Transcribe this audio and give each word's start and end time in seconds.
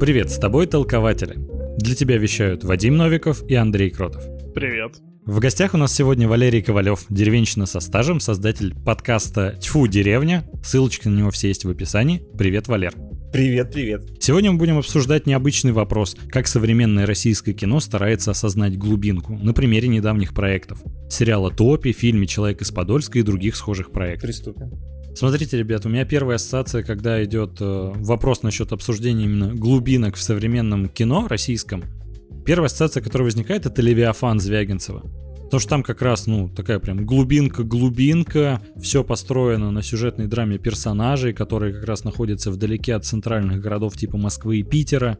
Привет, 0.00 0.30
с 0.30 0.38
тобой 0.38 0.66
толкователи. 0.66 1.36
Для 1.76 1.94
тебя 1.94 2.16
вещают 2.16 2.64
Вадим 2.64 2.96
Новиков 2.96 3.46
и 3.46 3.54
Андрей 3.54 3.90
Кротов. 3.90 4.24
Привет. 4.54 4.94
В 5.26 5.40
гостях 5.40 5.74
у 5.74 5.76
нас 5.76 5.94
сегодня 5.94 6.26
Валерий 6.26 6.62
Ковалев, 6.62 7.04
деревенщина 7.10 7.66
со 7.66 7.80
стажем, 7.80 8.18
создатель 8.18 8.74
подкаста 8.74 9.58
«Тьфу, 9.60 9.86
деревня». 9.86 10.48
Ссылочки 10.64 11.06
на 11.06 11.18
него 11.18 11.30
все 11.30 11.48
есть 11.48 11.66
в 11.66 11.70
описании. 11.70 12.22
Привет, 12.38 12.66
Валер. 12.66 12.94
Привет, 13.30 13.74
привет. 13.74 14.08
Сегодня 14.20 14.52
мы 14.52 14.58
будем 14.58 14.78
обсуждать 14.78 15.26
необычный 15.26 15.72
вопрос, 15.72 16.16
как 16.30 16.46
современное 16.46 17.04
российское 17.04 17.52
кино 17.52 17.78
старается 17.78 18.30
осознать 18.30 18.78
глубинку 18.78 19.34
на 19.34 19.52
примере 19.52 19.88
недавних 19.88 20.32
проектов. 20.32 20.82
Сериала 21.10 21.50
«Топи», 21.50 21.92
фильме 21.92 22.26
«Человек 22.26 22.62
из 22.62 22.70
Подольска» 22.70 23.18
и 23.18 23.22
других 23.22 23.54
схожих 23.54 23.92
проектов. 23.92 24.22
Приступим. 24.22 24.89
Смотрите, 25.14 25.58
ребят, 25.58 25.84
у 25.86 25.88
меня 25.88 26.04
первая 26.04 26.36
ассоциация, 26.36 26.82
когда 26.82 27.22
идет 27.24 27.60
э, 27.60 27.92
вопрос 27.96 28.42
насчет 28.42 28.72
обсуждения 28.72 29.24
именно 29.24 29.54
глубинок 29.54 30.16
в 30.16 30.22
современном 30.22 30.88
кино 30.88 31.26
российском. 31.28 31.84
Первая 32.46 32.66
ассоциация, 32.66 33.02
которая 33.02 33.26
возникает, 33.26 33.66
это 33.66 33.82
Левиафан 33.82 34.40
Звягинцева. 34.40 35.02
Потому 35.50 35.60
что 35.60 35.70
там 35.70 35.82
как 35.82 36.00
раз, 36.00 36.28
ну, 36.28 36.48
такая 36.48 36.78
прям 36.78 37.04
глубинка-глубинка, 37.04 38.62
все 38.80 39.02
построено 39.02 39.72
на 39.72 39.82
сюжетной 39.82 40.28
драме 40.28 40.58
персонажей, 40.58 41.32
которые 41.32 41.74
как 41.74 41.84
раз 41.84 42.04
находятся 42.04 42.52
вдалеке 42.52 42.94
от 42.94 43.04
центральных 43.04 43.60
городов 43.60 43.96
типа 43.96 44.16
Москвы 44.16 44.58
и 44.58 44.62
Питера. 44.62 45.18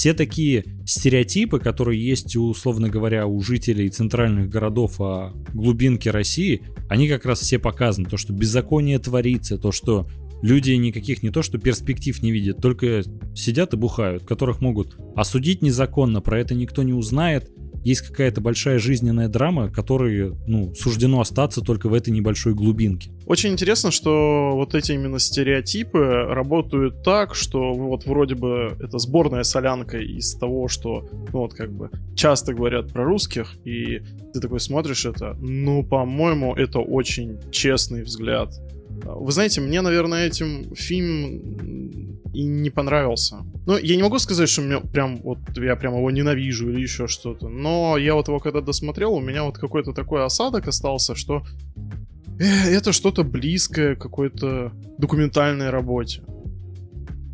Все 0.00 0.14
такие 0.14 0.64
стереотипы, 0.86 1.58
которые 1.58 2.02
есть, 2.02 2.34
условно 2.34 2.88
говоря, 2.88 3.26
у 3.26 3.38
жителей 3.42 3.90
центральных 3.90 4.48
городов 4.48 4.98
о 4.98 5.34
глубинке 5.52 6.10
России, 6.10 6.62
они 6.88 7.06
как 7.06 7.26
раз 7.26 7.40
все 7.40 7.58
показаны. 7.58 8.08
То, 8.08 8.16
что 8.16 8.32
беззаконие 8.32 8.98
творится, 8.98 9.58
то, 9.58 9.72
что 9.72 10.08
люди 10.40 10.70
никаких 10.70 11.22
не 11.22 11.28
то, 11.28 11.42
что 11.42 11.58
перспектив 11.58 12.22
не 12.22 12.32
видят, 12.32 12.62
только 12.62 13.02
сидят 13.34 13.74
и 13.74 13.76
бухают, 13.76 14.24
которых 14.24 14.62
могут 14.62 14.96
осудить 15.16 15.60
незаконно, 15.60 16.22
про 16.22 16.40
это 16.40 16.54
никто 16.54 16.82
не 16.82 16.94
узнает, 16.94 17.50
есть 17.84 18.02
какая-то 18.02 18.40
большая 18.40 18.78
жизненная 18.78 19.28
драма, 19.28 19.70
которой, 19.70 20.34
ну, 20.46 20.74
суждено 20.74 21.20
остаться 21.20 21.60
только 21.60 21.88
в 21.88 21.94
этой 21.94 22.10
небольшой 22.10 22.54
глубинке. 22.54 23.10
Очень 23.26 23.52
интересно, 23.52 23.90
что 23.90 24.50
вот 24.54 24.74
эти 24.74 24.92
именно 24.92 25.18
стереотипы 25.18 25.98
работают 25.98 27.02
так, 27.02 27.34
что 27.34 27.72
вот 27.72 28.06
вроде 28.06 28.34
бы 28.34 28.76
это 28.80 28.98
сборная 28.98 29.44
солянка 29.44 29.98
из 29.98 30.34
того, 30.34 30.68
что, 30.68 31.08
ну 31.32 31.40
вот 31.40 31.54
как 31.54 31.72
бы 31.72 31.90
часто 32.14 32.54
говорят 32.54 32.92
про 32.92 33.04
русских, 33.04 33.54
и 33.64 34.02
ты 34.32 34.40
такой 34.40 34.60
смотришь 34.60 35.06
это, 35.06 35.36
ну, 35.40 35.84
по-моему, 35.84 36.54
это 36.54 36.80
очень 36.80 37.38
честный 37.50 38.02
взгляд. 38.02 38.52
Вы 39.04 39.32
знаете, 39.32 39.60
мне, 39.60 39.80
наверное, 39.80 40.26
этим 40.26 40.74
фильм 40.74 42.09
и 42.32 42.44
не 42.44 42.70
понравился. 42.70 43.38
Ну, 43.66 43.76
я 43.76 43.96
не 43.96 44.02
могу 44.02 44.18
сказать, 44.18 44.48
что 44.48 44.62
мне 44.62 44.80
прям 44.80 45.16
вот 45.22 45.38
я 45.56 45.76
прям 45.76 45.96
его 45.96 46.10
ненавижу 46.10 46.70
или 46.70 46.80
еще 46.80 47.06
что-то. 47.08 47.48
Но 47.48 47.96
я 47.96 48.14
вот 48.14 48.28
его 48.28 48.38
когда 48.38 48.60
досмотрел, 48.60 49.14
у 49.14 49.20
меня 49.20 49.44
вот 49.44 49.58
какой-то 49.58 49.92
такой 49.92 50.24
осадок 50.24 50.68
остался, 50.68 51.14
что 51.14 51.44
это 52.38 52.92
что-то 52.92 53.24
близкое 53.24 53.96
к 53.96 54.00
какой-то 54.02 54.72
документальной 54.98 55.70
работе. 55.70 56.22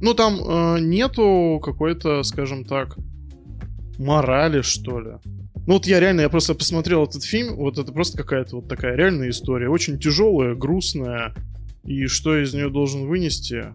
Ну, 0.00 0.14
там 0.14 0.38
э, 0.40 0.80
нету 0.80 1.60
какой-то, 1.62 2.22
скажем 2.22 2.64
так, 2.64 2.96
морали, 3.98 4.60
что 4.60 5.00
ли. 5.00 5.12
Ну 5.66 5.74
вот 5.74 5.86
я 5.86 6.00
реально, 6.00 6.20
я 6.20 6.28
просто 6.28 6.54
посмотрел 6.54 7.04
этот 7.04 7.24
фильм, 7.24 7.56
вот 7.56 7.78
это 7.78 7.92
просто 7.92 8.18
какая-то 8.18 8.56
вот 8.56 8.68
такая 8.68 8.94
реальная 8.94 9.30
история, 9.30 9.68
очень 9.68 9.98
тяжелая, 9.98 10.54
грустная, 10.54 11.34
и 11.82 12.06
что 12.06 12.40
из 12.40 12.54
нее 12.54 12.68
должен 12.68 13.08
вынести, 13.08 13.74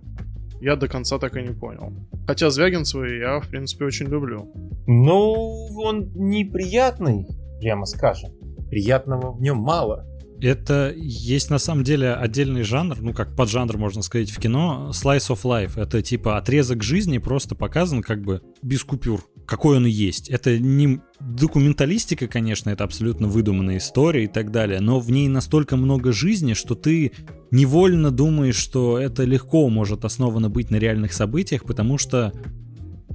я 0.61 0.75
до 0.75 0.87
конца 0.87 1.17
так 1.17 1.35
и 1.35 1.41
не 1.41 1.53
понял. 1.53 1.91
Хотя 2.27 2.49
Звягинцева 2.49 3.05
я, 3.05 3.39
в 3.39 3.47
принципе, 3.49 3.85
очень 3.85 4.05
люблю. 4.05 4.51
Ну, 4.87 5.67
он 5.83 6.11
неприятный, 6.13 7.25
прямо 7.59 7.85
скажем. 7.85 8.31
Приятного 8.69 9.31
в 9.31 9.41
нем 9.41 9.57
мало. 9.57 10.05
Это 10.39 10.91
есть 10.95 11.51
на 11.51 11.59
самом 11.59 11.83
деле 11.83 12.13
отдельный 12.13 12.63
жанр, 12.63 12.99
ну 12.99 13.13
как 13.13 13.35
поджанр 13.35 13.77
можно 13.77 14.01
сказать 14.01 14.31
в 14.31 14.39
кино, 14.39 14.89
slice 14.91 15.29
of 15.29 15.43
life. 15.43 15.79
Это 15.79 16.01
типа 16.01 16.37
отрезок 16.37 16.81
жизни 16.81 17.19
просто 17.19 17.53
показан 17.53 18.01
как 18.01 18.23
бы 18.23 18.41
без 18.63 18.83
купюр, 18.83 19.23
какой 19.51 19.75
он 19.75 19.85
есть. 19.85 20.29
Это 20.29 20.57
не 20.57 21.01
документалистика, 21.19 22.29
конечно, 22.29 22.69
это 22.69 22.85
абсолютно 22.85 23.27
выдуманная 23.27 23.79
история 23.79 24.23
и 24.23 24.27
так 24.27 24.49
далее, 24.49 24.79
но 24.79 25.01
в 25.01 25.11
ней 25.11 25.27
настолько 25.27 25.75
много 25.75 26.13
жизни, 26.13 26.53
что 26.53 26.73
ты 26.73 27.11
невольно 27.51 28.11
думаешь, 28.11 28.55
что 28.55 28.97
это 28.97 29.25
легко 29.25 29.67
может 29.67 30.05
основано 30.05 30.49
быть 30.49 30.71
на 30.71 30.77
реальных 30.77 31.11
событиях, 31.11 31.65
потому 31.65 31.97
что 31.97 32.31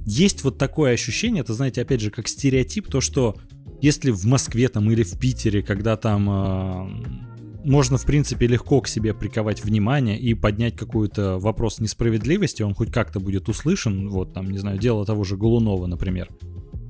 есть 0.05 0.43
вот 0.43 0.59
такое 0.59 0.93
ощущение, 0.93 1.41
это, 1.41 1.55
знаете, 1.55 1.81
опять 1.81 2.01
же, 2.01 2.11
как 2.11 2.27
стереотип, 2.27 2.87
то, 2.87 3.01
что 3.01 3.35
если 3.81 4.11
в 4.11 4.25
Москве 4.25 4.69
там 4.69 4.91
или 4.91 5.01
в 5.01 5.17
Питере, 5.17 5.63
когда 5.63 5.97
там 5.97 7.26
можно, 7.67 7.97
в 7.97 8.05
принципе, 8.05 8.47
легко 8.47 8.81
к 8.81 8.87
себе 8.87 9.13
приковать 9.13 9.63
внимание 9.63 10.17
и 10.17 10.33
поднять 10.33 10.75
какой-то 10.75 11.37
вопрос 11.37 11.79
несправедливости, 11.79 12.63
он 12.63 12.73
хоть 12.73 12.91
как-то 12.91 13.19
будет 13.19 13.49
услышан, 13.49 14.09
вот 14.09 14.33
там, 14.33 14.49
не 14.49 14.57
знаю, 14.57 14.79
дело 14.79 15.05
того 15.05 15.23
же 15.23 15.37
Голунова, 15.37 15.85
например, 15.85 16.29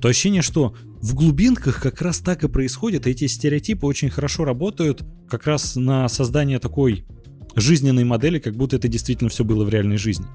то 0.02 0.08
ощущение, 0.08 0.44
что 0.44 0.76
в 1.02 1.16
глубинках 1.16 1.82
как 1.82 2.02
раз 2.02 2.20
так 2.20 2.44
и 2.44 2.48
происходит, 2.48 3.08
и 3.08 3.12
эти 3.12 3.26
стереотипы 3.26 3.88
очень 3.88 4.10
хорошо 4.10 4.46
работают 4.46 5.04
как 5.28 5.48
раз 5.48 5.76
на 5.76 6.08
создание 6.08 6.60
такой 6.60 7.06
жизненной 7.56 8.04
модели, 8.04 8.38
как 8.38 8.56
будто 8.56 8.76
это 8.76 8.88
действительно 8.88 9.30
все 9.32 9.44
было 9.44 9.66
в 9.66 9.70
реальной 9.70 9.98
жизни. 9.98 10.28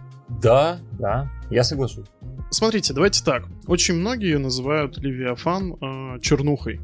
Да, 0.42 0.80
да, 0.98 1.30
я 1.50 1.62
соглашусь. 1.62 2.06
Смотрите, 2.50 2.92
давайте 2.92 3.22
так. 3.22 3.46
Очень 3.66 3.94
многие 3.94 4.38
называют 4.38 4.98
Левиафан 4.98 5.74
э, 5.74 6.20
чернухой. 6.20 6.80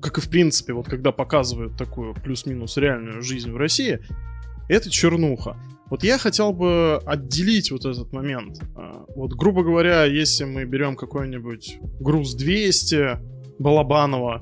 Как 0.00 0.18
и 0.18 0.20
в 0.20 0.28
принципе, 0.28 0.72
вот 0.72 0.88
когда 0.88 1.12
показывают 1.12 1.76
такую 1.76 2.14
плюс-минус 2.14 2.76
реальную 2.76 3.22
жизнь 3.22 3.50
в 3.52 3.56
России, 3.56 4.00
это 4.68 4.90
чернуха. 4.90 5.56
Вот 5.90 6.04
я 6.04 6.18
хотел 6.18 6.52
бы 6.52 7.00
отделить 7.04 7.72
вот 7.72 7.84
этот 7.84 8.12
момент. 8.12 8.60
Э, 8.76 9.04
вот, 9.16 9.32
грубо 9.32 9.64
говоря, 9.64 10.04
если 10.04 10.44
мы 10.44 10.64
берем 10.64 10.94
какой-нибудь 10.94 11.78
груз 11.98 12.34
200 12.34 13.18
Балабанова, 13.58 14.40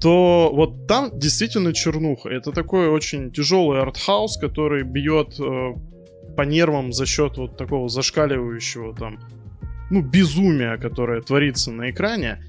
то 0.00 0.50
вот 0.52 0.86
там 0.86 1.10
действительно 1.18 1.72
чернуха. 1.72 2.28
Это 2.28 2.52
такой 2.52 2.88
очень 2.88 3.32
тяжелый 3.32 3.80
артхаус, 3.80 4.36
который 4.38 4.84
бьет 4.84 5.38
э, 5.40 5.72
по 6.36 6.42
нервам 6.42 6.92
за 6.92 7.04
счет 7.04 7.36
вот 7.36 7.56
такого 7.56 7.88
зашкаливающего 7.88 8.94
там 8.94 9.18
ну, 9.90 10.02
безумия, 10.02 10.76
которое 10.76 11.20
творится 11.20 11.72
на 11.72 11.90
экране. 11.90 12.44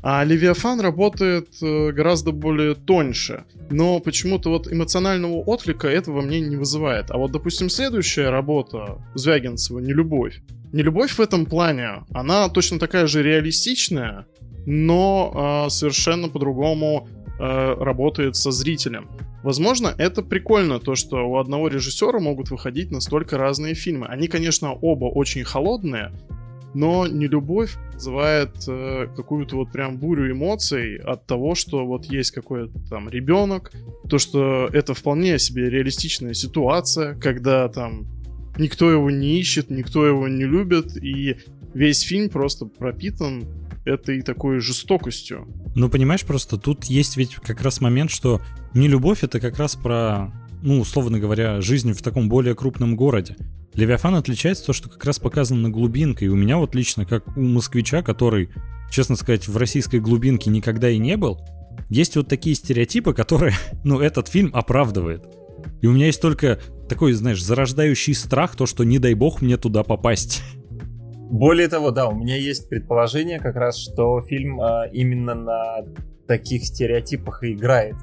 А 0.00 0.22
Левиафан 0.24 0.80
работает 0.80 1.48
э, 1.60 1.90
гораздо 1.90 2.30
более 2.30 2.74
тоньше. 2.74 3.44
Но 3.70 3.98
почему-то 3.98 4.50
вот 4.50 4.72
эмоционального 4.72 5.38
отклика 5.38 5.88
этого 5.88 6.20
мне 6.20 6.40
не 6.40 6.56
вызывает. 6.56 7.10
А 7.10 7.18
вот, 7.18 7.32
допустим, 7.32 7.68
следующая 7.68 8.30
работа 8.30 9.02
Звягинцева 9.14 9.80
«Нелюбовь». 9.80 10.40
«Нелюбовь» 10.72 11.12
в 11.12 11.20
этом 11.20 11.46
плане, 11.46 12.04
она 12.12 12.48
точно 12.48 12.78
такая 12.78 13.06
же 13.06 13.22
реалистичная, 13.22 14.26
но 14.66 15.64
э, 15.66 15.70
совершенно 15.70 16.28
по-другому 16.28 17.08
э, 17.38 17.74
работает 17.78 18.36
со 18.36 18.52
зрителем. 18.52 19.08
Возможно, 19.42 19.94
это 19.98 20.22
прикольно, 20.22 20.78
то, 20.78 20.94
что 20.94 21.28
у 21.28 21.38
одного 21.38 21.68
режиссера 21.68 22.18
могут 22.18 22.50
выходить 22.50 22.90
настолько 22.90 23.38
разные 23.38 23.74
фильмы. 23.74 24.06
Они, 24.06 24.28
конечно, 24.28 24.72
оба 24.72 25.06
очень 25.06 25.44
холодные, 25.44 26.12
но 26.74 27.06
не 27.06 27.26
любовь 27.26 27.76
вызывает 27.94 28.50
э, 28.68 29.08
какую-то 29.16 29.56
вот 29.56 29.72
прям 29.72 29.98
бурю 29.98 30.30
эмоций 30.30 30.96
от 30.96 31.26
того, 31.26 31.54
что 31.54 31.86
вот 31.86 32.04
есть 32.06 32.30
какой-то 32.30 32.72
там 32.88 33.08
ребенок, 33.08 33.72
то, 34.08 34.18
что 34.18 34.68
это 34.72 34.94
вполне 34.94 35.38
себе 35.38 35.70
реалистичная 35.70 36.34
ситуация, 36.34 37.14
когда 37.14 37.68
там 37.68 38.06
никто 38.58 38.90
его 38.90 39.10
не 39.10 39.38
ищет, 39.40 39.70
никто 39.70 40.06
его 40.06 40.28
не 40.28 40.44
любит, 40.44 40.96
и 40.96 41.36
весь 41.74 42.00
фильм 42.00 42.28
просто 42.28 42.66
пропитан 42.66 43.44
этой 43.84 44.22
такой 44.22 44.60
жестокостью. 44.60 45.46
Ну, 45.74 45.88
понимаешь, 45.88 46.24
просто 46.24 46.58
тут 46.58 46.84
есть 46.84 47.16
ведь 47.16 47.36
как 47.36 47.62
раз 47.62 47.80
момент, 47.80 48.10
что 48.10 48.40
не 48.74 48.88
любовь 48.88 49.24
это 49.24 49.40
как 49.40 49.58
раз 49.58 49.76
про, 49.76 50.32
ну, 50.62 50.80
условно 50.80 51.18
говоря, 51.18 51.60
жизнь 51.60 51.92
в 51.92 52.02
таком 52.02 52.28
более 52.28 52.54
крупном 52.54 52.96
городе. 52.96 53.36
Левиафан 53.74 54.14
отличается 54.14 54.66
то, 54.66 54.72
что 54.72 54.88
как 54.88 55.04
раз 55.04 55.18
показано 55.18 55.70
глубинка, 55.70 56.24
и 56.24 56.28
у 56.28 56.36
меня 56.36 56.58
вот 56.58 56.74
лично, 56.74 57.04
как 57.04 57.36
у 57.36 57.40
москвича, 57.40 58.02
который, 58.02 58.50
честно 58.90 59.16
сказать, 59.16 59.46
в 59.46 59.56
российской 59.56 60.00
глубинке 60.00 60.50
никогда 60.50 60.90
и 60.90 60.98
не 60.98 61.16
был, 61.16 61.38
есть 61.88 62.16
вот 62.16 62.28
такие 62.28 62.56
стереотипы, 62.56 63.14
которые, 63.14 63.54
ну, 63.84 64.00
этот 64.00 64.28
фильм 64.28 64.50
оправдывает. 64.52 65.24
И 65.80 65.86
у 65.86 65.92
меня 65.92 66.06
есть 66.06 66.20
только 66.20 66.58
такой, 66.88 67.12
знаешь, 67.12 67.42
зарождающий 67.42 68.14
страх, 68.14 68.56
то, 68.56 68.66
что 68.66 68.84
не 68.84 68.98
дай 68.98 69.14
бог 69.14 69.42
мне 69.42 69.56
туда 69.56 69.82
попасть. 69.82 70.42
Более 71.30 71.68
того, 71.68 71.90
да, 71.90 72.08
у 72.08 72.14
меня 72.14 72.36
есть 72.36 72.68
предположение 72.68 73.38
как 73.38 73.56
раз, 73.56 73.76
что 73.76 74.22
фильм 74.22 74.60
а, 74.60 74.86
именно 74.86 75.34
на 75.34 75.84
таких 76.26 76.64
стереотипах 76.64 77.42
и 77.42 77.52
играет. 77.52 77.96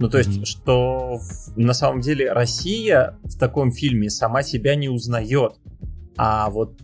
Ну, 0.00 0.08
то 0.08 0.18
есть, 0.18 0.30
mm-hmm. 0.30 0.44
что 0.44 1.20
на 1.56 1.72
самом 1.72 2.00
деле 2.00 2.32
Россия 2.32 3.18
в 3.22 3.38
таком 3.38 3.72
фильме 3.72 4.10
сама 4.10 4.42
себя 4.42 4.74
не 4.74 4.88
узнает. 4.88 5.54
А 6.16 6.50
вот 6.50 6.80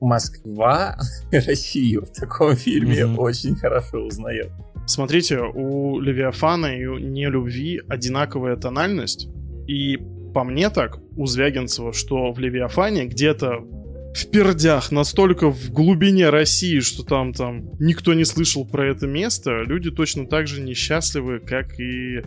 Москва 0.00 0.98
Россию 1.32 2.04
в 2.04 2.12
таком 2.12 2.56
фильме 2.56 3.00
mm-hmm. 3.00 3.16
очень 3.16 3.54
хорошо 3.54 3.98
узнает. 3.98 4.50
Смотрите, 4.86 5.38
у 5.38 6.00
Левиафана 6.00 6.66
и 6.66 6.84
у 6.86 6.98
Нелюбви 6.98 7.80
одинаковая 7.88 8.56
тональность. 8.56 9.28
И 9.68 9.98
по 10.34 10.44
мне 10.44 10.70
так, 10.70 10.98
у 11.16 11.26
Звягинцева, 11.26 11.92
что 11.92 12.32
в 12.32 12.38
Левиафане 12.38 13.06
где-то 13.06 13.64
в 14.14 14.30
пердях, 14.30 14.92
настолько 14.92 15.50
в 15.50 15.70
глубине 15.70 16.30
России, 16.30 16.80
что 16.80 17.02
там 17.02 17.32
там 17.32 17.70
никто 17.78 18.14
не 18.14 18.24
слышал 18.24 18.66
про 18.66 18.90
это 18.90 19.06
место, 19.06 19.62
люди 19.62 19.90
точно 19.90 20.26
так 20.26 20.46
же 20.46 20.60
несчастливы, 20.60 21.40
как 21.40 21.78
и 21.80 22.20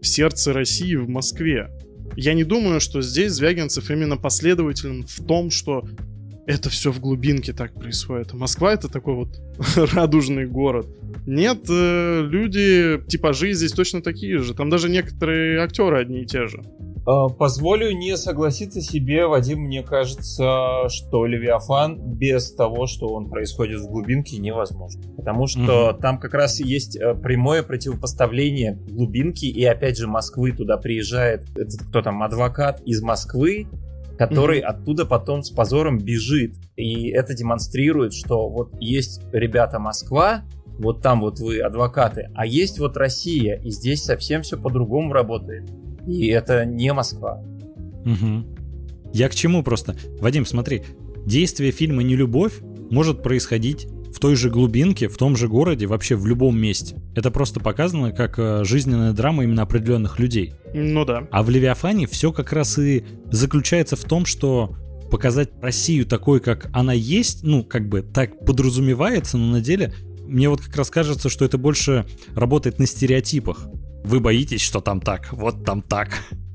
в 0.00 0.06
сердце 0.06 0.52
России 0.52 0.94
в 0.94 1.08
Москве. 1.08 1.68
Я 2.16 2.34
не 2.34 2.44
думаю, 2.44 2.80
что 2.80 3.00
здесь 3.02 3.32
Звягинцев 3.32 3.90
именно 3.90 4.16
последователен 4.16 5.06
в 5.06 5.24
том, 5.24 5.50
что 5.50 5.84
это 6.46 6.70
все 6.70 6.92
в 6.92 7.00
глубинке 7.00 7.52
так 7.52 7.74
происходит. 7.74 8.32
Москва 8.32 8.72
это 8.72 8.88
такой 8.88 9.14
вот 9.14 9.40
радужный 9.94 10.46
город. 10.46 10.86
Нет, 11.26 11.64
э, 11.68 12.26
люди, 12.28 13.00
типажи 13.08 13.52
здесь 13.52 13.72
точно 13.72 14.02
такие 14.02 14.38
же. 14.38 14.54
Там 14.54 14.68
даже 14.68 14.88
некоторые 14.88 15.60
актеры 15.60 15.98
одни 15.98 16.22
и 16.22 16.26
те 16.26 16.48
же. 16.48 16.62
А, 17.04 17.28
позволю 17.28 17.92
не 17.92 18.16
согласиться 18.16 18.80
себе, 18.80 19.26
Вадим, 19.26 19.60
мне 19.60 19.82
кажется, 19.82 20.88
что 20.88 21.26
Левиафан 21.26 21.98
без 21.98 22.52
того, 22.52 22.86
что 22.86 23.08
он 23.08 23.28
происходит 23.28 23.80
в 23.80 23.88
глубинке, 23.88 24.38
невозможно. 24.38 25.02
Потому 25.16 25.46
что 25.46 25.90
угу. 25.90 25.98
там 26.00 26.18
как 26.18 26.34
раз 26.34 26.60
есть 26.60 26.96
э, 26.96 27.14
прямое 27.14 27.62
противопоставление 27.62 28.78
глубинки, 28.88 29.46
и 29.46 29.64
опять 29.64 29.98
же 29.98 30.06
Москвы 30.06 30.52
туда 30.52 30.76
приезжает 30.76 31.48
этот 31.56 31.88
кто 31.88 32.02
там, 32.02 32.22
адвокат 32.22 32.80
из 32.82 33.02
Москвы, 33.02 33.66
который 34.18 34.60
mm 34.60 34.66
оттуда 34.72 35.04
потом 35.04 35.42
с 35.42 35.50
позором 35.50 35.98
бежит. 35.98 36.54
И 36.76 37.08
это 37.08 37.34
демонстрирует, 37.34 38.12
что 38.12 38.48
вот 38.48 38.72
есть 38.80 39.22
ребята 39.32 39.78
Москва, 39.78 40.44
вот 40.78 41.02
там 41.02 41.20
вот 41.20 41.40
вы 41.40 41.60
адвокаты, 41.60 42.30
а 42.34 42.46
есть 42.46 42.78
вот 42.78 42.96
Россия, 42.96 43.56
и 43.56 43.70
здесь 43.70 44.04
совсем 44.04 44.42
все 44.42 44.56
по-другому 44.56 45.12
работает. 45.12 45.68
И 46.06 46.26
это 46.28 46.64
не 46.64 46.92
Москва. 46.92 47.42
Угу. 48.04 49.12
Я 49.12 49.28
к 49.28 49.34
чему 49.34 49.62
просто? 49.62 49.96
Вадим, 50.20 50.46
смотри, 50.46 50.82
действие 51.26 51.70
фильма 51.70 52.02
«Не 52.02 52.16
любовь» 52.16 52.54
может 52.90 53.22
происходить 53.22 53.86
в 54.12 54.18
той 54.18 54.36
же 54.36 54.50
глубинке, 54.50 55.08
в 55.08 55.16
том 55.16 55.36
же 55.36 55.48
городе, 55.48 55.86
вообще 55.86 56.16
в 56.16 56.26
любом 56.26 56.58
месте. 56.58 57.00
Это 57.14 57.30
просто 57.30 57.60
показано 57.60 58.12
как 58.12 58.38
э, 58.38 58.62
жизненная 58.64 59.12
драма 59.12 59.44
именно 59.44 59.62
определенных 59.62 60.18
людей. 60.18 60.54
Ну 60.74 61.04
да. 61.04 61.26
А 61.30 61.42
в 61.42 61.50
Левиафане 61.50 62.06
все 62.06 62.32
как 62.32 62.52
раз 62.52 62.78
и 62.78 63.04
заключается 63.30 63.96
в 63.96 64.04
том, 64.04 64.26
что 64.26 64.76
показать 65.10 65.50
Россию 65.60 66.06
такой, 66.06 66.40
как 66.40 66.70
она 66.72 66.92
есть, 66.92 67.42
ну, 67.42 67.64
как 67.64 67.88
бы 67.88 68.02
так 68.02 68.44
подразумевается, 68.44 69.36
но 69.38 69.52
на 69.52 69.60
деле 69.60 69.94
мне 70.26 70.48
вот 70.48 70.60
как 70.60 70.76
раз 70.76 70.90
кажется, 70.90 71.28
что 71.28 71.44
это 71.44 71.58
больше 71.58 72.06
работает 72.34 72.78
на 72.78 72.86
стереотипах. 72.86 73.66
Вы 74.04 74.20
боитесь, 74.20 74.60
что 74.60 74.80
там 74.80 75.00
так, 75.00 75.32
вот 75.32 75.64
там 75.64 75.82
так. 75.82 76.08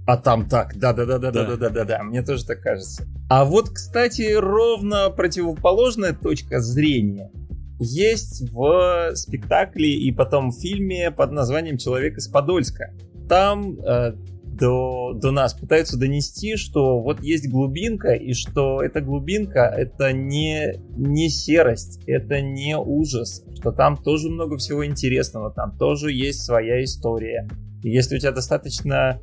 А 0.05 0.17
там 0.17 0.47
так, 0.47 0.77
да-да-да-да-да-да-да-да, 0.77 2.03
мне 2.03 2.21
тоже 2.21 2.45
так 2.45 2.61
кажется. 2.61 3.05
А 3.29 3.43
вот, 3.43 3.69
кстати, 3.69 4.33
ровно 4.33 5.09
противоположная 5.09 6.13
точка 6.13 6.61
зрения 6.61 7.31
есть 7.79 8.49
в 8.51 9.15
спектакле 9.15 9.93
и 9.93 10.11
потом 10.11 10.51
в 10.51 10.59
фильме 10.59 11.11
под 11.11 11.31
названием 11.31 11.77
«Человек 11.77 12.17
из 12.17 12.27
Подольска». 12.27 12.93
Там 13.27 13.77
э, 13.81 14.13
до, 14.57 15.13
до 15.13 15.31
нас 15.31 15.53
пытаются 15.53 15.97
донести, 15.97 16.55
что 16.55 16.99
вот 16.99 17.21
есть 17.21 17.49
глубинка, 17.49 18.13
и 18.13 18.33
что 18.33 18.81
эта 18.81 19.01
глубинка— 19.01 19.59
это 19.77 20.11
не, 20.11 20.73
не 20.95 21.29
серость, 21.29 22.01
это 22.07 22.41
не 22.41 22.77
ужас, 22.77 23.43
что 23.55 23.71
там 23.71 23.97
тоже 23.97 24.29
много 24.29 24.57
всего 24.57 24.85
интересного, 24.85 25.51
там 25.51 25.77
тоже 25.77 26.11
есть 26.11 26.43
своя 26.43 26.83
история. 26.83 27.47
И 27.83 27.89
если 27.89 28.17
у 28.17 28.19
тебя 28.19 28.31
достаточно 28.31 29.21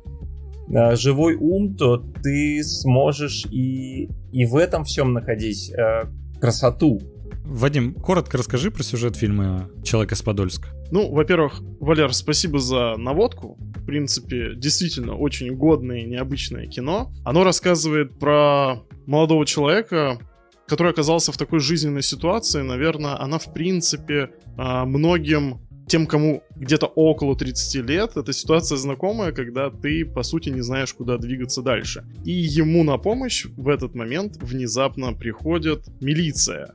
э, 0.69 0.95
живой 0.95 1.35
ум, 1.35 1.75
то 1.75 1.97
ты 1.97 2.63
сможешь 2.63 3.45
и, 3.45 4.09
и 4.31 4.45
в 4.45 4.55
этом 4.55 4.83
всем 4.83 5.13
находить 5.13 5.71
э, 5.71 6.05
красоту. 6.39 6.99
Вадим, 7.45 7.93
коротко 7.93 8.37
расскажи 8.37 8.71
про 8.71 8.83
сюжет 8.83 9.15
фильма 9.15 9.69
«Человек 9.83 10.11
из 10.13 10.21
Подольска». 10.21 10.69
Ну, 10.91 11.11
во-первых, 11.11 11.61
Валер, 11.79 12.13
спасибо 12.13 12.59
за 12.59 12.95
наводку. 12.97 13.57
В 13.59 13.85
принципе, 13.85 14.55
действительно 14.55 15.15
очень 15.15 15.55
годное 15.55 15.99
и 15.99 16.05
необычное 16.05 16.65
кино. 16.67 17.11
Оно 17.23 17.43
рассказывает 17.43 18.17
про 18.17 18.83
молодого 19.05 19.45
человека, 19.45 20.19
который 20.67 20.91
оказался 20.91 21.31
в 21.31 21.37
такой 21.37 21.59
жизненной 21.59 22.01
ситуации. 22.01 22.61
Наверное, 22.61 23.21
она, 23.21 23.37
в 23.37 23.53
принципе, 23.53 24.31
а, 24.57 24.85
многим 24.85 25.59
тем, 25.87 26.07
кому 26.07 26.43
где-то 26.55 26.87
около 26.87 27.35
30 27.35 27.85
лет, 27.87 28.17
эта 28.17 28.33
ситуация 28.33 28.77
знакомая, 28.77 29.31
когда 29.31 29.69
ты, 29.69 30.05
по 30.05 30.23
сути, 30.23 30.49
не 30.49 30.61
знаешь, 30.61 30.93
куда 30.93 31.17
двигаться 31.17 31.61
дальше. 31.61 32.05
И 32.23 32.31
ему 32.31 32.83
на 32.83 32.97
помощь 32.97 33.45
в 33.57 33.69
этот 33.69 33.93
момент 33.93 34.37
внезапно 34.41 35.13
приходит 35.13 35.87
милиция. 36.01 36.73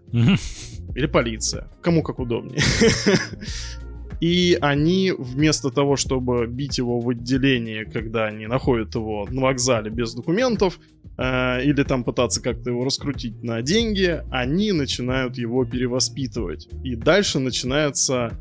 Или 0.94 1.06
полиция. 1.06 1.68
Кому 1.82 2.02
как 2.02 2.18
удобнее. 2.18 2.60
И 4.20 4.58
они 4.60 5.12
вместо 5.16 5.70
того, 5.70 5.96
чтобы 5.96 6.46
бить 6.46 6.76
его 6.76 7.00
в 7.00 7.08
отделении, 7.08 7.84
когда 7.84 8.26
они 8.26 8.46
находят 8.46 8.94
его 8.94 9.26
на 9.30 9.40
вокзале 9.40 9.90
без 9.90 10.14
документов, 10.14 10.78
э, 11.16 11.64
или 11.64 11.82
там 11.84 12.04
пытаться 12.04 12.42
как-то 12.42 12.68
его 12.68 12.84
раскрутить 12.84 13.42
на 13.42 13.62
деньги, 13.62 14.22
они 14.30 14.72
начинают 14.72 15.38
его 15.38 15.64
перевоспитывать. 15.64 16.68
И 16.84 16.96
дальше 16.96 17.38
начинается 17.38 18.38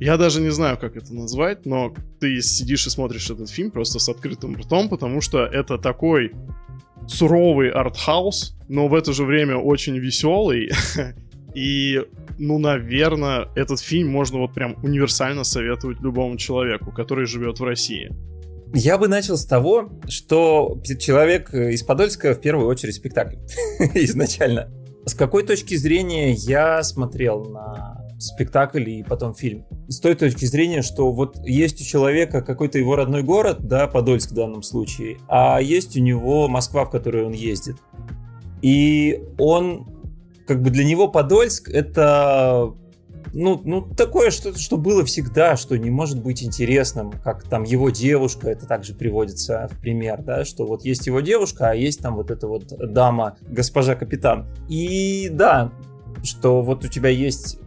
я 0.00 0.16
даже 0.16 0.40
не 0.40 0.50
знаю, 0.50 0.78
как 0.78 0.96
это 0.96 1.12
назвать, 1.12 1.66
но 1.66 1.92
ты 2.20 2.40
сидишь 2.40 2.86
и 2.86 2.90
смотришь 2.90 3.30
этот 3.30 3.50
фильм 3.50 3.70
просто 3.70 3.98
с 3.98 4.08
открытым 4.08 4.56
ртом, 4.56 4.88
потому 4.88 5.20
что 5.20 5.44
это 5.44 5.76
такой 5.76 6.32
суровый 7.08 7.70
артхаус, 7.70 8.56
но 8.68 8.86
в 8.86 8.94
это 8.94 9.12
же 9.12 9.24
время 9.24 9.56
очень 9.56 9.98
веселый. 9.98 10.70
И, 11.54 12.04
ну, 12.38 12.58
наверное, 12.58 13.48
этот 13.56 13.80
фильм 13.80 14.08
можно 14.10 14.38
вот 14.38 14.54
прям 14.54 14.76
универсально 14.84 15.42
советовать 15.42 16.00
любому 16.00 16.36
человеку, 16.36 16.92
который 16.92 17.26
живет 17.26 17.58
в 17.58 17.64
России. 17.64 18.12
Я 18.74 18.98
бы 18.98 19.08
начал 19.08 19.36
с 19.36 19.46
того, 19.46 19.90
что 20.08 20.80
человек 21.00 21.52
из 21.54 21.82
Подольска 21.82 22.34
в 22.34 22.40
первую 22.40 22.68
очередь 22.68 22.94
спектакль 22.94 23.36
изначально. 23.94 24.70
С 25.06 25.14
какой 25.14 25.42
точки 25.42 25.74
зрения 25.74 26.32
я 26.32 26.82
смотрел 26.82 27.46
на 27.46 27.97
спектакль 28.18 28.88
и 28.88 29.02
потом 29.02 29.34
фильм. 29.34 29.64
С 29.88 30.00
той 30.00 30.14
точки 30.14 30.44
зрения, 30.44 30.82
что 30.82 31.12
вот 31.12 31.38
есть 31.46 31.80
у 31.80 31.84
человека 31.84 32.42
какой-то 32.42 32.78
его 32.78 32.96
родной 32.96 33.22
город, 33.22 33.58
да, 33.60 33.86
Подольск 33.86 34.32
в 34.32 34.34
данном 34.34 34.62
случае, 34.62 35.18
а 35.28 35.60
есть 35.60 35.96
у 35.96 36.00
него 36.00 36.48
Москва, 36.48 36.84
в 36.84 36.90
которую 36.90 37.26
он 37.26 37.32
ездит. 37.32 37.76
И 38.60 39.22
он, 39.38 39.88
как 40.46 40.62
бы 40.62 40.70
для 40.70 40.84
него 40.84 41.08
Подольск 41.08 41.68
это 41.68 42.74
ну, 43.34 43.60
ну 43.64 43.82
такое 43.82 44.30
что-то, 44.30 44.58
что 44.58 44.76
было 44.76 45.04
всегда, 45.04 45.56
что 45.56 45.76
не 45.76 45.90
может 45.90 46.22
быть 46.22 46.42
интересным, 46.42 47.12
как 47.22 47.42
там 47.44 47.62
его 47.62 47.90
девушка, 47.90 48.48
это 48.48 48.66
также 48.66 48.94
приводится 48.94 49.68
в 49.70 49.80
пример, 49.80 50.22
да, 50.22 50.44
что 50.44 50.66
вот 50.66 50.84
есть 50.84 51.06
его 51.06 51.20
девушка, 51.20 51.70
а 51.70 51.74
есть 51.74 52.00
там 52.00 52.16
вот 52.16 52.30
эта 52.30 52.46
вот 52.46 52.72
дама, 52.92 53.36
госпожа 53.42 53.94
капитан. 53.94 54.46
И 54.68 55.28
да, 55.30 55.72
что 56.22 56.62
вот 56.62 56.84
у 56.84 56.88
тебя 56.88 57.10
есть 57.10 57.58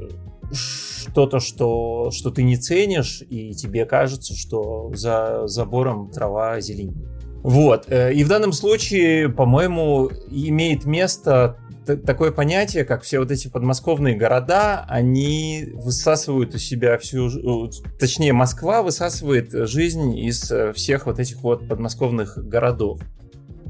что-то, 0.53 1.39
что, 1.39 2.11
что 2.11 2.29
ты 2.29 2.43
не 2.43 2.57
ценишь, 2.57 3.23
и 3.29 3.53
тебе 3.53 3.85
кажется, 3.85 4.35
что 4.35 4.91
за 4.93 5.47
забором 5.47 6.11
трава 6.11 6.59
зеленее. 6.61 7.07
Вот. 7.43 7.85
Э, 7.87 8.13
и 8.13 8.23
в 8.23 8.27
данном 8.27 8.53
случае, 8.53 9.29
по-моему, 9.29 10.11
имеет 10.29 10.85
место 10.85 11.57
такое 12.05 12.31
понятие, 12.31 12.85
как 12.85 13.03
все 13.03 13.19
вот 13.19 13.31
эти 13.31 13.47
подмосковные 13.47 14.15
города, 14.15 14.85
они 14.87 15.69
высасывают 15.73 16.53
у 16.53 16.57
себя 16.57 16.97
всю, 16.97 17.69
точнее 17.99 18.33
Москва 18.33 18.83
высасывает 18.83 19.51
жизнь 19.51 20.17
из 20.17 20.51
э, 20.51 20.73
всех 20.73 21.05
вот 21.07 21.19
этих 21.19 21.37
вот 21.41 21.67
подмосковных 21.67 22.37
городов. 22.37 22.99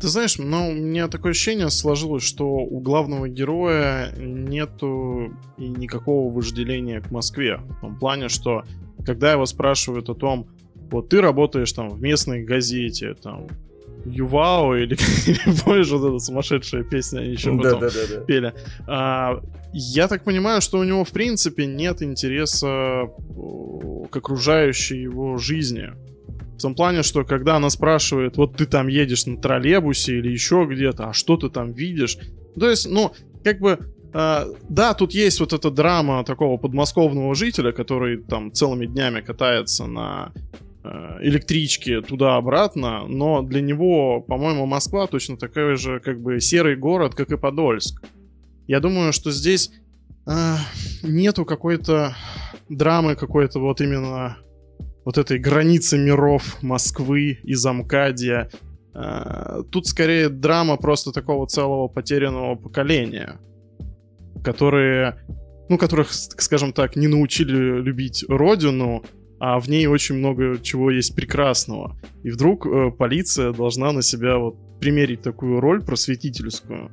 Ты 0.01 0.07
знаешь, 0.07 0.39
ну, 0.39 0.69
у 0.69 0.73
меня 0.73 1.07
такое 1.07 1.31
ощущение 1.31 1.69
сложилось, 1.69 2.23
что 2.23 2.47
у 2.47 2.79
главного 2.79 3.29
героя 3.29 4.11
нету 4.17 5.31
и 5.57 5.67
никакого 5.67 6.33
вожделения 6.33 7.01
к 7.01 7.11
Москве. 7.11 7.57
В 7.57 7.81
том 7.81 7.99
плане, 7.99 8.27
что 8.27 8.63
когда 9.05 9.31
его 9.31 9.45
спрашивают 9.45 10.09
о 10.09 10.15
том, 10.15 10.47
вот 10.89 11.09
ты 11.09 11.21
работаешь 11.21 11.71
там 11.71 11.89
в 11.89 12.01
местной 12.01 12.43
газете, 12.43 13.13
там, 13.13 13.47
Ювао 14.05 14.75
или, 14.77 14.97
или 15.27 15.61
помнишь 15.63 15.91
вот 15.91 16.09
эта 16.09 16.17
сумасшедшая 16.17 16.83
песня, 16.83 17.19
они 17.19 17.33
еще 17.33 17.55
потом 17.55 17.81
да, 17.81 17.89
да, 17.89 17.99
да, 18.09 18.21
пели. 18.21 18.53
А, 18.87 19.41
я 19.71 20.07
так 20.07 20.23
понимаю, 20.23 20.61
что 20.61 20.79
у 20.79 20.83
него 20.83 21.03
в 21.03 21.11
принципе 21.11 21.65
нет 21.67 22.01
интереса 22.01 23.09
к 24.09 24.17
окружающей 24.17 24.99
его 24.99 25.37
жизни. 25.37 25.91
В 26.61 26.63
том 26.63 26.75
плане, 26.75 27.03
что 27.03 27.23
когда 27.23 27.57
она 27.57 27.69
спрашивает, 27.69 28.37
вот 28.37 28.55
ты 28.55 28.65
там 28.65 28.87
едешь 28.87 29.25
на 29.25 29.37
троллейбусе 29.37 30.19
или 30.19 30.29
еще 30.29 30.67
где-то, 30.69 31.09
а 31.09 31.13
что 31.13 31.37
ты 31.37 31.49
там 31.49 31.73
видишь? 31.73 32.17
То 32.59 32.69
есть, 32.69 32.89
ну, 32.89 33.11
как 33.43 33.59
бы 33.59 33.79
А, 34.13 34.45
да, 34.69 34.93
тут 34.93 35.13
есть 35.13 35.39
вот 35.39 35.53
эта 35.53 35.71
драма 35.71 36.23
такого 36.25 36.57
подмосковного 36.57 37.33
жителя, 37.33 37.71
который 37.71 38.17
там 38.17 38.51
целыми 38.51 38.85
днями 38.85 39.21
катается 39.21 39.85
на 39.85 40.33
э, 40.83 41.17
электричке 41.21 42.01
туда-обратно, 42.01 43.05
но 43.07 43.41
для 43.41 43.61
него, 43.61 44.21
по-моему, 44.21 44.65
Москва 44.65 45.07
точно 45.07 45.37
такой 45.37 45.77
же 45.77 45.99
как 46.01 46.19
бы 46.19 46.41
серый 46.41 46.75
город, 46.75 47.15
как 47.15 47.31
и 47.31 47.37
Подольск. 47.37 48.03
Я 48.67 48.79
думаю, 48.81 49.13
что 49.13 49.31
здесь 49.31 49.71
э, 50.27 50.55
нету 51.03 51.45
какой-то 51.45 52.15
драмы, 52.67 53.15
какой-то 53.15 53.59
вот 53.59 53.79
именно 53.79 54.37
вот 55.11 55.17
этой 55.17 55.39
границы 55.39 55.97
миров 55.97 56.57
Москвы 56.61 57.39
и 57.43 57.53
Замкадия. 57.53 58.49
Э, 58.93 59.63
тут 59.69 59.87
скорее 59.87 60.29
драма 60.29 60.77
просто 60.77 61.11
такого 61.11 61.47
целого 61.47 61.87
потерянного 61.87 62.55
поколения 62.55 63.39
которые, 64.43 65.17
ну, 65.69 65.77
которых, 65.77 66.11
скажем 66.11 66.73
так, 66.73 66.95
не 66.95 67.07
научили 67.07 67.81
любить 67.81 68.25
родину, 68.27 69.03
а 69.39 69.59
в 69.59 69.69
ней 69.69 69.87
очень 69.87 70.15
много 70.15 70.59
чего 70.61 70.91
есть 70.91 71.15
прекрасного. 71.15 71.97
И 72.23 72.29
вдруг 72.29 72.65
э, 72.65 72.91
полиция 72.91 73.53
должна 73.53 73.91
на 73.91 74.01
себя 74.01 74.37
вот 74.37 74.55
примерить 74.79 75.21
такую 75.21 75.59
роль 75.59 75.83
просветительскую. 75.83 76.91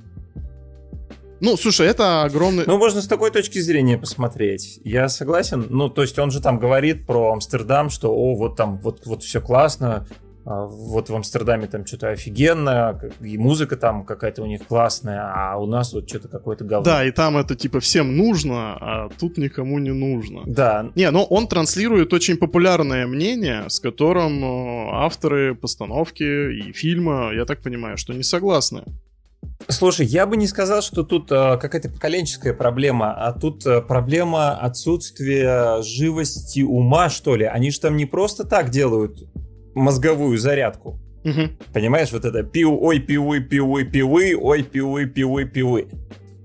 Ну, 1.41 1.57
слушай, 1.57 1.87
это 1.87 2.23
огромный... 2.25 2.65
Ну, 2.67 2.79
можно 2.79 3.01
с 3.01 3.07
такой 3.07 3.31
точки 3.31 3.59
зрения 3.61 3.99
посмотреть. 3.99 4.81
Я 4.85 5.09
согласен. 5.09 5.67
Ну, 5.69 5.89
то 5.89 6.03
есть 6.03 6.19
он 6.19 6.31
же 6.31 6.41
там 6.41 6.59
говорит 6.59 7.07
про 7.07 7.33
Амстердам, 7.33 7.91
что, 7.91 8.15
о, 8.15 8.35
вот 8.35 8.57
там, 8.57 8.79
вот, 8.79 9.07
вот 9.07 9.23
все 9.23 9.41
классно, 9.41 10.07
а, 10.49 10.65
вот 10.65 11.11
в 11.11 11.15
Амстердаме 11.15 11.67
там 11.67 11.85
что-то 11.85 12.09
офигенно, 12.09 12.99
и 13.21 13.37
музыка 13.37 13.77
там 13.77 14.07
какая-то 14.07 14.43
у 14.43 14.47
них 14.47 14.67
классная, 14.67 15.31
а 15.35 15.59
у 15.59 15.67
нас 15.67 15.93
вот 15.93 16.09
что-то 16.09 16.29
какое-то 16.29 16.65
говно. 16.65 16.85
Да, 16.85 17.05
и 17.05 17.11
там 17.11 17.37
это 17.37 17.55
типа 17.55 17.81
всем 17.81 18.17
нужно, 18.17 18.77
а 18.81 19.09
тут 19.19 19.37
никому 19.37 19.79
не 19.79 19.93
нужно. 19.93 20.45
Да. 20.47 20.91
Не, 20.95 21.11
но 21.11 21.25
он 21.25 21.49
транслирует 21.49 22.15
очень 22.15 22.39
популярное 22.39 23.07
мнение, 23.07 23.69
с 23.69 23.79
которым 23.79 24.43
э, 24.43 24.91
авторы 24.93 25.55
постановки 25.55 26.23
и 26.23 26.73
фильма, 26.73 27.31
я 27.35 27.45
так 27.45 27.61
понимаю, 27.61 27.99
что 27.99 28.15
не 28.15 28.23
согласны. 28.23 28.85
Слушай, 29.67 30.07
я 30.07 30.27
бы 30.27 30.37
не 30.37 30.47
сказал, 30.47 30.83
что 30.83 31.03
тут 31.03 31.33
э, 31.33 31.59
какая-то 31.59 31.91
поколенческая 31.91 32.55
проблема, 32.55 33.13
а 33.13 33.33
тут 33.33 33.67
э, 33.67 33.83
проблема 33.83 34.57
отсутствия 34.57 35.83
живости 35.83 36.61
ума, 36.61 37.11
что 37.11 37.35
ли. 37.35 37.45
Они 37.45 37.71
же 37.71 37.81
там 37.81 37.97
не 37.97 38.07
просто 38.07 38.45
так 38.45 38.71
делают 38.71 39.19
мозговую 39.75 40.39
зарядку. 40.39 41.01
Угу. 41.25 41.73
Понимаешь, 41.73 42.13
вот 42.13 42.25
это 42.25 42.45
пиу, 42.45 42.79
ой, 42.81 43.01
пиуй, 43.01 43.41
пиуй, 43.41 43.85
пиуй, 43.85 44.35
ой, 44.35 44.63
пиуй, 44.63 45.07
пиуй, 45.07 45.45
пиуй. 45.45 45.89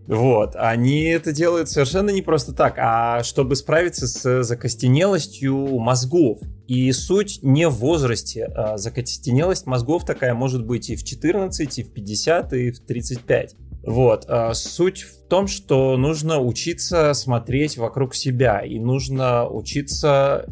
Вот, 0.07 0.55
они 0.55 1.03
это 1.03 1.31
делают 1.31 1.69
совершенно 1.69 2.10
не 2.10 2.22
просто 2.22 2.53
так, 2.53 2.75
а 2.77 3.24
чтобы 3.24 3.55
справиться 3.55 4.07
с 4.07 4.43
закостенелостью 4.43 5.79
мозгов. 5.79 6.39
И 6.67 6.91
суть 6.91 7.39
не 7.41 7.67
в 7.67 7.75
возрасте. 7.75 8.45
А 8.45 8.77
закостенелость 8.77 9.65
мозгов 9.65 10.05
такая 10.05 10.33
может 10.33 10.65
быть 10.65 10.89
и 10.89 10.95
в 10.95 11.03
14, 11.03 11.79
и 11.79 11.83
в 11.83 11.93
50, 11.93 12.53
и 12.53 12.72
в 12.72 12.79
35. 12.79 13.55
Вот. 13.86 14.25
А 14.27 14.53
суть 14.53 15.03
в 15.03 15.27
том, 15.27 15.48
что 15.48 15.98
нужно 15.98 16.39
учиться 16.39 17.13
смотреть 17.13 17.77
вокруг 17.77 18.15
себя, 18.15 18.60
и 18.60 18.79
нужно 18.79 19.48
учиться 19.48 20.45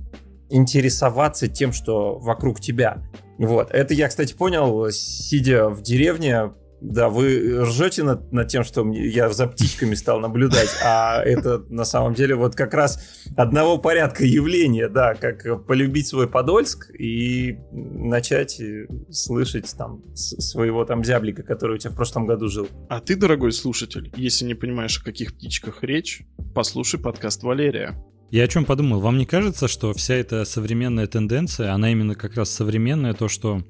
интересоваться 0.49 1.47
тем, 1.47 1.71
что 1.71 2.19
вокруг 2.19 2.59
тебя. 2.59 3.01
Вот. 3.37 3.71
Это 3.71 3.93
я, 3.93 4.09
кстати, 4.09 4.33
понял, 4.33 4.89
сидя 4.91 5.69
в 5.69 5.81
деревне, 5.81 6.51
да, 6.81 7.09
вы 7.09 7.61
ржете 7.61 8.03
над, 8.03 8.31
над 8.31 8.47
тем, 8.47 8.63
что 8.63 8.85
я 8.91 9.29
за 9.29 9.47
птичками 9.47 9.93
стал 9.93 10.19
наблюдать, 10.19 10.69
а 10.83 11.21
это 11.23 11.63
на 11.69 11.85
самом 11.85 12.15
деле 12.15 12.35
вот 12.35 12.55
как 12.55 12.73
раз 12.73 12.99
одного 13.37 13.77
порядка 13.77 14.25
явления, 14.25 14.89
да, 14.89 15.13
как 15.13 15.65
полюбить 15.67 16.07
свой 16.07 16.27
Подольск 16.27 16.89
и 16.97 17.59
начать 17.71 18.59
э, 18.59 18.87
слышать 19.11 19.73
там 19.77 20.01
своего 20.15 20.83
там 20.83 21.03
зяблика, 21.03 21.43
который 21.43 21.75
у 21.75 21.77
тебя 21.77 21.91
в 21.91 21.95
прошлом 21.95 22.25
году 22.25 22.47
жил. 22.47 22.67
А 22.89 22.99
ты, 22.99 23.15
дорогой 23.15 23.51
слушатель, 23.51 24.11
если 24.15 24.45
не 24.45 24.55
понимаешь, 24.55 24.99
о 24.99 25.03
каких 25.03 25.35
птичках 25.35 25.83
речь, 25.83 26.23
послушай 26.55 26.99
подкаст 26.99 27.43
Валерия. 27.43 27.95
Я 28.31 28.45
о 28.45 28.47
чем 28.47 28.65
подумал? 28.65 29.01
Вам 29.01 29.17
не 29.17 29.25
кажется, 29.25 29.67
что 29.67 29.93
вся 29.93 30.15
эта 30.15 30.45
современная 30.45 31.05
тенденция, 31.05 31.73
она 31.73 31.91
именно 31.91 32.15
как 32.15 32.35
раз 32.35 32.49
современная, 32.49 33.13
то, 33.13 33.27
что 33.27 33.61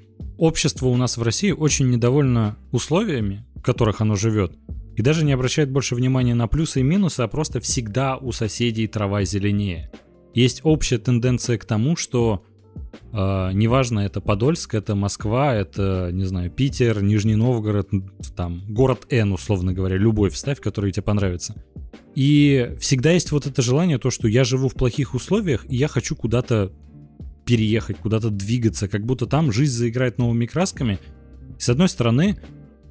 общество 0.42 0.88
у 0.88 0.98
нас 0.98 1.18
в 1.18 1.22
России 1.22 1.52
очень 1.52 1.90
недовольно 1.92 2.58
условиями, 2.72 3.46
в 3.56 3.62
которых 3.62 4.02
оно 4.02 4.16
живет, 4.16 4.58
и 4.98 5.04
даже 5.04 5.24
не 5.24 5.34
обращает 5.34 5.70
больше 5.72 5.94
внимания 5.94 6.34
на 6.34 6.48
плюсы 6.48 6.80
и 6.80 6.84
минусы, 6.84 7.22
а 7.22 7.28
просто 7.28 7.60
всегда 7.60 8.18
у 8.18 8.32
соседей 8.32 8.88
трава 8.88 9.24
зеленее. 9.24 9.92
Есть 10.34 10.62
общая 10.64 10.98
тенденция 10.98 11.60
к 11.60 11.66
тому, 11.66 11.96
что 11.96 12.44
э, 13.14 13.52
неважно, 13.54 14.00
это 14.00 14.20
Подольск, 14.20 14.74
это 14.74 14.96
Москва, 14.96 15.54
это, 15.54 16.10
не 16.12 16.26
знаю, 16.26 16.50
Питер, 16.50 17.04
Нижний 17.04 17.36
Новгород, 17.36 17.90
там, 18.36 18.64
город 18.68 19.06
Н, 19.12 19.34
условно 19.34 19.74
говоря, 19.74 19.98
любой 19.98 20.32
вставь, 20.32 20.60
который 20.60 20.92
тебе 20.92 21.04
понравится. 21.04 21.64
И 22.16 22.76
всегда 22.80 23.12
есть 23.12 23.32
вот 23.32 23.46
это 23.46 23.62
желание, 23.62 24.00
то, 24.00 24.10
что 24.10 24.28
я 24.28 24.44
живу 24.44 24.70
в 24.70 24.74
плохих 24.74 25.14
условиях, 25.14 25.68
и 25.70 25.76
я 25.76 25.88
хочу 25.88 26.16
куда-то 26.16 26.72
переехать, 27.46 27.98
куда-то 27.98 28.30
двигаться, 28.30 28.88
как 28.88 29.06
будто 29.06 29.26
там 29.26 29.52
жизнь 29.52 29.74
заиграет 29.74 30.18
новыми 30.18 30.46
красками. 30.46 31.00
С 31.58 31.70
одной 31.70 31.90
стороны, 31.90 32.40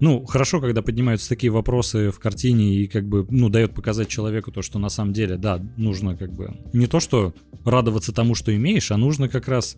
ну, 0.00 0.25
хорошо, 0.25 0.61
когда 0.61 0.83
поднимаются 0.83 1.28
такие 1.28 1.50
вопросы 1.50 2.11
в 2.11 2.19
картине 2.19 2.76
и 2.76 2.87
как 2.87 3.07
бы, 3.07 3.26
ну, 3.30 3.49
дает 3.49 3.75
показать 3.75 4.09
человеку 4.09 4.50
то, 4.50 4.62
что 4.62 4.78
на 4.78 4.88
самом 4.88 5.12
деле, 5.12 5.37
да, 5.37 5.62
нужно 5.76 6.16
как 6.16 6.33
бы 6.33 6.57
не 6.73 6.87
то, 6.87 7.00
что 7.00 7.35
радоваться 7.64 8.12
тому, 8.12 8.35
что 8.35 8.54
имеешь, 8.54 8.90
а 8.90 8.97
нужно 8.97 9.28
как 9.28 9.47
раз, 9.47 9.76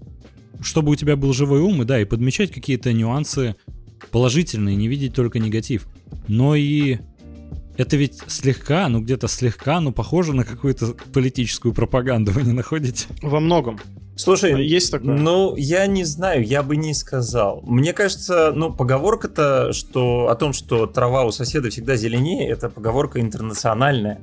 чтобы 0.60 0.92
у 0.92 0.94
тебя 0.94 1.16
был 1.16 1.32
живой 1.32 1.60
ум, 1.60 1.82
и 1.82 1.84
да, 1.84 2.00
и 2.00 2.04
подмечать 2.04 2.52
какие-то 2.52 2.92
нюансы 2.92 3.56
положительные, 4.10 4.76
не 4.76 4.88
видеть 4.88 5.14
только 5.14 5.38
негатив. 5.38 5.88
Но 6.28 6.54
и 6.54 6.98
это 7.76 7.96
ведь 7.96 8.20
слегка, 8.28 8.88
ну 8.88 9.00
где-то 9.00 9.28
слегка, 9.28 9.80
ну 9.80 9.92
похоже 9.92 10.34
на 10.34 10.44
какую-то 10.44 10.94
политическую 11.12 11.74
пропаганду, 11.74 12.32
вы 12.32 12.42
не 12.42 12.52
находите? 12.52 13.06
Во 13.22 13.40
многом. 13.40 13.80
Слушай, 14.16 14.54
а 14.54 14.58
есть 14.58 14.90
такое? 14.90 15.14
Ну, 15.14 15.56
я 15.56 15.86
не 15.86 16.04
знаю, 16.04 16.44
я 16.44 16.62
бы 16.62 16.76
не 16.76 16.94
сказал. 16.94 17.62
Мне 17.62 17.92
кажется, 17.92 18.52
ну, 18.54 18.72
поговорка-то, 18.72 19.72
что 19.72 20.28
о 20.28 20.34
том, 20.34 20.52
что 20.52 20.86
трава 20.86 21.24
у 21.24 21.32
соседа 21.32 21.70
всегда 21.70 21.96
зеленее, 21.96 22.48
это 22.48 22.68
поговорка 22.68 23.20
интернациональная. 23.20 24.20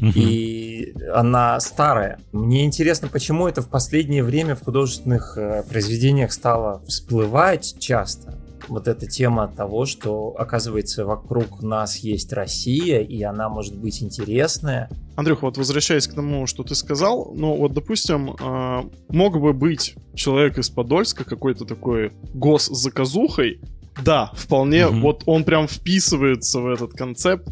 И 0.00 0.94
она 1.14 1.60
старая. 1.60 2.18
Мне 2.32 2.64
интересно, 2.64 3.08
почему 3.08 3.46
это 3.46 3.60
в 3.60 3.68
последнее 3.68 4.24
время 4.24 4.56
в 4.56 4.64
художественных 4.64 5.36
э, 5.36 5.64
произведениях 5.68 6.32
стало 6.32 6.82
всплывать 6.88 7.76
часто 7.78 8.38
вот 8.68 8.88
эта 8.88 9.06
тема 9.06 9.48
того, 9.48 9.86
что, 9.86 10.34
оказывается, 10.38 11.04
вокруг 11.04 11.62
нас 11.62 11.98
есть 11.98 12.32
Россия, 12.32 13.00
и 13.00 13.22
она 13.22 13.48
может 13.48 13.76
быть 13.76 14.02
интересная. 14.02 14.90
Андрюх, 15.16 15.42
вот 15.42 15.56
возвращаясь 15.56 16.06
к 16.06 16.14
тому, 16.14 16.46
что 16.46 16.62
ты 16.62 16.74
сказал, 16.74 17.32
ну 17.34 17.56
вот, 17.56 17.72
допустим, 17.74 18.34
э, 18.38 18.82
мог 19.08 19.40
бы 19.40 19.52
быть 19.52 19.94
человек 20.14 20.58
из 20.58 20.70
Подольска 20.70 21.24
какой-то 21.24 21.64
такой 21.64 22.12
госзаказухой, 22.34 23.60
да, 24.02 24.32
вполне, 24.34 24.86
угу. 24.86 25.00
вот 25.00 25.22
он 25.26 25.44
прям 25.44 25.68
вписывается 25.68 26.60
в 26.60 26.66
этот 26.66 26.92
концепт, 26.92 27.46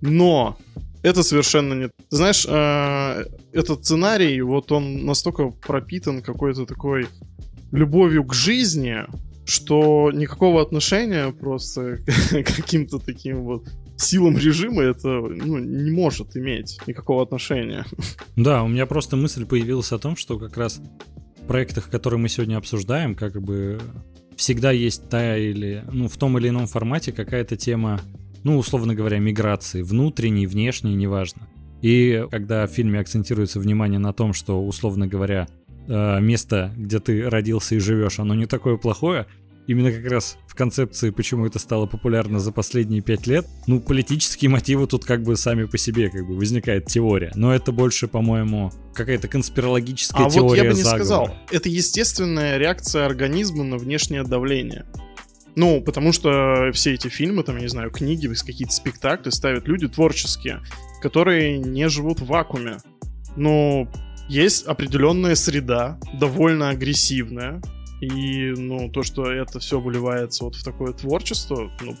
но 0.00 0.56
это 1.02 1.22
совершенно 1.22 1.74
не... 1.74 1.88
Ты 1.88 2.16
знаешь, 2.16 2.46
э, 2.48 3.24
этот 3.52 3.84
сценарий, 3.84 4.40
вот 4.42 4.70
он 4.70 5.04
настолько 5.04 5.48
пропитан 5.48 6.22
какой-то 6.22 6.64
такой 6.66 7.08
любовью 7.72 8.24
к 8.24 8.34
жизни, 8.34 8.98
что 9.44 10.10
никакого 10.12 10.62
отношения 10.62 11.30
просто 11.32 11.98
к 12.30 12.56
каким-то 12.56 12.98
таким 12.98 13.42
вот 13.42 13.68
силам 13.96 14.36
режима 14.36 14.82
это 14.82 15.08
ну, 15.08 15.58
не 15.58 15.90
может 15.90 16.36
иметь 16.36 16.80
никакого 16.86 17.22
отношения. 17.22 17.84
Да, 18.36 18.62
у 18.62 18.68
меня 18.68 18.86
просто 18.86 19.16
мысль 19.16 19.46
появилась 19.46 19.92
о 19.92 19.98
том, 19.98 20.16
что 20.16 20.38
как 20.38 20.56
раз 20.56 20.80
в 21.42 21.46
проектах, 21.46 21.90
которые 21.90 22.20
мы 22.20 22.28
сегодня 22.28 22.56
обсуждаем, 22.56 23.14
как 23.14 23.40
бы 23.40 23.80
всегда 24.36 24.70
есть 24.70 25.08
та 25.08 25.36
или, 25.36 25.84
ну, 25.92 26.08
в 26.08 26.16
том 26.16 26.38
или 26.38 26.48
ином 26.48 26.66
формате 26.66 27.12
какая-то 27.12 27.56
тема, 27.56 28.00
ну, 28.44 28.58
условно 28.58 28.94
говоря, 28.94 29.18
миграции, 29.18 29.82
внутренней, 29.82 30.46
внешней, 30.46 30.94
неважно. 30.94 31.48
И 31.80 32.26
когда 32.30 32.66
в 32.66 32.70
фильме 32.70 33.00
акцентируется 33.00 33.58
внимание 33.58 33.98
на 33.98 34.12
том, 34.12 34.32
что, 34.32 34.64
условно 34.64 35.06
говоря, 35.06 35.48
э, 35.88 36.20
место, 36.20 36.72
где 36.76 36.98
ты 36.98 37.28
родился 37.28 37.74
и 37.74 37.78
живешь, 37.78 38.18
оно 38.18 38.34
не 38.34 38.46
такое 38.46 38.76
плохое, 38.76 39.26
именно 39.66 39.92
как 39.92 40.10
раз 40.10 40.38
в 40.46 40.54
концепции, 40.54 41.10
почему 41.10 41.46
это 41.46 41.58
стало 41.58 41.86
популярно 41.86 42.40
за 42.40 42.52
последние 42.52 43.00
пять 43.00 43.26
лет, 43.26 43.46
ну, 43.66 43.80
политические 43.80 44.50
мотивы 44.50 44.86
тут 44.86 45.04
как 45.04 45.22
бы 45.22 45.36
сами 45.36 45.64
по 45.64 45.78
себе 45.78 46.10
как 46.10 46.26
бы 46.26 46.36
возникает 46.36 46.86
теория. 46.86 47.32
Но 47.34 47.54
это 47.54 47.72
больше, 47.72 48.08
по-моему, 48.08 48.72
какая-то 48.94 49.28
конспирологическая 49.28 50.26
а 50.26 50.30
теория 50.30 50.48
вот 50.48 50.56
я 50.56 50.62
бы 50.64 50.76
не 50.76 50.82
заговора. 50.82 50.98
сказал. 50.98 51.34
Это 51.50 51.68
естественная 51.68 52.58
реакция 52.58 53.06
организма 53.06 53.64
на 53.64 53.78
внешнее 53.78 54.24
давление. 54.24 54.86
Ну, 55.54 55.82
потому 55.82 56.12
что 56.12 56.70
все 56.72 56.94
эти 56.94 57.08
фильмы, 57.08 57.42
там, 57.42 57.56
я 57.56 57.62
не 57.62 57.68
знаю, 57.68 57.90
книги, 57.90 58.26
какие-то 58.26 58.72
спектакли 58.72 59.30
ставят 59.30 59.68
люди 59.68 59.86
творческие. 59.86 60.60
которые 61.02 61.58
не 61.58 61.88
живут 61.88 62.20
в 62.20 62.26
вакууме. 62.26 62.76
Но 63.36 63.88
есть 64.32 64.66
определенная 64.66 65.34
среда, 65.34 65.98
довольно 66.18 66.70
агрессивная, 66.70 67.60
и, 68.00 68.52
ну, 68.56 68.90
то, 68.90 69.02
что 69.02 69.30
это 69.30 69.60
все 69.60 69.78
выливается 69.78 70.44
вот 70.44 70.56
в 70.56 70.64
такое 70.64 70.92
творчество, 70.92 71.70
ну, 71.82 71.94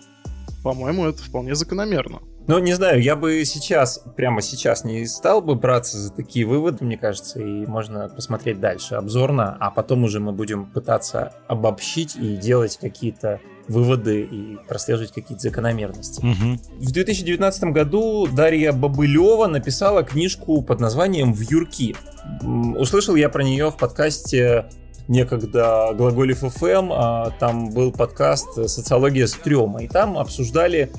по-моему, 0.62 1.04
это 1.04 1.22
вполне 1.22 1.54
закономерно. 1.54 2.20
Ну, 2.48 2.58
не 2.58 2.72
знаю, 2.72 3.00
я 3.02 3.14
бы 3.14 3.44
сейчас, 3.44 4.02
прямо 4.16 4.40
сейчас 4.40 4.82
не 4.82 5.04
стал 5.06 5.42
бы 5.42 5.54
браться 5.54 5.98
за 5.98 6.10
такие 6.12 6.44
выводы, 6.44 6.84
мне 6.84 6.96
кажется, 6.96 7.38
и 7.38 7.66
можно 7.66 8.08
посмотреть 8.08 8.58
дальше 8.58 8.94
обзорно, 8.94 9.56
а 9.60 9.70
потом 9.70 10.02
уже 10.04 10.18
мы 10.18 10.32
будем 10.32 10.66
пытаться 10.66 11.34
обобщить 11.46 12.16
и 12.16 12.36
делать 12.36 12.78
какие-то 12.80 13.40
выводы 13.68 14.22
и 14.22 14.56
прослеживать 14.68 15.12
какие-то 15.12 15.42
закономерности. 15.42 16.20
Угу. 16.20 16.84
В 16.84 16.92
2019 16.92 17.64
году 17.64 18.26
Дарья 18.26 18.72
Бобылева 18.72 19.46
написала 19.46 20.02
книжку 20.02 20.62
под 20.62 20.80
названием 20.80 21.32
«Вьюрки». 21.32 21.96
Услышал 22.42 23.14
я 23.14 23.28
про 23.28 23.42
нее 23.42 23.70
в 23.70 23.76
подкасте 23.76 24.66
некогда 25.08 25.92
Глаголев 25.94 26.38
ФМ, 26.38 26.90
а 26.92 27.30
там 27.38 27.70
был 27.70 27.92
подкаст 27.92 28.68
«Социология 28.68 29.26
стрёма», 29.26 29.82
и 29.82 29.88
там 29.88 30.18
обсуждали 30.18 30.90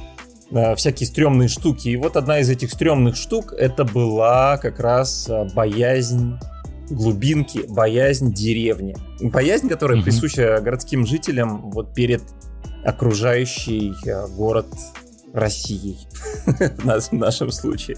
э, 0.52 0.76
всякие 0.76 1.08
стрёмные 1.08 1.50
штуки. 1.50 1.90
И 1.90 1.96
вот 1.96 2.18
одна 2.18 2.40
из 2.40 2.50
этих 2.50 2.72
стрёмных 2.72 3.16
штук 3.16 3.54
это 3.54 3.84
была 3.86 4.58
как 4.58 4.80
раз 4.80 5.28
э, 5.30 5.48
боязнь 5.54 6.38
глубинки, 6.94 7.66
боязнь 7.68 8.34
деревни. 8.34 8.96
Боязнь, 9.22 9.70
которая 9.70 9.98
угу. 9.98 10.06
присуща 10.06 10.60
городским 10.62 11.06
жителям 11.06 11.72
вот 11.72 11.94
перед 11.94 12.24
окружающий 12.86 13.94
э, 14.06 14.28
город 14.36 14.68
Россией 15.34 15.98
в 16.46 17.12
нашем 17.14 17.52
случае. 17.52 17.98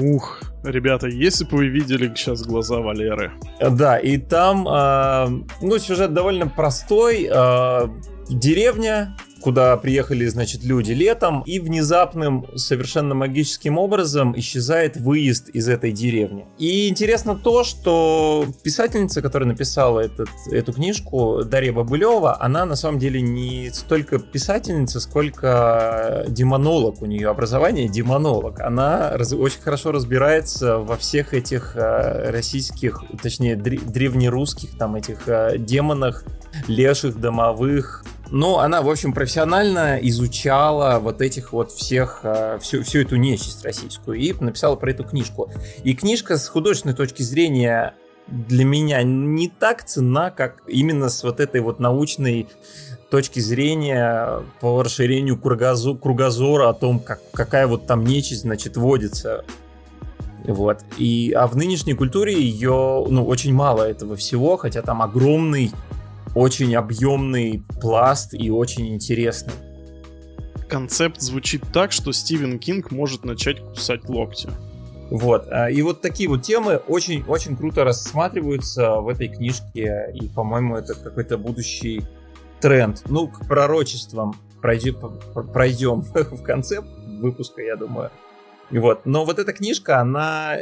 Ух, 0.00 0.42
ребята, 0.64 1.06
если 1.06 1.44
бы 1.44 1.58
вы 1.58 1.68
видели 1.68 2.12
сейчас 2.16 2.42
глаза 2.42 2.80
Валеры. 2.80 3.32
Да, 3.60 3.98
и 3.98 4.18
там, 4.18 4.66
э, 4.66 5.44
ну, 5.60 5.78
сюжет 5.78 6.12
довольно 6.12 6.48
простой. 6.48 7.28
Э, 7.30 7.88
деревня, 8.28 9.16
куда 9.44 9.76
приехали, 9.76 10.26
значит, 10.26 10.64
люди 10.64 10.92
летом, 10.92 11.42
и 11.42 11.60
внезапным, 11.60 12.46
совершенно 12.56 13.14
магическим 13.14 13.76
образом 13.76 14.32
исчезает 14.38 14.96
выезд 14.96 15.50
из 15.50 15.68
этой 15.68 15.92
деревни. 15.92 16.46
И 16.56 16.88
интересно 16.88 17.36
то, 17.36 17.62
что 17.62 18.46
писательница, 18.62 19.20
которая 19.20 19.46
написала 19.46 20.00
этот, 20.00 20.30
эту 20.50 20.72
книжку, 20.72 21.42
Дарья 21.44 21.74
Бабылева, 21.74 22.42
она 22.42 22.64
на 22.64 22.74
самом 22.74 22.98
деле 22.98 23.20
не 23.20 23.68
столько 23.70 24.18
писательница, 24.18 24.98
сколько 24.98 26.24
демонолог. 26.26 27.02
У 27.02 27.06
нее 27.06 27.28
образование 27.28 27.86
демонолог. 27.86 28.60
Она 28.60 29.10
раз, 29.10 29.34
очень 29.34 29.60
хорошо 29.60 29.92
разбирается 29.92 30.78
во 30.78 30.96
всех 30.96 31.34
этих 31.34 31.76
э, 31.76 32.30
российских, 32.30 33.04
точнее, 33.22 33.56
древнерусских 33.56 34.78
там 34.78 34.96
этих 34.96 35.28
э, 35.28 35.58
демонах, 35.58 36.24
леших, 36.66 37.20
домовых, 37.20 38.04
ну, 38.30 38.58
она, 38.58 38.82
в 38.82 38.90
общем, 38.90 39.12
профессионально 39.12 39.98
изучала 40.02 40.98
вот 40.98 41.20
этих 41.20 41.52
вот 41.52 41.70
всех, 41.72 42.20
э, 42.22 42.58
всю, 42.60 42.82
всю 42.82 43.00
эту 43.00 43.16
нечисть 43.16 43.64
российскую 43.64 44.18
и 44.18 44.32
написала 44.32 44.76
про 44.76 44.90
эту 44.90 45.04
книжку. 45.04 45.50
И 45.82 45.94
книжка 45.94 46.38
с 46.38 46.48
художественной 46.48 46.94
точки 46.94 47.22
зрения 47.22 47.94
для 48.26 48.64
меня 48.64 49.02
не 49.02 49.48
так 49.48 49.84
цена, 49.84 50.30
как 50.30 50.62
именно 50.66 51.08
с 51.08 51.22
вот 51.22 51.40
этой 51.40 51.60
вот 51.60 51.78
научной 51.78 52.48
точки 53.10 53.38
зрения 53.38 54.42
по 54.60 54.82
расширению 54.82 55.38
кругозора, 55.38 55.96
кругозора 55.96 56.68
о 56.70 56.74
том, 56.74 56.98
как, 56.98 57.20
какая 57.32 57.66
вот 57.66 57.86
там 57.86 58.04
нечисть, 58.04 58.42
значит, 58.42 58.76
водится. 58.76 59.44
Вот. 60.44 60.80
И, 60.98 61.32
а 61.32 61.46
в 61.46 61.56
нынешней 61.56 61.94
культуре 61.94 62.34
ее, 62.34 63.04
ну, 63.08 63.24
очень 63.24 63.54
мало 63.54 63.82
этого 63.82 64.16
всего, 64.16 64.56
хотя 64.56 64.82
там 64.82 65.00
огромный 65.00 65.70
очень 66.34 66.74
объемный 66.74 67.64
пласт 67.80 68.34
и 68.34 68.50
очень 68.50 68.94
интересный. 68.94 69.54
Концепт 70.68 71.20
звучит 71.20 71.62
так, 71.72 71.92
что 71.92 72.12
Стивен 72.12 72.58
Кинг 72.58 72.90
может 72.90 73.24
начать 73.24 73.60
кусать 73.60 74.08
локти. 74.08 74.48
Вот. 75.10 75.46
А, 75.50 75.70
и 75.70 75.82
вот 75.82 76.00
такие 76.00 76.28
вот 76.28 76.42
темы 76.42 76.76
очень-очень 76.76 77.56
круто 77.56 77.84
рассматриваются 77.84 78.96
в 78.96 79.08
этой 79.08 79.28
книжке. 79.28 80.10
И, 80.14 80.28
по-моему, 80.28 80.76
это 80.76 80.94
какой-то 80.94 81.38
будущий 81.38 82.04
тренд. 82.60 83.02
Ну, 83.08 83.28
к 83.28 83.46
пророчествам 83.46 84.34
пройдем, 84.60 84.96
пройдем 85.52 86.00
в 86.14 86.42
конце 86.42 86.80
выпуска, 86.80 87.62
я 87.62 87.76
думаю. 87.76 88.10
И 88.70 88.78
вот. 88.78 89.04
Но 89.04 89.24
вот 89.24 89.38
эта 89.38 89.52
книжка, 89.52 90.00
она 90.00 90.56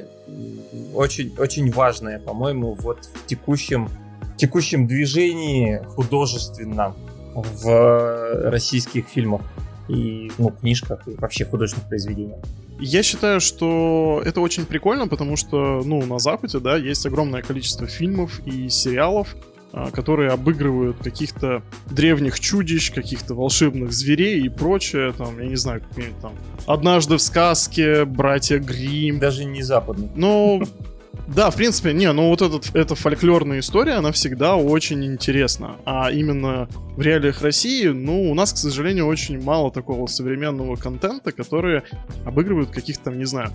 очень, 0.93 1.33
очень 1.39 1.71
важная, 1.71 2.19
по-моему, 2.19 2.75
вот 2.75 3.09
в 3.15 3.27
текущем 3.27 3.89
текущем 4.37 4.87
движении 4.87 5.81
художественном 5.95 6.95
в 7.35 8.51
российских 8.51 9.07
фильмах 9.07 9.43
и 9.89 10.31
ну, 10.39 10.51
книжках 10.51 11.07
и 11.09 11.15
вообще 11.15 11.45
художественных 11.45 11.89
произведениях. 11.89 12.41
Я 12.81 13.03
считаю, 13.03 13.41
что 13.41 14.23
это 14.25 14.41
очень 14.41 14.67
прикольно, 14.67 15.07
потому 15.07 15.37
что, 15.37 15.83
ну, 15.85 16.05
на 16.05 16.19
Западе, 16.19 16.59
да, 16.59 16.77
есть 16.77 17.07
огромное 17.07 17.43
количество 17.43 17.87
фильмов 17.87 18.41
и 18.45 18.69
сериалов, 18.69 19.37
а, 19.73 19.91
которые 19.91 20.31
обыгрывают 20.31 20.97
каких-то 20.99 21.63
древних 21.91 22.41
чудищ, 22.41 22.93
каких-то 22.93 23.35
волшебных 23.35 23.93
зверей 23.93 24.43
и 24.43 24.49
прочее, 24.49 25.15
там, 25.17 25.39
я 25.41 25.47
не 25.47 25.57
знаю, 25.57 25.81
какие-нибудь 25.81 26.21
там 26.21 26.33
«Однажды 26.67 27.17
в 27.17 27.23
сказке», 27.23 28.05
«Братья 28.05 28.59
Грим. 28.59 29.19
Даже 29.19 29.45
не 29.45 29.63
западный. 29.63 30.11
Ну, 30.15 30.63
да, 31.29 31.51
в 31.51 31.57
принципе, 31.57 31.93
не, 31.93 32.13
ну 32.13 32.29
вот 32.29 32.43
этот, 32.43 32.75
эта 32.75 32.95
фольклорная 32.95 33.61
история, 33.61 33.95
она 33.95 34.13
всегда 34.13 34.57
очень 34.57 35.05
интересна. 35.05 35.77
А 35.85 36.11
именно 36.11 36.69
в 36.97 37.01
реалиях 37.01 37.43
России, 37.43 37.87
ну, 37.89 38.31
у 38.31 38.35
нас, 38.35 38.53
к 38.53 38.57
сожалению, 38.57 39.07
очень 39.07 39.43
мало 39.43 39.71
такого 39.71 40.07
современного 40.07 40.77
контента, 40.77 41.33
которые 41.33 41.85
обыгрывают 42.25 42.71
каких-то, 42.71 43.11
не 43.11 43.25
знаю, 43.25 43.51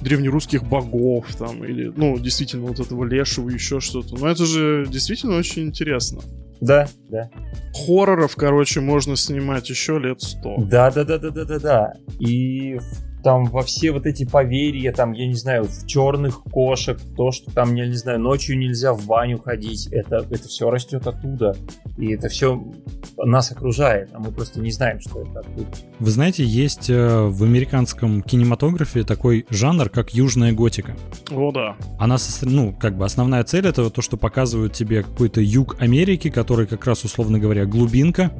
древнерусских 0.00 0.64
богов 0.64 1.26
там, 1.36 1.64
или, 1.64 1.92
ну, 1.94 2.18
действительно, 2.18 2.66
вот 2.66 2.80
этого 2.80 3.04
лешего, 3.04 3.48
еще 3.48 3.80
что-то. 3.80 4.16
Но 4.16 4.28
это 4.28 4.44
же 4.44 4.86
действительно 4.88 5.36
очень 5.36 5.62
интересно. 5.62 6.20
Да, 6.60 6.88
да. 7.08 7.30
Хорроров, 7.74 8.36
короче, 8.36 8.80
можно 8.80 9.16
снимать 9.16 9.68
еще 9.70 9.98
лет 9.98 10.20
сто. 10.22 10.56
Да, 10.58 10.90
да, 10.90 11.04
да, 11.04 11.18
да, 11.18 11.30
да, 11.30 11.44
да, 11.44 11.58
да. 11.58 11.92
И 12.20 12.78
там 13.22 13.44
во 13.44 13.62
все 13.62 13.92
вот 13.92 14.06
эти 14.06 14.24
поверья, 14.24 14.92
там, 14.92 15.12
я 15.12 15.26
не 15.26 15.34
знаю, 15.34 15.64
в 15.64 15.86
черных 15.86 16.42
кошек, 16.42 16.98
то, 17.16 17.30
что 17.30 17.50
там, 17.50 17.74
я 17.74 17.86
не 17.86 17.94
знаю, 17.94 18.20
ночью 18.20 18.58
нельзя 18.58 18.92
в 18.92 19.06
баню 19.06 19.38
ходить, 19.38 19.88
это, 19.92 20.26
это 20.30 20.48
все 20.48 20.70
растет 20.70 21.06
оттуда. 21.06 21.56
И 21.96 22.12
это 22.12 22.28
все 22.28 22.62
нас 23.16 23.52
окружает, 23.52 24.10
а 24.12 24.18
мы 24.18 24.32
просто 24.32 24.60
не 24.60 24.70
знаем, 24.70 25.00
что 25.00 25.20
это 25.20 25.40
оттуда. 25.40 25.68
Вы 25.98 26.10
знаете, 26.10 26.44
есть 26.44 26.90
э, 26.90 27.20
в 27.22 27.44
американском 27.44 28.22
кинематографе 28.22 29.04
такой 29.04 29.46
жанр, 29.50 29.88
как 29.88 30.14
южная 30.14 30.52
готика. 30.52 30.96
О, 31.30 31.52
да. 31.52 31.76
Она, 31.98 32.16
ну, 32.42 32.72
как 32.72 32.96
бы 32.96 33.04
основная 33.04 33.44
цель 33.44 33.66
это 33.66 33.88
то, 33.90 34.02
что 34.02 34.16
показывают 34.16 34.72
тебе 34.72 35.02
какой-то 35.02 35.40
юг 35.40 35.76
Америки, 35.80 36.30
который 36.30 36.66
как 36.66 36.86
раз, 36.86 37.04
условно 37.04 37.38
говоря, 37.38 37.66
глубинка, 37.66 38.32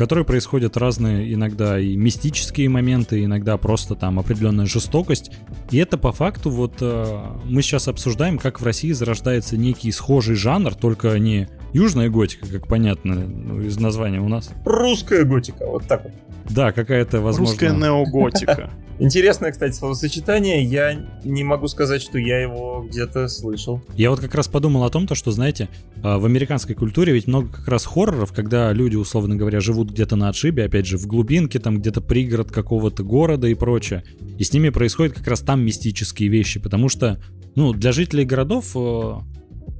которой 0.00 0.24
происходят 0.24 0.78
разные 0.78 1.34
иногда 1.34 1.78
и 1.78 1.94
мистические 1.94 2.70
моменты, 2.70 3.22
иногда 3.22 3.58
просто 3.58 3.94
там 3.94 4.18
определенная 4.18 4.64
жестокость. 4.64 5.30
И 5.70 5.76
это 5.76 5.98
по 5.98 6.10
факту 6.10 6.48
вот 6.48 6.76
э, 6.80 7.22
мы 7.44 7.60
сейчас 7.60 7.86
обсуждаем, 7.86 8.38
как 8.38 8.62
в 8.62 8.64
России 8.64 8.92
зарождается 8.92 9.58
некий 9.58 9.92
схожий 9.92 10.36
жанр, 10.36 10.74
только 10.74 11.18
не 11.18 11.50
южная 11.74 12.08
готика, 12.08 12.46
как 12.46 12.66
понятно 12.66 13.14
ну, 13.14 13.60
из 13.60 13.78
названия 13.78 14.22
у 14.22 14.28
нас. 14.28 14.50
Русская 14.64 15.24
готика, 15.24 15.66
вот 15.66 15.84
так 15.84 16.04
вот. 16.04 16.12
Да, 16.50 16.72
какая-то, 16.72 17.20
возможно... 17.20 17.52
Русская 17.52 17.72
неоготика. 17.72 18.70
Интересное, 19.00 19.50
кстати, 19.50 19.72
словосочетание. 19.72 20.62
Я 20.62 20.92
не 21.24 21.42
могу 21.42 21.68
сказать, 21.68 22.02
что 22.02 22.18
я 22.18 22.38
его 22.38 22.86
где-то 22.86 23.28
слышал. 23.28 23.80
Я 23.96 24.10
вот 24.10 24.20
как 24.20 24.34
раз 24.34 24.46
подумал 24.46 24.84
о 24.84 24.90
том, 24.90 25.06
то, 25.06 25.14
что, 25.14 25.30
знаете, 25.30 25.70
а, 26.02 26.18
в 26.18 26.26
американской 26.26 26.74
культуре 26.74 27.14
ведь 27.14 27.26
много 27.26 27.48
как 27.48 27.66
раз 27.66 27.86
хорроров, 27.86 28.32
когда 28.34 28.70
люди, 28.74 28.96
условно 28.96 29.36
говоря, 29.36 29.60
живут 29.60 29.90
где-то 29.90 30.16
на 30.16 30.28
отшибе, 30.28 30.64
опять 30.64 30.84
же, 30.84 30.98
в 30.98 31.06
глубинке, 31.06 31.58
там 31.58 31.78
где-то 31.78 32.02
пригород 32.02 32.52
какого-то 32.52 33.02
города 33.02 33.48
и 33.48 33.54
прочее. 33.54 34.04
И 34.36 34.44
с 34.44 34.52
ними 34.52 34.68
происходят 34.68 35.14
как 35.14 35.26
раз 35.28 35.40
там 35.40 35.64
мистические 35.64 36.28
вещи, 36.28 36.60
потому 36.60 36.90
что, 36.90 37.22
ну, 37.54 37.72
для 37.72 37.92
жителей 37.92 38.26
городов 38.26 38.72
э, 38.74 39.14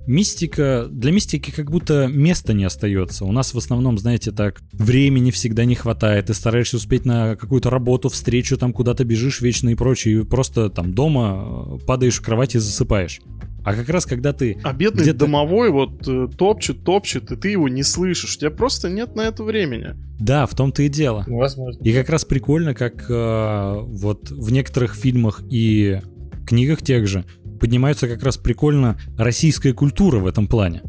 мистика, 0.06 0.86
для 0.90 1.12
мистики 1.12 1.50
как 1.50 1.70
будто 1.70 2.06
места 2.06 2.52
не 2.52 2.64
остается. 2.64 3.24
У 3.24 3.32
нас 3.32 3.54
в 3.54 3.58
основном, 3.58 3.98
знаете, 3.98 4.32
так, 4.32 4.60
времени 4.72 5.30
всегда 5.30 5.64
не 5.64 5.74
хватает, 5.74 6.26
ты 6.26 6.34
стараешься 6.34 6.76
успеть 6.76 7.04
на 7.04 7.36
какую-то 7.36 7.70
работу, 7.70 8.08
встречу, 8.08 8.56
там 8.56 8.72
куда-то 8.72 9.04
бежишь 9.04 9.40
вечно 9.40 9.68
и 9.68 9.74
прочее, 9.74 10.20
и 10.20 10.24
просто 10.24 10.70
там 10.70 10.92
дома 10.92 11.78
э, 11.80 11.86
падаешь 11.86 12.18
в 12.18 12.22
кровать 12.22 12.54
и 12.54 12.58
засыпаешь. 12.58 13.20
А 13.62 13.74
как 13.74 13.88
раз 13.90 14.06
когда 14.06 14.32
ты... 14.32 14.58
А 14.62 14.72
бедный 14.72 15.02
где-то- 15.02 15.18
домовой 15.20 15.70
вот 15.70 16.08
э, 16.08 16.28
топчет, 16.36 16.82
топчет, 16.82 17.30
и 17.30 17.36
ты 17.36 17.50
его 17.50 17.68
не 17.68 17.82
слышишь. 17.82 18.36
У 18.36 18.40
тебя 18.40 18.50
просто 18.50 18.88
нет 18.88 19.14
на 19.16 19.22
это 19.22 19.44
времени. 19.44 19.94
Да, 20.18 20.46
в 20.46 20.54
том-то 20.54 20.82
и 20.82 20.88
дело. 20.88 21.24
Возможно. 21.26 21.78
И 21.82 21.92
как 21.92 22.08
раз 22.08 22.24
прикольно, 22.24 22.74
как 22.74 23.04
э, 23.10 23.80
вот 23.82 24.30
в 24.30 24.50
некоторых 24.50 24.94
фильмах 24.94 25.42
и 25.50 26.00
книгах 26.46 26.82
тех 26.82 27.06
же 27.06 27.24
поднимается 27.60 28.08
как 28.08 28.22
раз 28.22 28.36
прикольно 28.36 28.98
российская 29.16 29.72
культура 29.72 30.18
в 30.18 30.26
этом 30.26 30.48
плане. 30.48 30.82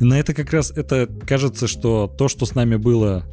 И 0.00 0.04
на 0.04 0.18
это 0.18 0.34
как 0.34 0.52
раз 0.52 0.70
это 0.70 1.08
кажется, 1.26 1.66
что 1.66 2.06
то, 2.06 2.28
что 2.28 2.46
с 2.46 2.54
нами 2.54 2.76
было 2.76 3.24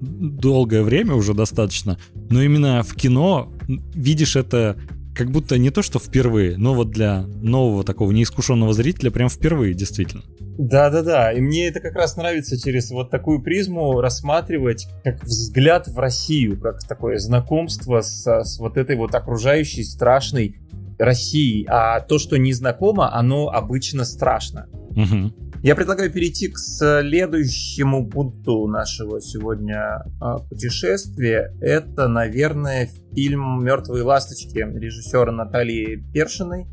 долгое 0.00 0.82
время 0.82 1.14
уже 1.14 1.34
достаточно, 1.34 1.98
но 2.30 2.42
именно 2.42 2.82
в 2.82 2.94
кино 2.94 3.50
видишь 3.66 4.36
это 4.36 4.76
как 5.14 5.32
будто 5.32 5.58
не 5.58 5.70
то, 5.70 5.82
что 5.82 5.98
впервые, 5.98 6.56
но 6.56 6.74
вот 6.74 6.90
для 6.90 7.22
нового 7.22 7.82
такого 7.82 8.12
неискушенного 8.12 8.72
зрителя 8.72 9.10
прям 9.10 9.28
впервые, 9.28 9.74
действительно. 9.74 10.22
Да-да-да, 10.58 11.32
и 11.32 11.40
мне 11.40 11.68
это 11.68 11.80
как 11.80 11.94
раз 11.94 12.16
нравится 12.16 12.60
через 12.60 12.90
вот 12.90 13.10
такую 13.10 13.42
призму 13.42 14.00
рассматривать 14.00 14.88
как 15.04 15.24
взгляд 15.24 15.88
в 15.88 15.98
Россию, 15.98 16.60
как 16.60 16.86
такое 16.86 17.18
знакомство 17.18 18.00
со- 18.00 18.42
с, 18.42 18.58
вот 18.58 18.76
этой 18.76 18.96
вот 18.96 19.14
окружающей 19.14 19.82
страшной 19.82 20.56
Россией. 20.98 21.66
А 21.68 22.00
то, 22.00 22.18
что 22.18 22.36
незнакомо, 22.36 23.14
оно 23.14 23.48
обычно 23.48 24.04
страшно. 24.04 24.66
Мгм. 24.90 25.34
Я 25.62 25.74
предлагаю 25.74 26.12
перейти 26.12 26.48
к 26.48 26.56
следующему 26.56 28.08
пункту 28.08 28.68
нашего 28.68 29.20
сегодня 29.20 30.04
а, 30.20 30.38
путешествия. 30.38 31.52
Это, 31.60 32.06
наверное, 32.06 32.88
фильм 33.12 33.64
«Мертвые 33.64 34.04
ласточки» 34.04 34.58
режиссера 34.58 35.32
Натальи 35.32 35.96
Першиной. 36.12 36.66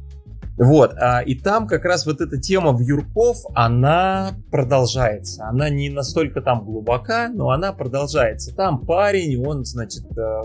Вот, 0.58 0.94
а, 0.98 1.22
и 1.22 1.36
там 1.36 1.68
как 1.68 1.84
раз 1.86 2.06
вот 2.06 2.22
эта 2.22 2.40
тема 2.40 2.76
вьюрков, 2.78 3.38
она 3.54 4.36
продолжается. 4.52 5.46
Она 5.46 5.70
не 5.70 5.90
настолько 5.90 6.42
там 6.42 6.64
глубока, 6.64 7.30
но 7.30 7.50
она 7.50 7.74
продолжается. 7.74 8.56
Там 8.56 8.86
парень, 8.86 9.44
он, 9.46 9.66
значит, 9.66 10.06
э, 10.18 10.42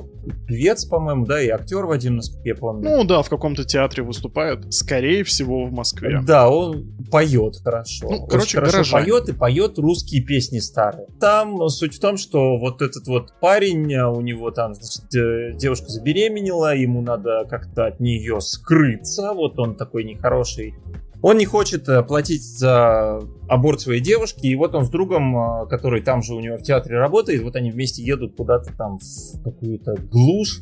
певец, 0.46 0.85
по-моему, 0.85 1.27
да, 1.27 1.40
и 1.40 1.49
актер 1.49 1.87
Вадим, 1.87 2.16
насколько 2.16 2.49
я 2.49 2.55
помню. 2.55 2.90
Ну 2.90 3.05
да, 3.05 3.23
в 3.23 3.29
каком-то 3.29 3.64
театре 3.64 4.03
выступает. 4.03 4.73
Скорее 4.73 5.23
всего, 5.25 5.64
в 5.64 5.73
Москве. 5.73 6.20
Да, 6.27 6.49
он 6.51 6.92
поет 7.11 7.57
хорошо. 7.62 8.09
Ну, 8.11 8.27
короче, 8.27 8.59
хорошо 8.59 8.79
горожане. 8.79 9.05
поет 9.05 9.29
и 9.29 9.33
поет 9.33 9.79
русские 9.79 10.23
песни 10.23 10.59
старые. 10.59 11.07
Там 11.20 11.68
суть 11.68 11.94
в 11.94 12.01
том, 12.01 12.16
что 12.16 12.57
вот 12.59 12.83
этот 12.83 13.07
вот 13.07 13.33
парень, 13.40 13.94
а, 13.94 14.11
у 14.11 14.20
него 14.20 14.51
там, 14.51 14.75
значит, 14.75 15.14
э, 15.14 15.53
девушка 15.57 15.88
забеременела, 15.88 16.75
ему 16.75 17.01
надо 17.01 17.44
как-то 17.49 17.87
от 17.87 18.01
нее 18.01 18.40
скрыться, 18.40 19.33
вот 19.35 19.59
он 19.59 19.77
такой 19.77 19.99
нехороший. 20.04 20.74
Он 21.22 21.36
не 21.36 21.44
хочет 21.44 21.88
э, 21.88 22.02
платить 22.02 22.42
за 22.42 23.20
аборт 23.48 23.80
своей 23.80 24.00
девушки, 24.00 24.46
и 24.46 24.56
вот 24.56 24.74
он 24.74 24.84
с 24.84 24.90
другом, 24.90 25.36
э, 25.36 25.66
который 25.68 26.00
там 26.00 26.22
же 26.22 26.34
у 26.34 26.40
него 26.40 26.56
в 26.56 26.62
театре 26.62 26.98
работает, 26.98 27.42
вот 27.42 27.56
они 27.56 27.70
вместе 27.70 28.02
едут 28.02 28.36
куда-то 28.36 28.74
там 28.76 28.98
в 28.98 29.42
какую-то 29.44 29.96
глушь, 30.10 30.60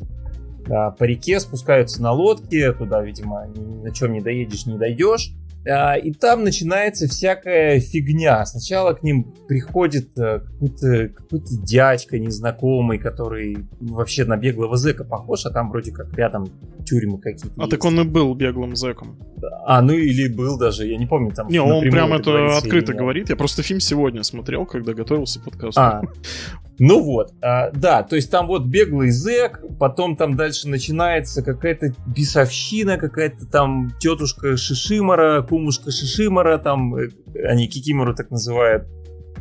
а, 0.69 0.91
по 0.91 1.03
реке 1.03 1.39
спускаются 1.39 2.01
на 2.01 2.11
лодке, 2.11 2.73
туда, 2.73 3.01
видимо, 3.01 3.47
ни 3.47 3.83
на 3.83 3.91
чем 3.91 4.13
не 4.13 4.21
доедешь, 4.21 4.65
не 4.65 4.77
дойдешь. 4.77 5.31
А, 5.67 5.95
И 5.95 6.11
там 6.13 6.43
начинается 6.43 7.07
всякая 7.07 7.79
фигня. 7.79 8.45
Сначала 8.45 8.93
к 8.93 9.03
ним 9.03 9.33
приходит 9.47 10.17
э, 10.17 10.39
какой-то 10.39 11.09
какой 11.09 11.41
дядька 11.63 12.17
незнакомый, 12.17 12.97
который 12.97 13.65
вообще 13.79 14.25
на 14.25 14.37
беглого 14.37 14.77
зэка 14.77 15.03
похож, 15.03 15.45
а 15.45 15.51
там 15.51 15.69
вроде 15.69 15.91
как 15.91 16.13
рядом 16.17 16.47
тюрьмы 16.85 17.19
какие-то. 17.19 17.53
А 17.57 17.61
есть. 17.61 17.71
так 17.71 17.85
он 17.85 17.99
и 17.99 18.03
был 18.03 18.33
беглым 18.33 18.75
зэком. 18.75 19.17
А, 19.65 19.81
ну 19.81 19.93
или 19.93 20.27
был 20.27 20.57
даже, 20.57 20.87
я 20.87 20.97
не 20.97 21.05
помню, 21.05 21.31
там 21.31 21.47
Не, 21.49 21.61
он 21.61 21.81
прям 21.81 22.13
это 22.13 22.31
говорится 22.31 22.57
открыто 22.59 22.93
говорит. 22.93 23.29
Я 23.29 23.35
просто 23.35 23.61
фильм 23.61 23.79
сегодня 23.79 24.23
смотрел, 24.23 24.65
когда 24.65 24.93
готовился 24.93 25.39
к 25.39 25.43
подкасту. 25.43 25.79
А, 25.79 26.01
ну 26.79 27.03
вот, 27.03 27.33
а, 27.41 27.71
да, 27.71 28.03
то 28.03 28.15
есть 28.15 28.31
там 28.31 28.47
вот 28.47 28.65
беглый 28.65 29.11
зэк, 29.11 29.77
потом 29.77 30.15
там 30.15 30.37
дальше 30.37 30.69
начинается 30.69 31.43
какая-то 31.43 31.93
бесовщина, 32.07 32.97
какая-то 32.97 33.45
там 33.47 33.91
тетушка 33.99 34.55
Шишимара, 34.55 35.41
кумушка 35.41 35.91
Шишимара, 35.91 36.57
там 36.57 36.95
э, 36.95 37.09
они 37.45 37.67
Кикимору 37.67 38.15
так 38.15 38.31
называют, 38.31 38.87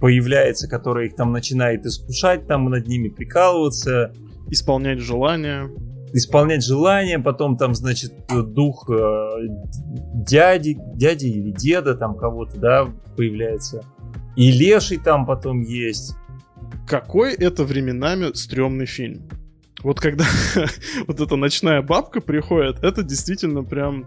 появляется, 0.00 0.68
которая 0.68 1.06
их 1.06 1.14
там 1.14 1.32
начинает 1.32 1.86
искушать, 1.86 2.48
там 2.48 2.68
над 2.70 2.88
ними 2.88 3.08
прикалываться, 3.08 4.12
Исполнять 4.50 4.98
желания. 4.98 5.70
исполнять 6.12 6.64
желания, 6.64 7.18
потом 7.18 7.56
там, 7.56 7.74
значит, 7.74 8.12
дух 8.28 8.88
э, 8.90 9.48
дяди, 10.14 10.76
дяди 10.94 11.26
или 11.26 11.50
деда 11.52 11.94
там 11.94 12.16
кого-то, 12.16 12.58
да, 12.58 12.88
появляется. 13.16 13.84
И 14.34 14.50
леший 14.50 14.98
там 14.98 15.26
потом 15.26 15.60
есть. 15.60 16.14
Какой 16.86 17.34
это 17.34 17.64
временами 17.64 18.32
стрёмный 18.34 18.86
фильм. 18.86 19.28
Вот 19.82 20.00
когда 20.00 20.24
вот 21.06 21.20
эта 21.20 21.36
ночная 21.36 21.82
бабка 21.82 22.20
приходит, 22.20 22.82
это 22.82 23.02
действительно 23.02 23.62
прям 23.62 24.06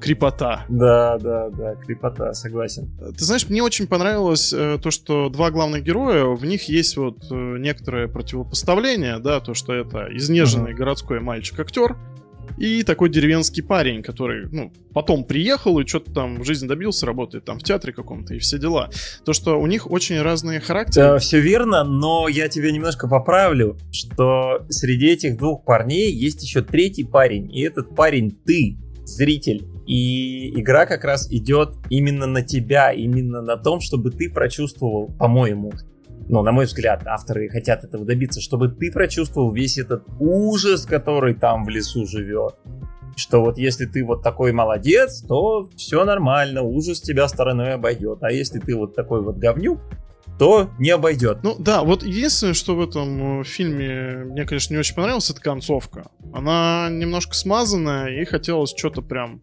крепота. 0.00 0.64
Да, 0.68 1.18
да, 1.18 1.50
да, 1.50 1.74
крепота, 1.76 2.32
согласен. 2.32 2.90
Ты 3.16 3.24
знаешь, 3.24 3.48
мне 3.48 3.62
очень 3.62 3.86
понравилось 3.86 4.52
э, 4.52 4.78
то, 4.82 4.90
что 4.90 5.28
два 5.28 5.50
главных 5.50 5.84
героя, 5.84 6.24
в 6.24 6.44
них 6.44 6.68
есть 6.68 6.96
вот 6.96 7.18
э, 7.30 7.58
некоторое 7.58 8.08
противопоставление, 8.08 9.18
да, 9.18 9.40
то, 9.40 9.54
что 9.54 9.74
это 9.74 10.08
изнеженный 10.10 10.74
городской 10.74 11.20
мальчик-актер 11.20 11.96
и 12.58 12.82
такой 12.82 13.10
деревенский 13.10 13.62
парень, 13.62 14.02
который, 14.02 14.48
ну, 14.50 14.72
потом 14.92 15.24
приехал 15.24 15.78
и 15.78 15.86
что-то 15.86 16.12
там 16.12 16.40
в 16.40 16.44
жизни 16.44 16.66
добился, 16.66 17.06
работает 17.06 17.44
там 17.44 17.58
в 17.58 17.62
театре 17.62 17.92
каком-то 17.92 18.34
и 18.34 18.38
все 18.38 18.58
дела. 18.58 18.90
То, 19.24 19.32
что 19.32 19.60
у 19.60 19.66
них 19.66 19.90
очень 19.90 20.20
разные 20.20 20.60
характеры. 20.60 21.18
все 21.18 21.40
верно, 21.40 21.84
но 21.84 22.28
я 22.28 22.48
тебя 22.48 22.70
немножко 22.70 23.08
поправлю, 23.08 23.78
что 23.92 24.66
среди 24.68 25.08
этих 25.08 25.36
двух 25.36 25.64
парней 25.64 26.12
есть 26.12 26.42
еще 26.42 26.62
третий 26.62 27.04
парень, 27.04 27.54
и 27.54 27.62
этот 27.62 27.94
парень 27.94 28.36
ты, 28.44 28.76
зритель. 29.04 29.66
И 29.86 30.60
игра 30.60 30.86
как 30.86 31.04
раз 31.04 31.30
идет 31.32 31.70
именно 31.88 32.26
на 32.26 32.42
тебя, 32.42 32.92
именно 32.92 33.42
на 33.42 33.56
том, 33.56 33.80
чтобы 33.80 34.10
ты 34.10 34.30
прочувствовал, 34.30 35.08
по-моему, 35.18 35.72
ну, 36.30 36.42
на 36.42 36.52
мой 36.52 36.66
взгляд, 36.66 37.02
авторы 37.06 37.48
хотят 37.48 37.82
этого 37.82 38.04
добиться, 38.04 38.40
чтобы 38.40 38.68
ты 38.68 38.92
прочувствовал 38.92 39.52
весь 39.52 39.78
этот 39.78 40.04
ужас, 40.20 40.86
который 40.86 41.34
там 41.34 41.64
в 41.64 41.68
лесу 41.68 42.06
живет. 42.06 42.54
Что 43.16 43.42
вот 43.42 43.58
если 43.58 43.84
ты 43.84 44.04
вот 44.04 44.22
такой 44.22 44.52
молодец, 44.52 45.22
то 45.26 45.68
все 45.76 46.04
нормально, 46.04 46.62
ужас 46.62 47.00
тебя 47.00 47.26
стороной 47.26 47.74
обойдет. 47.74 48.22
А 48.22 48.30
если 48.30 48.60
ты 48.60 48.76
вот 48.76 48.94
такой 48.94 49.22
вот 49.22 49.38
говнюк, 49.38 49.80
то 50.38 50.70
не 50.78 50.90
обойдет. 50.90 51.42
Ну 51.42 51.56
да, 51.58 51.82
вот 51.82 52.04
единственное, 52.04 52.54
что 52.54 52.76
в 52.76 52.80
этом 52.80 53.40
э, 53.40 53.44
фильме 53.44 54.24
мне, 54.24 54.46
конечно, 54.46 54.72
не 54.72 54.78
очень 54.78 54.94
понравилось, 54.94 55.30
это 55.30 55.40
концовка. 55.40 56.10
Она 56.32 56.88
немножко 56.90 57.34
смазанная, 57.34 58.22
и 58.22 58.24
хотелось 58.24 58.72
что-то 58.74 59.02
прям 59.02 59.40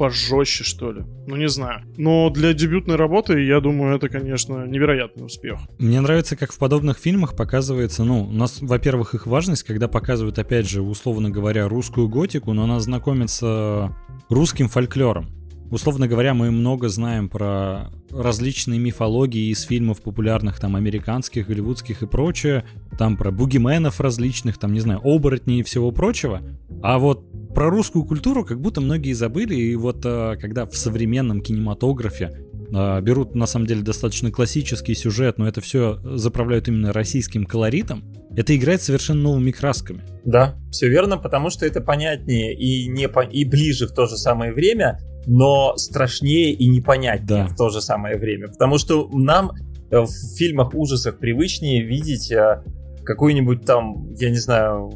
пожестче, 0.00 0.64
что 0.64 0.92
ли. 0.92 1.02
Ну, 1.26 1.36
не 1.36 1.48
знаю. 1.48 1.82
Но 1.98 2.30
для 2.30 2.54
дебютной 2.54 2.96
работы, 2.96 3.44
я 3.44 3.60
думаю, 3.60 3.94
это, 3.94 4.08
конечно, 4.08 4.66
невероятный 4.66 5.26
успех. 5.26 5.58
Мне 5.78 6.00
нравится, 6.00 6.36
как 6.36 6.52
в 6.52 6.58
подобных 6.58 6.96
фильмах 6.96 7.36
показывается, 7.36 8.02
ну, 8.02 8.22
у 8.22 8.32
нас, 8.32 8.62
во-первых, 8.62 9.14
их 9.14 9.26
важность, 9.26 9.62
когда 9.62 9.88
показывают, 9.88 10.38
опять 10.38 10.66
же, 10.66 10.80
условно 10.80 11.28
говоря, 11.28 11.68
русскую 11.68 12.08
готику, 12.08 12.54
но 12.54 12.64
она 12.64 12.80
знакомится 12.80 13.94
русским 14.30 14.68
фольклором. 14.68 15.28
Условно 15.70 16.08
говоря, 16.08 16.32
мы 16.32 16.50
много 16.50 16.88
знаем 16.88 17.28
про 17.28 17.90
различные 18.10 18.78
мифологии 18.78 19.50
из 19.50 19.62
фильмов 19.62 20.02
популярных, 20.02 20.58
там, 20.60 20.76
американских, 20.76 21.46
голливудских 21.46 22.02
и 22.02 22.06
прочее, 22.06 22.64
там 22.98 23.16
про 23.16 23.30
бугименов 23.30 24.00
различных, 24.00 24.58
там, 24.58 24.72
не 24.72 24.80
знаю, 24.80 25.00
оборотней 25.02 25.60
и 25.60 25.62
всего 25.62 25.92
прочего. 25.92 26.42
А 26.82 26.98
вот 26.98 27.24
про 27.54 27.70
русскую 27.70 28.04
культуру 28.04 28.44
как 28.44 28.60
будто 28.60 28.80
многие 28.80 29.12
забыли, 29.12 29.54
и 29.54 29.74
вот 29.76 30.04
э, 30.04 30.36
когда 30.40 30.66
в 30.66 30.76
современном 30.76 31.40
кинематографе 31.40 32.46
э, 32.72 33.00
берут 33.00 33.34
на 33.34 33.46
самом 33.46 33.66
деле 33.66 33.82
достаточно 33.82 34.30
классический 34.30 34.94
сюжет, 34.94 35.38
но 35.38 35.48
это 35.48 35.60
все 35.60 36.00
заправляют 36.16 36.68
именно 36.68 36.92
российским 36.92 37.44
колоритом, 37.44 38.04
это 38.36 38.56
играет 38.56 38.82
совершенно 38.82 39.22
новыми 39.22 39.50
красками. 39.50 40.02
Да, 40.24 40.56
все 40.70 40.88
верно, 40.88 41.18
потому 41.18 41.50
что 41.50 41.66
это 41.66 41.80
понятнее 41.80 42.54
и, 42.54 42.86
не 42.88 43.08
по... 43.08 43.20
и 43.20 43.44
ближе 43.44 43.88
в 43.88 43.92
то 43.92 44.06
же 44.06 44.16
самое 44.16 44.52
время, 44.52 45.00
но 45.32 45.76
страшнее 45.76 46.52
и 46.52 46.66
непонятнее 46.66 47.44
Да. 47.44 47.46
в 47.46 47.56
то 47.56 47.68
же 47.68 47.80
самое 47.80 48.16
время. 48.18 48.48
Потому 48.48 48.78
что 48.78 49.08
нам 49.12 49.52
э, 49.90 50.00
в 50.00 50.10
фильмах 50.36 50.74
ужасах 50.74 51.18
привычнее 51.18 51.84
видеть 51.84 52.32
э, 52.32 52.64
какой-нибудь 53.04 53.64
там, 53.64 54.12
я 54.14 54.30
не 54.30 54.38
знаю, 54.38 54.90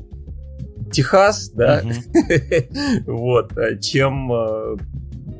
Техас, 0.92 1.50
да, 1.50 1.82
вот, 3.06 3.56
э, 3.56 3.78
чем 3.78 4.30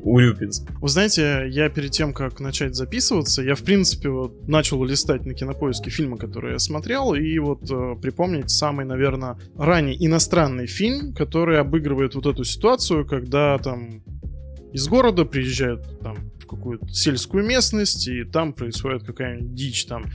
Урюпинск. 0.04 0.68
Вы 0.80 0.88
знаете, 0.88 1.46
я 1.48 1.68
перед 1.70 1.90
тем, 1.90 2.12
как 2.12 2.38
начать 2.38 2.74
записываться, 2.74 3.42
я, 3.42 3.54
в 3.54 3.62
принципе, 3.62 4.10
вот 4.10 4.46
начал 4.46 4.84
листать 4.84 5.24
на 5.24 5.34
кинопоиске 5.34 5.90
фильмы, 5.90 6.18
которые 6.18 6.52
я 6.52 6.58
смотрел, 6.58 7.14
и 7.14 7.38
вот 7.38 7.70
э, 7.70 7.96
припомнить 8.00 8.50
самый, 8.50 8.84
наверное, 8.84 9.38
ранний 9.56 9.96
иностранный 9.98 10.66
фильм, 10.66 11.14
который 11.14 11.58
обыгрывает 11.58 12.14
вот 12.14 12.26
эту 12.26 12.44
ситуацию, 12.44 13.06
когда 13.06 13.56
там 13.58 14.02
из 14.74 14.88
города, 14.88 15.24
приезжают 15.24 16.00
там 16.00 16.16
в 16.40 16.46
какую-то 16.46 16.88
сельскую 16.88 17.46
местность, 17.46 18.08
и 18.08 18.24
там 18.24 18.52
происходит 18.52 19.04
какая-нибудь 19.04 19.54
дичь, 19.54 19.86
там 19.86 20.06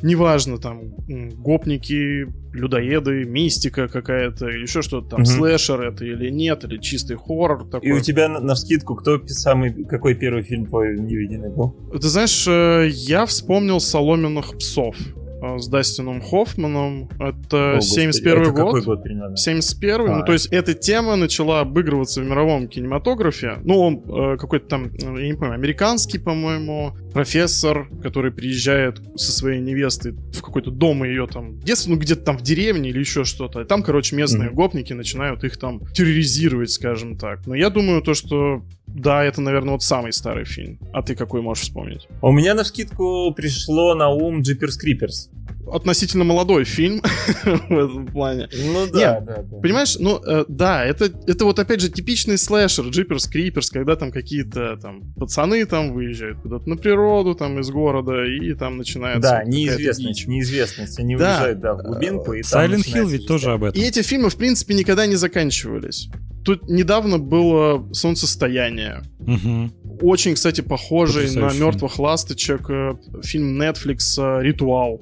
неважно, 0.00 0.58
там, 0.58 0.94
гопники, 1.08 2.26
людоеды, 2.52 3.24
мистика 3.24 3.88
какая-то, 3.88 4.48
или 4.48 4.62
еще 4.62 4.82
что-то 4.82 5.08
там, 5.08 5.22
угу. 5.22 5.26
слэшер 5.28 5.80
это 5.80 6.04
или 6.04 6.30
нет, 6.30 6.62
или 6.64 6.78
чистый 6.78 7.16
хоррор 7.16 7.68
такой. 7.68 7.88
И 7.88 7.92
у 7.92 8.00
тебя 8.00 8.28
на, 8.28 8.38
на 8.38 8.54
вскидку 8.54 8.94
кто 8.94 9.26
самый, 9.26 9.84
какой 9.84 10.14
первый 10.14 10.44
фильм 10.44 10.66
твой 10.66 10.98
невидимый 10.98 11.50
был? 11.50 11.74
Ты 11.92 12.06
знаешь, 12.06 12.46
э, 12.46 12.88
я 12.90 13.26
вспомнил 13.26 13.80
«Соломенных 13.80 14.56
псов». 14.58 14.96
Э, 15.44 15.58
с 15.58 15.68
Дастином 15.68 16.20
Хоффманом. 16.20 17.08
Это 17.18 17.76
О, 17.76 17.80
71 17.80 18.42
это 18.42 18.50
год. 18.50 18.66
Какой 18.66 18.82
год 18.82 19.02
примерно? 19.02 19.36
71 19.36 20.00
а. 20.08 20.18
Ну, 20.18 20.24
то 20.24 20.32
есть 20.32 20.46
эта 20.46 20.74
тема 20.74 21.16
начала 21.16 21.60
обыгрываться 21.60 22.20
в 22.20 22.24
мировом 22.24 22.68
кинематографе. 22.68 23.58
Ну, 23.64 23.78
он 23.78 24.02
э, 24.06 24.36
какой-то 24.38 24.66
там, 24.66 24.86
э, 24.86 25.22
я 25.22 25.26
не 25.26 25.34
помню, 25.34 25.54
американский, 25.54 26.18
по-моему, 26.18 26.96
профессор, 27.12 27.88
который 28.02 28.32
приезжает 28.32 29.00
со 29.16 29.32
своей 29.32 29.60
невестой 29.60 30.12
в 30.12 30.42
какой-то 30.42 30.70
дом 30.70 31.04
ее 31.04 31.26
там, 31.26 31.58
детство, 31.60 31.90
ну, 31.90 31.96
где-то 31.96 32.22
там 32.22 32.38
в 32.38 32.42
деревне 32.42 32.90
или 32.90 33.00
еще 33.00 33.24
что-то. 33.24 33.64
Там, 33.64 33.82
короче, 33.82 34.16
местные 34.16 34.50
mm-hmm. 34.50 34.54
гопники 34.54 34.92
начинают 34.92 35.44
их 35.44 35.58
там 35.58 35.80
терроризировать, 35.92 36.70
скажем 36.70 37.16
так. 37.16 37.46
Но 37.46 37.54
я 37.54 37.70
думаю, 37.70 38.02
то, 38.02 38.14
что 38.14 38.64
да, 38.94 39.24
это, 39.24 39.40
наверное, 39.40 39.72
вот 39.72 39.82
самый 39.82 40.12
старый 40.12 40.44
фильм. 40.44 40.78
А 40.92 41.02
ты 41.02 41.16
какой 41.16 41.42
можешь 41.42 41.64
вспомнить? 41.64 42.08
У 42.22 42.32
меня 42.32 42.54
на 42.54 42.62
вскидку 42.62 43.32
пришло 43.34 43.94
на 43.94 44.08
ум 44.08 44.42
Джиперс 44.42 44.76
Криперс 44.76 45.30
относительно 45.72 46.24
молодой 46.24 46.64
фильм 46.64 47.00
в 47.44 47.72
этом 47.72 48.06
плане. 48.06 48.48
Ну 48.52 48.86
да, 48.92 48.98
Нет, 48.98 49.24
да, 49.24 49.42
да. 49.42 49.56
Понимаешь, 49.58 49.96
ну 49.98 50.20
э, 50.24 50.44
да, 50.48 50.84
это, 50.84 51.06
это 51.26 51.44
вот 51.44 51.58
опять 51.58 51.80
же 51.80 51.90
типичный 51.90 52.38
слэшер, 52.38 52.86
джиперс, 52.86 53.26
криперс, 53.26 53.70
когда 53.70 53.96
там 53.96 54.12
какие-то 54.12 54.76
там 54.76 55.14
пацаны 55.14 55.64
там 55.66 55.92
выезжают 55.92 56.40
куда-то 56.40 56.68
на 56.68 56.76
природу 56.76 57.34
там 57.34 57.58
из 57.60 57.70
города 57.70 58.24
и 58.24 58.54
там 58.54 58.76
начинается... 58.76 59.30
Да, 59.30 59.44
неизвестность, 59.44 60.20
дичь. 60.20 60.26
неизвестность. 60.26 60.98
Они 60.98 61.16
да. 61.16 61.30
уезжают, 61.30 61.60
да, 61.60 61.74
в 61.74 61.82
глубинку 61.82 62.32
и 62.34 62.42
Silent 62.42 62.84
Hill 62.84 63.08
ведь 63.08 63.26
тоже 63.26 63.52
об 63.52 63.64
этом. 63.64 63.80
И 63.80 63.84
эти 63.84 64.02
фильмы, 64.02 64.30
в 64.30 64.36
принципе, 64.36 64.74
никогда 64.74 65.06
не 65.06 65.16
заканчивались. 65.16 66.08
Тут 66.44 66.68
недавно 66.68 67.18
было 67.18 67.92
солнцестояние. 67.92 69.02
Угу. 69.20 70.00
Очень, 70.02 70.34
кстати, 70.34 70.60
похожий 70.60 71.34
на 71.34 71.52
мертвых 71.52 71.98
ласточек 71.98 72.68
э, 72.68 72.94
фильм 73.22 73.60
Netflix 73.60 74.18
э, 74.18 74.42
Ритуал 74.42 75.00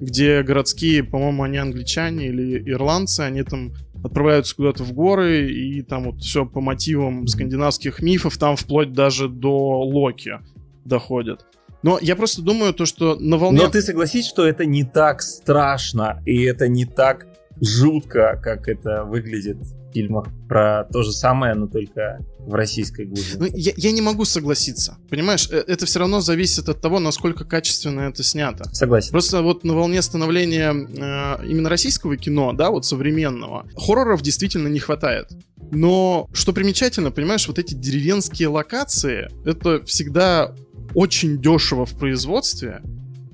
где 0.00 0.42
городские, 0.42 1.02
по-моему, 1.02 1.42
они 1.42 1.58
англичане 1.58 2.28
или 2.28 2.70
ирландцы, 2.70 3.20
они 3.20 3.42
там 3.42 3.72
отправляются 4.04 4.54
куда-то 4.54 4.84
в 4.84 4.92
горы, 4.92 5.50
и 5.50 5.82
там 5.82 6.12
вот 6.12 6.20
все 6.20 6.46
по 6.46 6.60
мотивам 6.60 7.26
скандинавских 7.26 8.00
мифов, 8.00 8.38
там 8.38 8.56
вплоть 8.56 8.92
даже 8.92 9.28
до 9.28 9.82
Локи 9.82 10.38
доходят. 10.84 11.44
Но 11.82 11.98
я 12.00 12.16
просто 12.16 12.42
думаю 12.42 12.74
то, 12.74 12.86
что 12.86 13.16
на 13.18 13.36
волне... 13.36 13.60
Но 13.62 13.68
ты 13.68 13.82
согласись, 13.82 14.26
что 14.26 14.46
это 14.46 14.64
не 14.64 14.84
так 14.84 15.22
страшно, 15.22 16.22
и 16.26 16.42
это 16.42 16.68
не 16.68 16.84
так 16.84 17.26
жутко, 17.60 18.40
как 18.42 18.68
это 18.68 19.04
выглядит 19.04 19.58
фильмах 19.92 20.26
про 20.48 20.84
то 20.92 21.02
же 21.02 21.12
самое, 21.12 21.54
но 21.54 21.66
только 21.66 22.18
в 22.38 22.54
российской 22.54 23.04
глубине. 23.04 23.36
Ну, 23.38 23.46
я, 23.54 23.72
я 23.76 23.92
не 23.92 24.00
могу 24.00 24.24
согласиться. 24.24 24.96
Понимаешь, 25.10 25.48
э, 25.50 25.62
это 25.66 25.86
все 25.86 25.98
равно 25.98 26.20
зависит 26.20 26.68
от 26.68 26.80
того, 26.80 26.98
насколько 26.98 27.44
качественно 27.44 28.02
это 28.02 28.22
снято. 28.22 28.64
Согласен. 28.72 29.10
Просто 29.10 29.42
вот 29.42 29.64
на 29.64 29.74
волне 29.74 30.00
становления 30.02 30.72
э, 30.72 31.46
именно 31.46 31.68
российского 31.68 32.16
кино, 32.16 32.52
да, 32.52 32.70
вот 32.70 32.86
современного, 32.86 33.66
хорроров 33.76 34.22
действительно 34.22 34.68
не 34.68 34.78
хватает. 34.78 35.28
Но 35.70 36.28
что 36.32 36.52
примечательно, 36.52 37.10
понимаешь, 37.10 37.46
вот 37.46 37.58
эти 37.58 37.74
деревенские 37.74 38.48
локации, 38.48 39.28
это 39.44 39.84
всегда 39.84 40.54
очень 40.94 41.40
дешево 41.40 41.84
в 41.84 41.98
производстве, 41.98 42.82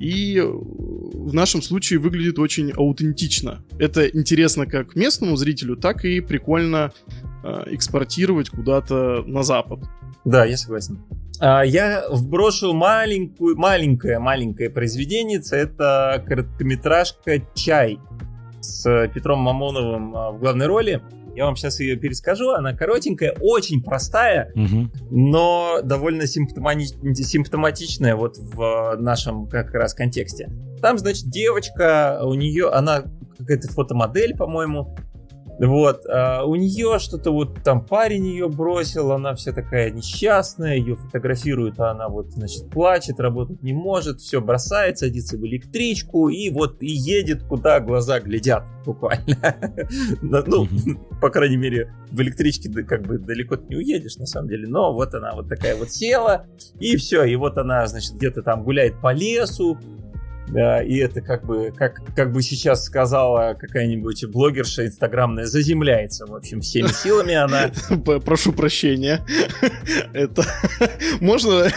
и 0.00 0.42
в 1.24 1.34
нашем 1.34 1.62
случае 1.62 1.98
выглядит 1.98 2.38
очень 2.38 2.70
аутентично. 2.70 3.64
Это 3.78 4.06
интересно 4.06 4.66
как 4.66 4.94
местному 4.94 5.36
зрителю, 5.36 5.76
так 5.76 6.04
и 6.04 6.20
прикольно 6.20 6.92
э, 7.42 7.62
экспортировать 7.68 8.50
куда-то 8.50 9.24
на 9.26 9.42
Запад. 9.42 9.80
Да, 10.24 10.44
я 10.44 10.56
согласен. 10.56 10.98
А, 11.40 11.64
я 11.64 12.04
вброшу 12.10 12.74
маленькую, 12.74 13.56
маленькое, 13.56 14.18
маленькое 14.18 14.70
произведение. 14.70 15.40
Это 15.50 16.22
короткометражка 16.26 17.42
«Чай» 17.54 17.98
с 18.60 19.08
Петром 19.14 19.40
Мамоновым 19.40 20.16
а, 20.16 20.30
в 20.30 20.40
главной 20.40 20.66
роли. 20.66 21.02
Я 21.34 21.46
вам 21.46 21.56
сейчас 21.56 21.80
ее 21.80 21.96
перескажу. 21.96 22.50
Она 22.50 22.74
коротенькая, 22.74 23.34
очень 23.40 23.82
простая, 23.82 24.52
угу. 24.54 24.90
но 25.10 25.80
довольно 25.82 26.22
симптомати- 26.22 27.14
симптоматичная 27.14 28.16
вот 28.16 28.36
в 28.38 28.96
нашем 28.98 29.48
как 29.48 29.72
раз 29.74 29.94
контексте. 29.94 30.50
Там, 30.80 30.98
значит, 30.98 31.28
девочка, 31.28 32.20
у 32.22 32.34
нее, 32.34 32.68
она 32.68 33.04
какая-то 33.38 33.68
фотомодель, 33.68 34.36
по-моему, 34.36 34.96
вот, 35.58 36.04
а 36.06 36.44
у 36.44 36.54
нее 36.56 36.98
что-то 36.98 37.30
вот 37.30 37.62
там 37.62 37.84
парень 37.84 38.26
ее 38.26 38.48
бросил, 38.48 39.12
она 39.12 39.34
вся 39.34 39.52
такая 39.52 39.90
несчастная, 39.90 40.76
ее 40.76 40.96
фотографируют, 40.96 41.78
а 41.78 41.90
она 41.90 42.08
вот, 42.08 42.30
значит, 42.32 42.70
плачет, 42.70 43.20
работать 43.20 43.62
не 43.62 43.72
может, 43.72 44.20
все 44.20 44.40
бросает, 44.40 44.98
садится 44.98 45.36
в 45.36 45.46
электричку 45.46 46.28
и 46.28 46.50
вот 46.50 46.82
и 46.82 46.90
едет, 46.90 47.44
куда 47.44 47.80
глаза 47.80 48.20
глядят, 48.20 48.64
буквально. 48.84 49.36
Ну, 50.46 50.68
по 51.20 51.30
крайней 51.30 51.56
мере, 51.56 51.94
в 52.10 52.20
электричке 52.20 52.70
как 52.82 53.02
бы 53.02 53.18
далеко 53.18 53.56
не 53.56 53.76
уедешь, 53.76 54.16
на 54.16 54.26
самом 54.26 54.48
деле, 54.48 54.66
но 54.68 54.92
вот 54.92 55.14
она 55.14 55.32
вот 55.34 55.48
такая 55.48 55.76
вот 55.76 55.90
села, 55.90 56.46
и 56.78 56.96
все, 56.96 57.24
и 57.24 57.36
вот 57.36 57.58
она, 57.58 57.86
значит, 57.86 58.14
где-то 58.14 58.42
там 58.42 58.62
гуляет 58.64 59.00
по 59.00 59.12
лесу, 59.12 59.78
и 60.48 60.96
это 60.98 61.20
как 61.20 61.44
бы, 61.44 61.72
как, 61.76 62.00
как 62.14 62.32
бы 62.32 62.42
сейчас 62.42 62.84
сказала 62.84 63.54
какая-нибудь 63.54 64.26
блогерша 64.26 64.86
инстаграмная, 64.86 65.46
заземляется, 65.46 66.26
в 66.26 66.34
общем, 66.34 66.60
всеми 66.60 66.88
силами 66.92 67.34
она. 67.34 67.70
Прошу 68.20 68.52
прощения. 68.52 69.24
Это... 70.12 70.44
Можно 71.20 71.70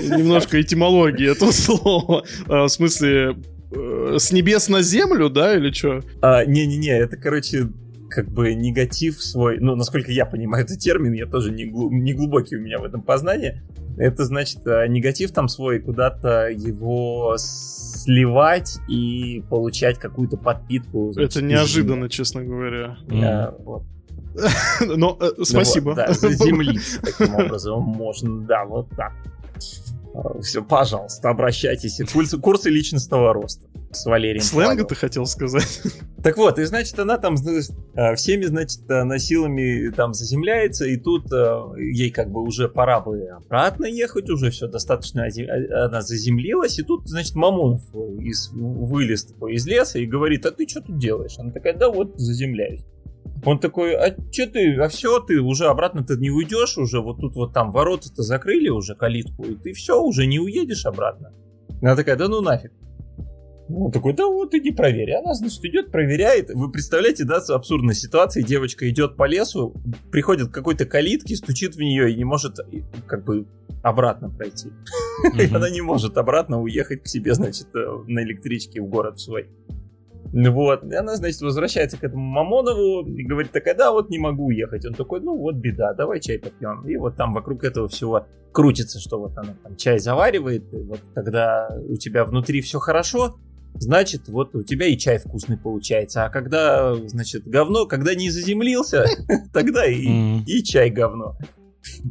немножко 0.00 0.60
этимологии 0.60 1.30
этого 1.30 1.52
слова? 1.52 2.24
А, 2.48 2.64
в 2.64 2.68
смысле, 2.68 3.36
э, 3.70 4.16
с 4.18 4.32
небес 4.32 4.68
на 4.68 4.82
землю, 4.82 5.28
да, 5.28 5.56
или 5.56 5.72
что? 5.72 6.00
А, 6.20 6.44
не-не-не, 6.44 6.98
это, 6.98 7.16
короче, 7.16 7.68
как 8.12 8.28
бы 8.28 8.54
негатив 8.54 9.22
свой, 9.22 9.58
ну, 9.58 9.74
насколько 9.74 10.12
я 10.12 10.26
понимаю 10.26 10.64
этот 10.64 10.78
термин, 10.78 11.12
я 11.12 11.26
тоже 11.26 11.50
не, 11.50 11.64
глуб, 11.64 11.92
не 11.92 12.12
глубокий 12.12 12.56
у 12.56 12.60
меня 12.60 12.78
в 12.78 12.84
этом 12.84 13.02
познании, 13.02 13.62
это 13.96 14.24
значит 14.24 14.66
а, 14.66 14.86
негатив 14.86 15.32
там 15.32 15.48
свой 15.48 15.80
куда-то 15.80 16.48
его 16.48 17.36
сливать 17.38 18.78
и 18.88 19.42
получать 19.48 19.98
какую-то 19.98 20.36
подпитку. 20.36 21.12
Значит, 21.12 21.36
это 21.36 21.44
неожиданно, 21.44 22.08
честно 22.08 22.42
говоря. 22.42 22.98
А, 23.10 23.54
вот. 23.58 23.84
Но 24.80 25.18
э, 25.20 25.44
спасибо. 25.44 25.90
Ну, 25.90 25.96
вот, 25.96 26.06
да, 26.06 26.12
заземлить 26.12 27.00
таким 27.02 27.34
образом 27.34 27.82
можно, 27.82 28.40
да, 28.40 28.64
вот 28.64 28.88
так. 28.96 29.12
Все, 30.42 30.62
пожалуйста, 30.62 31.30
обращайтесь. 31.30 32.00
Курсы, 32.12 32.38
курсы 32.38 32.68
личностного 32.68 33.32
роста 33.32 33.66
с 33.90 34.06
Валерием. 34.06 34.42
Сленга 34.42 34.84
ты 34.84 34.94
хотел 34.94 35.26
сказать? 35.26 35.82
Так 36.22 36.36
вот, 36.36 36.56
и 36.60 36.62
значит, 36.62 36.96
она 37.00 37.18
там 37.18 37.34
а, 37.96 38.14
всеми, 38.14 38.44
значит, 38.44 38.88
а, 38.88 39.02
насилами 39.02 39.90
там 39.90 40.14
заземляется, 40.14 40.84
и 40.84 40.96
тут 40.96 41.26
ей 41.76 42.12
как 42.12 42.30
бы 42.30 42.42
уже 42.42 42.68
пора 42.68 43.00
бы 43.00 43.26
обратно 43.26 43.86
ехать, 43.86 44.30
уже 44.30 44.52
все 44.52 44.68
достаточно, 44.68 45.26
она 45.84 46.00
заземлилась, 46.00 46.78
и 46.78 46.84
тут, 46.84 47.08
значит, 47.08 47.34
Мамонов 47.34 47.82
из, 48.20 48.50
вылез 48.52 49.34
из 49.48 49.66
леса 49.66 49.98
и 49.98 50.06
говорит, 50.06 50.46
а 50.46 50.52
ты 50.52 50.68
что 50.68 50.80
тут 50.80 50.96
делаешь? 50.96 51.34
Она 51.38 51.50
такая, 51.50 51.76
да 51.76 51.90
вот, 51.90 52.12
заземляюсь. 52.20 52.82
Он 53.44 53.58
такой, 53.58 53.94
а 53.94 54.14
что 54.30 54.46
ты, 54.46 54.76
а 54.76 54.88
все, 54.88 55.18
ты 55.20 55.40
уже 55.40 55.66
обратно 55.66 56.04
ты 56.04 56.16
не 56.16 56.30
уйдешь, 56.30 56.78
уже 56.78 57.00
вот 57.00 57.20
тут 57.20 57.34
вот 57.34 57.52
там 57.52 57.72
ворота-то 57.72 58.22
закрыли 58.22 58.68
уже 58.68 58.94
калитку, 58.94 59.44
и 59.44 59.56
ты 59.56 59.72
все, 59.72 60.00
уже 60.00 60.26
не 60.26 60.38
уедешь 60.38 60.86
обратно. 60.86 61.32
Она 61.80 61.96
такая, 61.96 62.16
да 62.16 62.28
ну 62.28 62.40
нафиг. 62.40 62.72
Он 63.68 63.90
такой, 63.90 64.12
да 64.12 64.26
вот 64.26 64.54
иди 64.54 64.70
проверь. 64.70 65.14
Она, 65.14 65.34
значит, 65.34 65.64
идет, 65.64 65.90
проверяет. 65.90 66.50
Вы 66.52 66.70
представляете, 66.70 67.24
да, 67.24 67.38
абсурдная 67.48 67.94
ситуация. 67.94 68.42
Девочка 68.42 68.88
идет 68.88 69.16
по 69.16 69.26
лесу, 69.26 69.74
приходит 70.10 70.48
к 70.48 70.54
какой-то 70.54 70.84
калитке, 70.84 71.36
стучит 71.36 71.74
в 71.74 71.78
нее 71.78 72.12
и 72.12 72.16
не 72.16 72.24
может 72.24 72.58
как 73.06 73.24
бы 73.24 73.46
обратно 73.82 74.30
пройти. 74.30 74.70
Она 75.54 75.70
не 75.70 75.80
может 75.80 76.16
обратно 76.18 76.60
уехать 76.60 77.02
к 77.02 77.06
себе, 77.06 77.34
значит, 77.34 77.68
э, 77.74 78.04
на 78.06 78.22
электричке 78.22 78.80
в 78.80 78.86
город 78.86 79.18
свой. 79.18 79.48
Вот. 80.32 80.84
И 80.84 80.94
она, 80.94 81.16
значит, 81.16 81.40
возвращается 81.40 81.98
к 81.98 82.04
этому 82.04 82.24
Мамонову 82.24 83.06
и 83.06 83.24
говорит 83.24 83.52
такая, 83.52 83.74
да, 83.74 83.92
вот 83.92 84.10
не 84.10 84.18
могу 84.18 84.46
уехать. 84.46 84.84
Он 84.86 84.94
такой, 84.94 85.20
ну 85.20 85.36
вот 85.36 85.56
беда, 85.56 85.94
давай 85.94 86.20
чай 86.20 86.38
попьем. 86.38 86.86
И 86.86 86.96
вот 86.96 87.16
там 87.16 87.32
вокруг 87.32 87.64
этого 87.64 87.88
всего 87.88 88.26
крутится, 88.52 89.00
что 89.00 89.18
вот 89.18 89.36
она 89.36 89.54
там 89.62 89.76
чай 89.76 89.98
заваривает. 89.98 90.72
И 90.72 90.76
вот 90.76 91.00
когда 91.14 91.68
у 91.88 91.96
тебя 91.96 92.24
внутри 92.24 92.60
все 92.60 92.78
хорошо, 92.78 93.36
значит, 93.74 94.28
вот 94.28 94.54
у 94.54 94.62
тебя 94.62 94.86
и 94.86 94.96
чай 94.96 95.18
вкусный 95.18 95.58
получается. 95.58 96.24
А 96.24 96.30
когда, 96.30 96.94
значит, 96.94 97.46
говно, 97.46 97.86
когда 97.86 98.14
не 98.14 98.30
заземлился, 98.30 99.06
тогда 99.52 99.86
и, 99.86 100.62
чай 100.62 100.90
говно. 100.90 101.36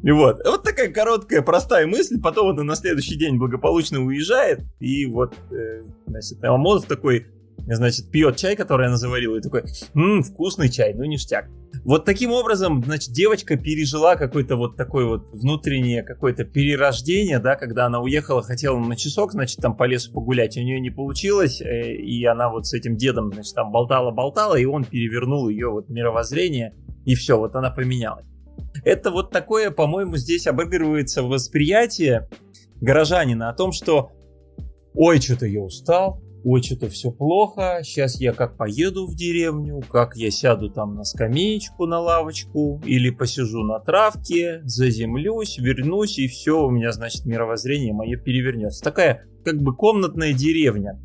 И 0.03 0.11
вот. 0.11 0.41
Вот 0.45 0.63
такая 0.63 0.91
короткая, 0.91 1.41
простая 1.41 1.87
мысль. 1.87 2.19
Потом 2.21 2.49
он 2.49 2.65
на 2.65 2.75
следующий 2.75 3.17
день 3.17 3.37
благополучно 3.37 4.03
уезжает. 4.03 4.59
И 4.79 5.05
вот, 5.05 5.33
э, 5.51 5.83
значит, 6.07 6.43
Амонов 6.43 6.85
такой, 6.85 7.27
значит, 7.67 8.09
пьет 8.11 8.37
чай, 8.37 8.55
который 8.55 8.87
она 8.87 8.97
заварила, 8.97 9.37
и 9.37 9.41
такой, 9.41 9.63
ммм, 9.93 10.23
вкусный 10.23 10.69
чай, 10.69 10.93
ну 10.93 11.03
ништяк. 11.03 11.49
Вот 11.83 12.05
таким 12.05 12.31
образом, 12.31 12.83
значит, 12.83 13.11
девочка 13.11 13.57
пережила 13.57 14.15
какое-то 14.15 14.55
вот 14.55 14.75
такое 14.75 15.05
вот 15.05 15.31
внутреннее 15.31 16.03
какое-то 16.03 16.43
перерождение, 16.43 17.39
да, 17.39 17.55
когда 17.55 17.85
она 17.85 18.01
уехала, 18.01 18.43
хотела 18.43 18.77
на 18.77 18.95
часок, 18.95 19.31
значит, 19.31 19.59
там 19.59 19.75
по 19.75 19.85
лесу 19.85 20.11
погулять, 20.11 20.57
у 20.57 20.61
нее 20.61 20.79
не 20.79 20.91
получилось, 20.91 21.61
э, 21.61 21.93
и 21.93 22.23
она 22.25 22.49
вот 22.49 22.67
с 22.67 22.73
этим 22.73 22.97
дедом, 22.97 23.31
значит, 23.33 23.55
там 23.55 23.71
болтала-болтала, 23.71 24.55
и 24.55 24.65
он 24.65 24.83
перевернул 24.83 25.49
ее 25.49 25.69
вот 25.69 25.89
мировоззрение, 25.89 26.75
и 27.05 27.15
все, 27.15 27.37
вот 27.37 27.55
она 27.55 27.71
поменялась. 27.71 28.25
Это 28.83 29.11
вот 29.11 29.31
такое, 29.31 29.71
по-моему, 29.71 30.17
здесь 30.17 30.47
обыгрывается 30.47 31.23
восприятие 31.23 32.29
горожанина 32.79 33.49
о 33.49 33.53
том, 33.53 33.71
что 33.71 34.11
ой, 34.93 35.19
что-то 35.19 35.45
я 35.45 35.61
устал, 35.61 36.21
ой, 36.43 36.61
что-то 36.63 36.89
все 36.89 37.11
плохо, 37.11 37.81
сейчас 37.83 38.19
я 38.19 38.33
как 38.33 38.57
поеду 38.57 39.07
в 39.07 39.15
деревню, 39.15 39.81
как 39.89 40.15
я 40.15 40.31
сяду 40.31 40.69
там 40.69 40.95
на 40.95 41.03
скамеечку, 41.03 41.85
на 41.85 41.99
лавочку, 41.99 42.81
или 42.85 43.09
посижу 43.09 43.63
на 43.63 43.79
травке, 43.79 44.61
заземлюсь, 44.63 45.57
вернусь, 45.57 46.19
и 46.19 46.27
все, 46.27 46.65
у 46.65 46.69
меня, 46.69 46.91
значит, 46.91 47.25
мировоззрение 47.25 47.93
мое 47.93 48.17
перевернется. 48.17 48.83
Такая, 48.83 49.25
как 49.43 49.61
бы, 49.61 49.75
комнатная 49.75 50.33
деревня 50.33 50.99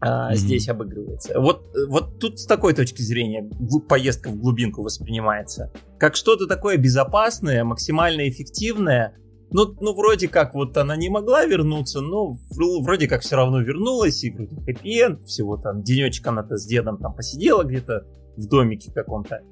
а, 0.00 0.32
mm-hmm. 0.32 0.36
здесь 0.36 0.68
обыгрывается. 0.68 1.40
Вот, 1.40 1.74
вот 1.88 2.18
тут 2.18 2.38
с 2.38 2.46
такой 2.46 2.74
точки 2.74 3.00
зрения 3.00 3.48
поездка 3.88 4.28
в 4.28 4.36
глубинку 4.36 4.82
воспринимается. 4.82 5.72
Как 5.98 6.14
что-то 6.14 6.46
такое 6.46 6.76
безопасное, 6.76 7.64
максимально 7.64 8.28
эффективное, 8.28 9.16
ну, 9.54 9.72
ну, 9.80 9.94
вроде 9.94 10.26
как 10.26 10.52
вот 10.52 10.76
она 10.76 10.96
не 10.96 11.08
могла 11.08 11.46
вернуться, 11.46 12.00
но 12.00 12.36
вроде 12.50 13.06
как 13.06 13.22
все 13.22 13.36
равно 13.36 13.60
вернулась, 13.60 14.24
и 14.24 14.32
вроде 14.32 14.56
хэппи 14.56 15.24
всего 15.26 15.56
там 15.56 15.84
денечек 15.84 16.26
она-то 16.26 16.56
с 16.56 16.66
дедом 16.66 16.98
там 16.98 17.14
посидела 17.14 17.62
где-то 17.62 18.04
в 18.36 18.48
домике 18.48 18.90
каком-то. 18.92 19.42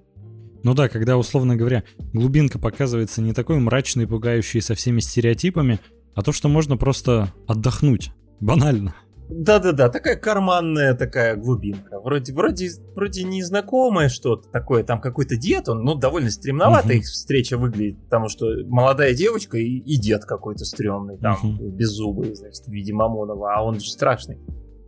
Ну 0.64 0.74
да, 0.74 0.88
когда, 0.88 1.16
условно 1.16 1.54
говоря, 1.54 1.84
глубинка 2.12 2.58
показывается 2.58 3.22
не 3.22 3.32
такой 3.32 3.60
мрачной, 3.60 4.08
пугающей 4.08 4.60
со 4.60 4.74
всеми 4.74 4.98
стереотипами, 4.98 5.78
а 6.16 6.22
то, 6.22 6.32
что 6.32 6.48
можно 6.48 6.76
просто 6.76 7.32
отдохнуть. 7.46 8.10
Банально. 8.40 8.96
Да-да-да, 9.28 9.88
такая 9.88 10.16
карманная 10.16 10.94
такая 10.94 11.36
глубинка. 11.36 12.00
Вроде, 12.00 12.32
вроде, 12.32 12.68
вроде 12.94 13.24
незнакомое 13.24 14.08
что-то 14.08 14.50
такое. 14.50 14.84
Там 14.84 15.00
какой-то 15.00 15.36
дед, 15.36 15.68
он, 15.68 15.84
ну, 15.84 15.94
довольно 15.94 16.30
стремновато 16.30 16.88
угу. 16.88 16.96
их 16.96 17.04
встреча 17.04 17.56
выглядит, 17.56 18.02
потому 18.04 18.28
что 18.28 18.46
молодая 18.66 19.14
девочка 19.14 19.56
и, 19.56 19.78
и 19.78 19.96
дед 19.96 20.24
какой-то 20.24 20.64
стрёмный, 20.64 21.18
там, 21.18 21.36
угу. 21.42 21.68
беззубый, 21.70 22.34
значит, 22.34 22.64
в 22.64 22.70
виде 22.70 22.92
Мамонова, 22.92 23.54
а 23.54 23.62
он 23.62 23.80
же 23.80 23.90
страшный. 23.90 24.38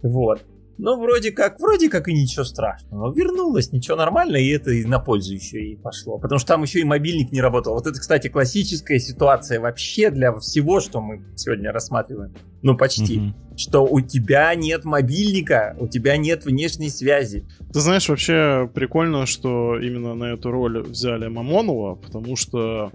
Вот. 0.02 0.44
Ну, 0.76 1.00
вроде 1.00 1.30
как, 1.30 1.60
вроде 1.60 1.88
как 1.88 2.08
и 2.08 2.12
ничего 2.12 2.44
страшного. 2.44 3.12
Вернулась, 3.14 3.72
ничего 3.72 3.96
нормально, 3.96 4.36
и 4.36 4.48
это 4.48 4.72
и 4.72 4.84
на 4.84 4.98
пользу 4.98 5.34
еще 5.34 5.60
и 5.60 5.76
пошло. 5.76 6.18
Потому 6.18 6.38
что 6.38 6.48
там 6.48 6.62
еще 6.62 6.80
и 6.80 6.84
мобильник 6.84 7.30
не 7.32 7.40
работал. 7.40 7.74
Вот 7.74 7.86
это, 7.86 7.98
кстати, 7.98 8.28
классическая 8.28 8.98
ситуация 8.98 9.60
вообще 9.60 10.10
для 10.10 10.32
всего, 10.32 10.80
что 10.80 11.00
мы 11.00 11.22
сегодня 11.36 11.72
рассматриваем. 11.72 12.34
Ну, 12.62 12.76
почти. 12.76 13.18
Угу. 13.18 13.34
Что 13.56 13.84
у 13.84 14.00
тебя 14.00 14.52
нет 14.54 14.84
мобильника, 14.84 15.76
у 15.78 15.86
тебя 15.86 16.16
нет 16.16 16.44
внешней 16.44 16.90
связи. 16.90 17.46
Ты 17.72 17.80
знаешь, 17.80 18.08
вообще 18.08 18.68
прикольно, 18.74 19.26
что 19.26 19.78
именно 19.78 20.14
на 20.14 20.32
эту 20.32 20.50
роль 20.50 20.82
взяли 20.82 21.28
Мамонова, 21.28 21.94
потому 21.94 22.34
что, 22.34 22.90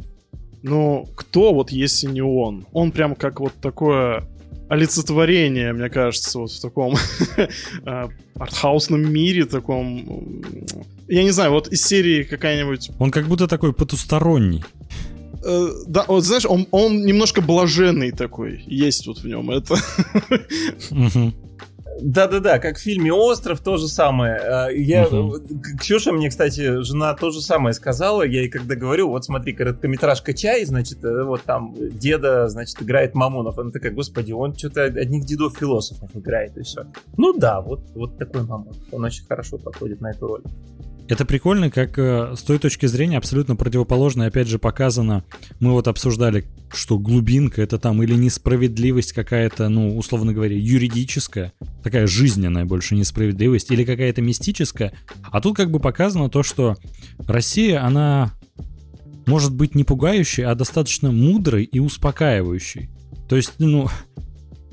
ну, 0.64 1.08
кто 1.16 1.54
вот 1.54 1.72
если 1.72 2.08
не 2.08 2.22
он? 2.22 2.66
Он 2.74 2.92
прям 2.92 3.16
как 3.16 3.40
вот 3.40 3.54
такое 3.62 4.24
олицетворение, 4.70 5.74
мне 5.74 5.90
кажется, 5.90 6.40
вот 6.40 6.52
в 6.52 6.62
таком 6.62 6.96
а, 7.86 8.10
артхаусном 8.36 9.12
мире, 9.12 9.46
таком... 9.46 10.44
Я 11.08 11.24
не 11.24 11.32
знаю, 11.32 11.52
вот 11.52 11.68
из 11.70 11.82
серии 11.82 12.24
какая-нибудь... 12.24 12.92
Он 13.00 13.12
как 13.12 13.28
будто 13.28 13.48
такой 13.48 13.74
потусторонний. 13.74 14.64
Uh, 15.42 15.72
да, 15.88 16.04
вот 16.08 16.26
знаешь, 16.26 16.46
он, 16.46 16.68
он 16.72 17.06
немножко 17.06 17.42
блаженный 17.42 18.12
такой, 18.12 18.62
есть 18.68 19.08
вот 19.08 19.20
в 19.20 19.26
нем 19.26 19.50
это. 19.52 19.76
uh-huh. 20.92 21.34
Да-да-да, 22.02 22.60
как 22.60 22.78
в 22.78 22.82
фильме 22.82 23.14
«Остров» 23.14 23.62
то 23.62 23.78
же 23.78 23.88
самое. 23.88 24.36
А, 24.36 24.68
я, 24.70 25.08
угу. 25.08 25.40
Ксюша 25.80 26.12
мне, 26.12 26.30
кстати, 26.30 26.82
жена 26.82 27.14
то 27.14 27.32
же 27.32 27.42
самое 27.42 27.74
сказала. 27.74 28.24
Я 28.24 28.42
ей 28.42 28.50
когда 28.50 28.76
говорю, 28.76 29.10
вот 29.10 29.26
смотри, 29.26 29.54
короткометражка 29.54 30.34
«Чай», 30.34 30.66
значит, 30.66 31.04
э, 31.04 31.24
вот 31.24 31.44
там 31.44 31.76
деда, 31.78 32.48
значит, 32.48 32.82
играет 32.82 33.16
Мамонов. 33.16 33.60
Она 33.60 33.72
такая, 33.72 33.92
господи, 33.92 34.32
он 34.32 34.56
что-то 34.56 34.84
одних 34.84 35.26
дедов-философов 35.26 36.10
играет, 36.16 36.58
и 36.58 36.64
все. 36.64 36.86
Ну 37.18 37.34
да, 37.34 37.62
вот, 37.62 37.82
вот 37.96 38.18
такой 38.18 38.44
Мамонов. 38.44 38.78
Он 38.92 39.04
очень 39.04 39.26
хорошо 39.26 39.58
подходит 39.58 40.02
на 40.02 40.12
эту 40.12 40.28
роль. 40.28 40.44
Это 41.10 41.26
прикольно, 41.26 41.72
как 41.72 41.98
э, 41.98 42.36
с 42.38 42.44
той 42.44 42.60
точки 42.60 42.86
зрения 42.86 43.18
абсолютно 43.18 43.56
противоположно, 43.56 44.28
опять 44.28 44.48
же, 44.48 44.60
показано. 44.60 45.24
Мы 45.60 45.72
вот 45.72 45.88
обсуждали, 45.88 46.46
что 46.72 47.00
глубинка 47.00 47.64
это 47.64 47.80
там 47.80 48.04
или 48.04 48.14
несправедливость 48.14 49.14
какая-то, 49.14 49.70
ну, 49.70 49.98
условно 49.98 50.34
говоря, 50.34 50.56
юридическая, 50.56 51.52
такая 51.84 52.06
жизненная 52.06 52.66
больше 52.66 52.94
несправедливость, 52.94 53.72
или 53.72 53.84
какая-то 53.84 54.22
мистическая. 54.22 54.94
А 55.32 55.42
тут 55.42 55.58
как 55.58 55.72
бы 55.72 55.80
показано 55.80 56.30
то, 56.30 56.44
что 56.44 56.78
Россия, 57.28 57.84
она 57.84 58.32
может 59.26 59.56
быть 59.56 59.74
не 59.74 59.84
пугающей, 59.84 60.46
а 60.46 60.54
достаточно 60.54 61.12
мудрой 61.12 61.64
и 61.64 61.80
успокаивающей. 61.80 62.92
То 63.28 63.36
есть, 63.36 63.54
ну, 63.58 63.90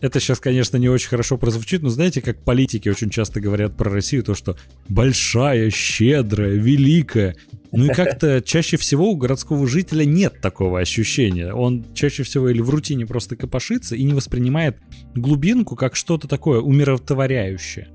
это 0.00 0.20
сейчас, 0.20 0.40
конечно, 0.40 0.76
не 0.76 0.88
очень 0.88 1.09
хорошо 1.09 1.38
прозвучит, 1.38 1.82
но 1.82 1.88
знаете, 1.88 2.20
как 2.20 2.42
политики 2.42 2.88
очень 2.88 3.11
часто 3.11 3.40
говорят 3.40 3.76
про 3.76 3.90
Россию, 3.90 4.24
то, 4.24 4.35
что 4.35 4.56
большая, 4.88 5.70
щедрая, 5.70 6.52
великая. 6.52 7.37
Ну 7.72 7.87
и 7.87 7.88
как-то 7.88 8.42
чаще 8.44 8.76
всего 8.76 9.11
у 9.11 9.16
городского 9.16 9.66
жителя 9.66 10.04
нет 10.04 10.40
такого 10.40 10.80
ощущения. 10.80 11.52
Он 11.52 11.85
чаще 11.94 12.22
всего 12.24 12.50
или 12.50 12.61
в 12.61 12.70
рутине 12.70 13.06
просто 13.06 13.37
копошится 13.37 13.96
и 13.96 14.02
не 14.02 14.12
воспринимает 14.12 14.76
глубинку 15.14 15.76
как 15.76 15.96
что-то 15.96 16.28
такое 16.28 16.61
умиротворяющее. 16.61 17.88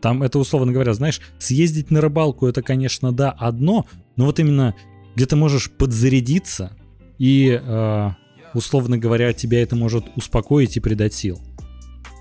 Там 0.00 0.22
это, 0.22 0.38
условно 0.38 0.70
говоря, 0.70 0.92
знаешь, 0.94 1.20
съездить 1.38 1.90
на 1.90 2.00
рыбалку 2.00 2.46
это, 2.46 2.62
конечно, 2.62 3.10
да, 3.10 3.30
одно, 3.30 3.86
но 4.16 4.26
вот 4.26 4.38
именно 4.38 4.74
где 5.16 5.26
ты 5.26 5.34
можешь 5.36 5.70
подзарядиться 5.70 6.76
и 7.18 7.60
э, 7.60 8.10
условно 8.54 8.98
говоря, 8.98 9.32
тебя 9.32 9.62
это 9.62 9.76
может 9.76 10.04
успокоить 10.16 10.76
и 10.76 10.80
придать 10.80 11.14
сил. 11.14 11.40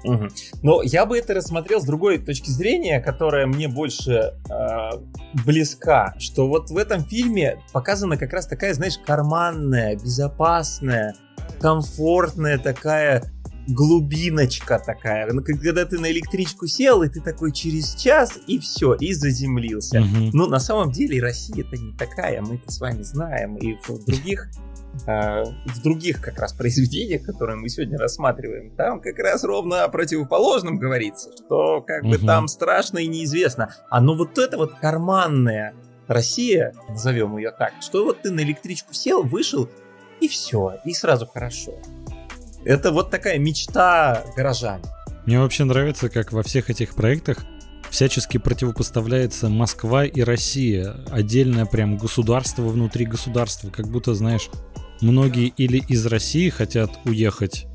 Угу. 0.03 0.27
Но 0.63 0.81
я 0.83 1.05
бы 1.05 1.17
это 1.17 1.33
рассмотрел 1.33 1.81
с 1.81 1.85
другой 1.85 2.17
точки 2.17 2.49
зрения, 2.49 2.99
которая 2.99 3.47
мне 3.47 3.67
больше 3.67 4.33
э, 4.49 4.89
близка, 5.45 6.13
что 6.19 6.47
вот 6.47 6.69
в 6.69 6.77
этом 6.77 7.05
фильме 7.05 7.59
показана 7.71 8.17
как 8.17 8.33
раз 8.33 8.47
такая, 8.47 8.73
знаешь, 8.73 8.97
карманная, 9.05 9.95
безопасная, 9.95 11.15
комфортная 11.61 12.57
такая 12.57 13.23
глубиночка 13.67 14.81
такая. 14.85 15.31
Ну, 15.31 15.41
когда 15.41 15.85
ты 15.85 15.97
на 15.97 16.11
электричку 16.11 16.67
сел, 16.67 17.01
и 17.03 17.07
ты 17.09 17.21
такой 17.21 17.53
через 17.53 17.95
час, 17.95 18.37
и 18.45 18.59
все, 18.59 18.93
и 18.95 19.13
заземлился. 19.13 20.01
Угу. 20.01 20.31
Ну, 20.33 20.47
на 20.47 20.59
самом 20.59 20.91
деле 20.91 21.21
Россия 21.21 21.63
это 21.63 21.77
не 21.77 21.93
такая, 21.93 22.41
мы 22.41 22.55
это 22.55 22.71
с 22.71 22.79
вами 22.79 23.03
знаем, 23.03 23.55
и 23.55 23.75
в 23.75 24.05
других 24.05 24.49
в 25.05 25.81
других 25.81 26.21
как 26.21 26.39
раз 26.39 26.53
произведениях, 26.53 27.23
которые 27.23 27.57
мы 27.57 27.67
сегодня 27.69 27.97
рассматриваем, 27.97 28.75
там 28.75 29.01
как 29.01 29.17
раз 29.19 29.43
ровно 29.43 29.83
о 29.83 29.89
противоположном 29.89 30.77
говорится, 30.77 31.31
что 31.35 31.81
как 31.81 32.03
бы 32.03 32.17
там 32.17 32.47
страшно 32.47 32.99
и 32.99 33.07
неизвестно. 33.07 33.73
А 33.89 33.99
ну 34.01 34.15
вот 34.15 34.37
это 34.37 34.57
вот 34.57 34.75
карманная 34.75 35.73
Россия, 36.07 36.73
назовем 36.89 37.37
ее 37.37 37.51
так, 37.51 37.73
что 37.81 38.03
вот 38.03 38.21
ты 38.21 38.31
на 38.31 38.41
электричку 38.41 38.93
сел, 38.93 39.23
вышел, 39.23 39.69
и 40.19 40.27
все, 40.27 40.75
и 40.85 40.93
сразу 40.93 41.25
хорошо. 41.25 41.73
Это 42.65 42.91
вот 42.91 43.09
такая 43.09 43.39
мечта 43.39 44.23
горожан. 44.35 44.81
Мне 45.25 45.39
вообще 45.39 45.63
нравится, 45.63 46.09
как 46.09 46.31
во 46.31 46.43
всех 46.43 46.69
этих 46.69 46.95
проектах 46.95 47.39
всячески 47.89 48.37
противопоставляется 48.37 49.49
Москва 49.49 50.05
и 50.05 50.21
Россия. 50.21 50.95
Отдельное 51.11 51.65
прям 51.65 51.97
государство 51.97 52.63
внутри 52.63 53.05
государства. 53.05 53.69
Как 53.69 53.87
будто, 53.87 54.13
знаешь, 54.15 54.49
многие 55.03 55.47
или 55.57 55.83
из 55.87 56.05
России 56.05 56.49
хотят 56.49 56.91
уехать 57.05 57.67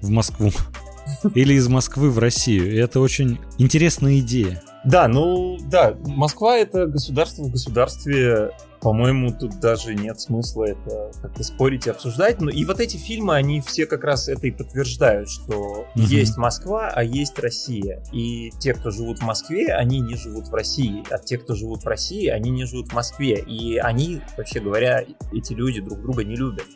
в 0.00 0.10
Москву, 0.10 0.50
или 1.34 1.54
из 1.54 1.68
Москвы 1.68 2.10
в 2.10 2.18
Россию. 2.18 2.72
И 2.72 2.76
это 2.76 3.00
очень 3.00 3.38
интересная 3.58 4.18
идея. 4.20 4.62
Да, 4.84 5.08
ну 5.08 5.58
да, 5.68 5.96
Москва 6.06 6.56
это 6.56 6.86
государство 6.86 7.42
в 7.42 7.50
государстве. 7.50 8.52
По-моему, 8.86 9.32
тут 9.32 9.58
даже 9.58 9.96
нет 9.96 10.20
смысла 10.20 10.66
это 10.66 11.10
как-то 11.20 11.42
спорить 11.42 11.88
и 11.88 11.90
обсуждать. 11.90 12.40
Но 12.40 12.50
и 12.50 12.64
вот 12.64 12.78
эти 12.78 12.96
фильмы, 12.96 13.34
они 13.34 13.60
все 13.60 13.84
как 13.84 14.04
раз 14.04 14.28
это 14.28 14.46
и 14.46 14.52
подтверждают, 14.52 15.28
что 15.28 15.88
mm 15.96 16.02
есть 16.02 16.36
Москва, 16.36 16.92
а 16.94 17.02
есть 17.02 17.36
Россия. 17.40 18.00
И 18.12 18.52
те, 18.60 18.74
кто 18.74 18.92
живут 18.92 19.18
в 19.18 19.22
Москве, 19.24 19.74
они 19.74 19.98
не 19.98 20.14
живут 20.14 20.46
в 20.46 20.54
России. 20.54 21.02
А 21.10 21.18
те, 21.18 21.36
кто 21.36 21.56
живут 21.56 21.82
в 21.82 21.88
России, 21.88 22.28
они 22.28 22.50
не 22.50 22.64
живут 22.64 22.90
в 22.90 22.94
Москве. 22.94 23.44
И 23.44 23.76
они, 23.76 24.20
вообще 24.36 24.60
говоря, 24.60 25.04
эти 25.32 25.52
люди 25.52 25.80
друг 25.80 26.00
друга 26.00 26.22
не 26.22 26.36
любят 26.36 26.66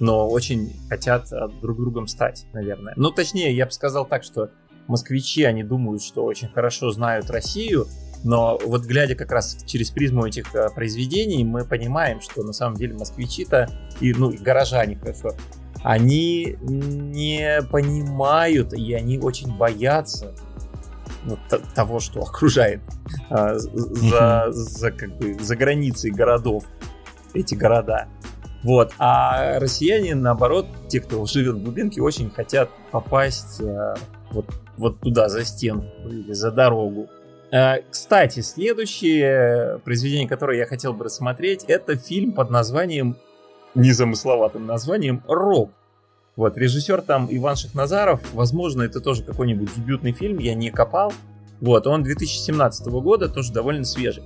но 0.00 0.28
очень 0.28 0.74
хотят 0.88 1.32
а, 1.32 1.48
друг 1.48 1.78
другом 1.78 2.08
стать, 2.08 2.46
наверное. 2.52 2.92
Ну, 2.96 3.10
точнее, 3.10 3.54
я 3.54 3.64
бы 3.64 3.72
сказал 3.72 4.04
так, 4.04 4.22
что 4.22 4.50
москвичи, 4.86 5.44
они 5.44 5.62
думают, 5.62 6.02
что 6.02 6.24
очень 6.24 6.48
хорошо 6.48 6.90
знают 6.90 7.30
Россию, 7.30 7.86
но 8.24 8.58
вот 8.64 8.82
глядя 8.84 9.14
как 9.14 9.30
раз 9.30 9.58
через 9.66 9.90
призму 9.90 10.26
этих 10.26 10.54
э, 10.54 10.70
произведений, 10.74 11.44
мы 11.44 11.64
понимаем, 11.64 12.20
что 12.20 12.42
на 12.42 12.52
самом 12.52 12.76
деле 12.76 12.94
москвичи-то, 12.94 13.68
и, 14.00 14.12
ну, 14.14 14.30
и 14.30 14.38
горожане, 14.38 14.96
хорошо, 14.96 15.32
они 15.82 16.56
не 16.62 17.60
понимают, 17.70 18.72
и 18.72 18.94
они 18.94 19.18
очень 19.18 19.54
боятся 19.54 20.34
вот, 21.24 21.38
того, 21.74 22.00
что 22.00 22.20
окружает 22.20 22.80
а, 23.28 23.58
за, 23.58 24.46
за, 24.48 24.90
как 24.90 25.16
бы, 25.18 25.34
за 25.38 25.56
границей 25.56 26.10
городов 26.10 26.64
эти 27.34 27.54
города. 27.54 28.08
Вот. 28.62 28.92
А 28.98 29.58
россияне, 29.58 30.14
наоборот, 30.14 30.66
те, 30.88 31.00
кто 31.00 31.24
живет 31.26 31.56
в 31.56 31.62
глубинке, 31.62 32.00
очень 32.00 32.30
хотят 32.30 32.70
попасть 32.90 33.60
а, 33.60 33.94
вот, 34.30 34.46
вот 34.78 35.00
туда, 35.00 35.28
за 35.28 35.44
стенку 35.44 36.08
или 36.08 36.32
за 36.32 36.50
дорогу. 36.50 37.08
А, 37.54 37.78
кстати, 37.88 38.40
следующее 38.40 39.78
произведение, 39.84 40.26
которое 40.26 40.58
я 40.58 40.66
хотел 40.66 40.92
бы 40.92 41.04
рассмотреть, 41.04 41.62
это 41.68 41.94
фильм 41.94 42.32
под 42.32 42.50
названием, 42.50 43.16
незамысловатым 43.76 44.66
названием 44.66 45.22
«Рок». 45.28 45.70
Вот, 46.34 46.58
режиссер 46.58 47.02
там 47.02 47.28
Иван 47.30 47.54
Шахназаров, 47.54 48.20
возможно, 48.34 48.82
это 48.82 49.00
тоже 49.00 49.22
какой-нибудь 49.22 49.72
дебютный 49.76 50.10
фильм, 50.10 50.38
я 50.38 50.56
не 50.56 50.70
копал. 50.70 51.12
Вот, 51.60 51.86
он 51.86 52.02
2017 52.02 52.88
года, 52.88 53.28
тоже 53.28 53.52
довольно 53.52 53.84
свежий. 53.84 54.24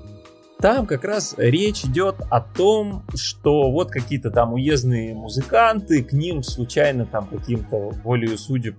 Там 0.59 0.87
как 0.87 1.05
раз 1.05 1.35
речь 1.37 1.85
идет 1.85 2.17
о 2.31 2.41
том, 2.41 3.05
что 3.15 3.71
вот 3.71 3.91
какие-то 3.91 4.31
там 4.31 4.55
уездные 4.55 5.15
музыканты, 5.15 6.03
к 6.03 6.15
ним 6.15 6.43
случайно 6.43 7.05
там 7.05 7.27
каким-то 7.27 7.91
волею 8.03 8.39
судеб 8.39 8.77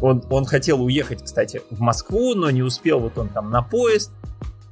он, 0.00 0.22
он 0.30 0.44
хотел 0.44 0.82
уехать, 0.82 1.22
кстати, 1.22 1.62
в 1.70 1.80
Москву, 1.80 2.34
но 2.34 2.50
не 2.50 2.62
успел, 2.62 3.00
вот 3.00 3.18
он 3.18 3.28
там 3.28 3.50
на 3.50 3.62
поезд, 3.62 4.10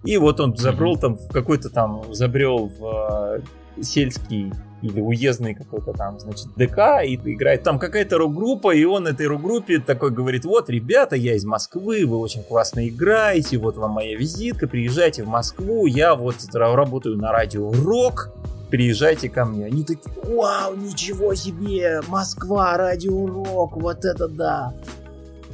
и 0.04 0.16
вот 0.18 0.40
он 0.40 0.56
забрел 0.56 0.96
там 0.96 1.16
в 1.16 1.28
какой-то 1.28 1.68
там, 1.70 2.02
забрел 2.14 2.66
в 2.66 3.40
э, 3.76 3.82
сельский 3.82 4.52
или 4.82 5.00
уездный 5.00 5.54
какой-то 5.54 5.92
там, 5.92 6.20
значит, 6.20 6.48
ДК, 6.54 7.02
и 7.04 7.14
играет. 7.14 7.62
Там 7.62 7.78
какая-то 7.78 8.18
рок-группа, 8.18 8.74
и 8.74 8.84
он 8.84 9.06
этой 9.06 9.26
рок-группе 9.26 9.78
такой 9.78 10.10
говорит, 10.10 10.44
вот, 10.44 10.70
ребята, 10.70 11.16
я 11.16 11.34
из 11.34 11.44
Москвы, 11.44 12.06
вы 12.06 12.18
очень 12.18 12.42
классно 12.42 12.86
играете, 12.86 13.58
вот 13.58 13.76
вам 13.76 13.92
моя 13.92 14.16
визитка, 14.16 14.68
приезжайте 14.68 15.24
в 15.24 15.28
Москву, 15.28 15.86
я 15.86 16.14
вот 16.14 16.36
работаю 16.52 17.16
на 17.16 17.32
радио 17.32 17.72
Рок, 17.72 18.30
приезжайте 18.70 19.28
ко 19.28 19.44
мне. 19.44 19.66
Они 19.66 19.84
такие, 19.84 20.12
вау, 20.24 20.74
ничего 20.76 21.34
себе, 21.34 22.00
Москва, 22.08 22.76
радио 22.76 23.26
Рок, 23.26 23.76
вот 23.76 24.04
это 24.04 24.28
да. 24.28 24.74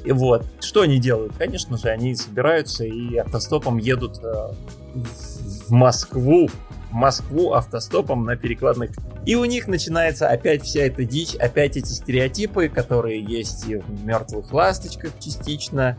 И 0.05 0.13
вот, 0.13 0.45
что 0.61 0.83
они 0.83 0.99
делают? 0.99 1.35
Конечно 1.37 1.79
же, 1.79 1.89
они 1.89 2.15
собираются 2.17 2.85
и 2.85 3.17
автостопом 3.17 3.79
едут 3.79 4.19
э, 4.23 4.53
в 4.95 5.71
Москву, 5.71 6.51
в 6.91 6.95
Москву 6.95 7.53
автостопом 7.53 8.25
на 8.25 8.37
перекладных. 8.37 8.91
И 9.27 9.37
у 9.37 9.45
них 9.45 9.69
начинается 9.69 10.29
опять 10.29 10.63
вся 10.65 10.83
эта 10.83 11.05
дичь, 11.05 11.37
опять 11.37 11.77
эти 11.77 11.93
стереотипы, 11.93 12.69
которые 12.69 13.23
есть 13.23 13.69
и 13.69 13.77
в 13.77 14.05
«Мертвых 14.05 14.53
ласточках» 14.53 15.13
частично, 15.21 15.97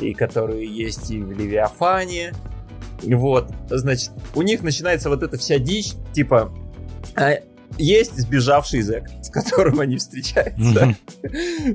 и 0.00 0.14
которые 0.14 0.66
есть 0.66 1.10
и 1.10 1.20
в 1.20 1.32
«Левиафане», 1.32 2.32
вот, 3.02 3.50
значит, 3.68 4.10
у 4.34 4.42
них 4.42 4.62
начинается 4.62 5.08
вот 5.08 5.22
эта 5.22 5.38
вся 5.38 5.58
дичь, 5.58 5.92
типа, 6.12 6.52
а, 7.16 7.38
есть 7.78 8.18
сбежавший 8.18 8.82
зэк, 8.82 9.04
с 9.22 9.30
которым 9.30 9.80
они 9.80 9.96
встречаются. 9.96 10.96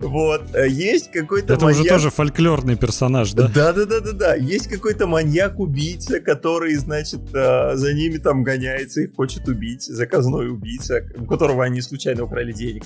Вот. 0.02 0.44
Э, 0.54 0.68
есть 0.68 1.12
какой-то 1.12 1.54
Это 1.54 1.66
уже 1.68 1.84
тоже 1.84 2.10
фольклорный 2.10 2.76
персонаж, 2.76 3.32
да? 3.34 3.48
Да-да-да-да-да. 3.48 4.36
Есть 4.36 4.68
какой-то 4.68 5.08
маньяк-убийца, 5.08 6.20
который, 6.20 6.76
значит, 6.76 7.22
э, 7.34 7.76
за 7.76 7.94
ними 7.94 8.18
там 8.18 8.44
гоняется 8.44 9.02
и 9.02 9.08
хочет 9.08 9.48
убить. 9.48 9.84
Заказной 9.84 10.50
убийца, 10.50 11.06
у 11.18 11.26
которого 11.26 11.64
они 11.64 11.82
случайно 11.82 12.24
украли 12.24 12.52
денег. 12.52 12.84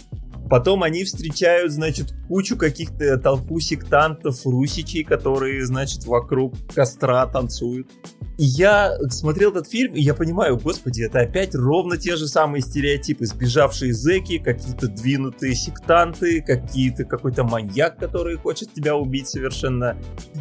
Потом 0.50 0.82
они 0.84 1.04
встречают, 1.04 1.72
значит, 1.72 2.14
кучу 2.28 2.58
каких-то 2.58 3.18
толпу 3.18 3.60
сектантов, 3.60 4.46
русичей, 4.46 5.04
которые, 5.04 5.64
значит, 5.66 6.06
вокруг 6.06 6.56
костра 6.74 7.26
танцуют. 7.28 7.88
И 8.40 8.46
я 8.46 8.98
смотрел 9.10 9.52
этот 9.52 9.68
фильм, 9.68 9.94
и 9.94 10.02
я 10.02 10.14
понимаю, 10.14 10.58
господи, 10.58 11.04
это 11.04 11.20
опять 11.20 11.54
ровно 11.54 11.98
те 11.98 12.16
же 12.16 12.28
самые 12.28 12.62
стереотипы. 12.62 13.26
Сбежавшие 13.26 13.94
зэки, 13.94 14.40
какие-то 14.40 14.88
двинутые 14.88 15.54
сектанты, 15.56 16.42
какие-то 16.42 17.04
какой-то 17.04 17.44
маньяк, 17.44 17.98
который 17.98 18.38
хочет 18.38 18.74
тебя 18.74 18.96
убить 18.96 19.28
совершенно. 19.28 19.98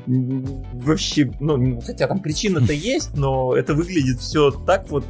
Вообще, 0.06 1.30
ну, 1.40 1.80
хотя 1.80 2.06
там 2.06 2.20
причина-то 2.20 2.72
есть, 2.72 3.14
но 3.16 3.54
это 3.54 3.74
выглядит 3.74 4.20
все 4.20 4.52
так 4.52 4.88
вот 4.90 5.04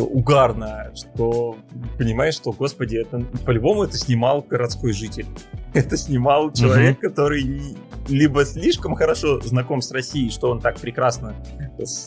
угарно, 0.00 0.92
что 0.94 1.56
понимаешь, 1.98 2.34
что, 2.34 2.52
господи, 2.52 2.96
это 2.96 3.20
по-любому 3.44 3.84
это 3.84 3.96
снимал 3.96 4.42
городской 4.42 4.92
житель. 4.92 5.26
Это 5.74 5.96
снимал 5.96 6.52
человек, 6.52 6.98
угу. 6.98 7.08
который 7.08 7.76
либо 8.06 8.44
слишком 8.44 8.94
хорошо 8.94 9.40
знаком 9.40 9.82
с 9.82 9.90
Россией, 9.90 10.30
что 10.30 10.50
он 10.50 10.60
так 10.60 10.78
прекрасно 10.78 11.34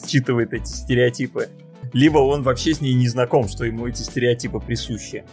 считывает 0.07 0.53
эти 0.53 0.69
стереотипы, 0.69 1.49
либо 1.91 2.19
он 2.19 2.43
вообще 2.43 2.73
с 2.73 2.79
ней 2.79 2.93
не 2.93 3.07
знаком, 3.07 3.49
что 3.49 3.65
ему 3.65 3.88
эти 3.88 4.03
стереотипы 4.03 4.59
присущи. 4.59 5.25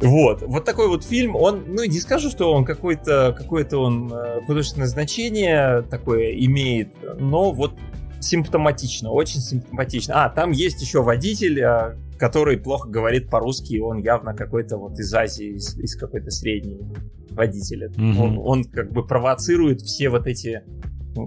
Вот, 0.00 0.42
вот 0.42 0.64
такой 0.64 0.88
вот 0.88 1.04
фильм, 1.04 1.36
он, 1.36 1.64
ну 1.68 1.84
не 1.84 2.00
скажу, 2.00 2.30
что 2.30 2.54
он 2.54 2.64
какой-то, 2.64 3.34
какое-то 3.36 3.78
он 3.78 4.10
э, 4.10 4.40
художественное 4.46 4.88
значение 4.88 5.82
такое 5.82 6.32
имеет, 6.32 6.94
но 7.18 7.52
вот 7.52 7.74
симптоматично, 8.20 9.10
очень 9.10 9.40
симптоматично. 9.40 10.24
А, 10.24 10.28
там 10.28 10.52
есть 10.52 10.80
еще 10.80 11.02
водитель, 11.02 11.60
э, 11.60 11.96
который 12.18 12.58
плохо 12.58 12.88
говорит 12.88 13.30
по-русски, 13.30 13.78
он 13.78 13.98
явно 13.98 14.34
какой-то 14.34 14.76
вот 14.76 14.98
из 14.98 15.12
Азии, 15.12 15.56
из, 15.56 15.76
из 15.78 15.96
какой-то 15.96 16.30
средней 16.30 16.80
водителя. 17.30 17.88
Mm-hmm. 17.88 18.18
Он, 18.18 18.38
он 18.38 18.64
как 18.64 18.92
бы 18.92 19.06
провоцирует 19.06 19.80
все 19.80 20.10
вот 20.10 20.26
эти 20.26 20.62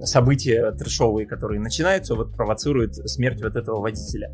события 0.04 0.72
трешовые, 0.72 1.28
которые 1.28 1.60
начинаются, 1.60 2.16
вот 2.16 2.36
провоцирует 2.36 2.96
смерть 2.96 3.42
вот 3.42 3.56
этого 3.56 3.82
водителя. 3.82 4.32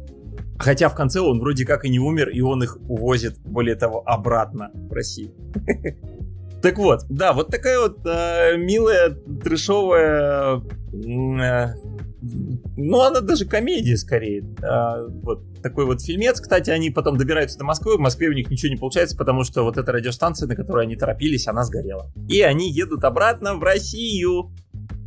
Хотя 0.57 0.89
в 0.89 0.95
конце 0.95 1.21
он 1.21 1.39
вроде 1.39 1.65
как 1.65 1.85
и 1.85 1.89
не 1.89 1.99
умер, 1.99 2.29
и 2.29 2.41
он 2.41 2.61
их 2.61 2.77
увозит, 2.87 3.39
более 3.39 3.75
того, 3.75 4.03
обратно 4.05 4.71
в 4.73 4.93
Россию. 4.93 5.31
Так 6.61 6.77
вот, 6.77 7.05
да, 7.07 7.31
вот 7.31 7.47
такая 7.47 7.79
вот 7.79 8.05
э, 8.05 8.57
милая, 8.57 9.11
трешовая, 9.41 10.57
э, 10.91 11.73
ну, 12.21 13.01
она 13.01 13.21
даже 13.21 13.45
комедия 13.45 13.97
скорее. 13.97 14.43
Э, 14.61 15.07
вот 15.07 15.61
такой 15.61 15.85
вот 15.85 16.01
фильмец. 16.01 16.39
Кстати, 16.39 16.69
они 16.69 16.89
потом 16.89 17.17
добираются 17.17 17.57
до 17.57 17.63
Москвы. 17.63 17.97
В 17.97 17.99
Москве 17.99 18.29
у 18.29 18.33
них 18.33 18.49
ничего 18.49 18.71
не 18.71 18.77
получается, 18.77 19.15
потому 19.17 19.43
что 19.43 19.63
вот 19.63 19.77
эта 19.77 19.91
радиостанция, 19.91 20.47
на 20.47 20.55
которой 20.55 20.85
они 20.85 20.95
торопились, 20.95 21.47
она 21.47 21.63
сгорела. 21.63 22.11
И 22.27 22.41
они 22.41 22.69
едут 22.71 23.03
обратно 23.03 23.55
в 23.55 23.63
Россию. 23.63 24.51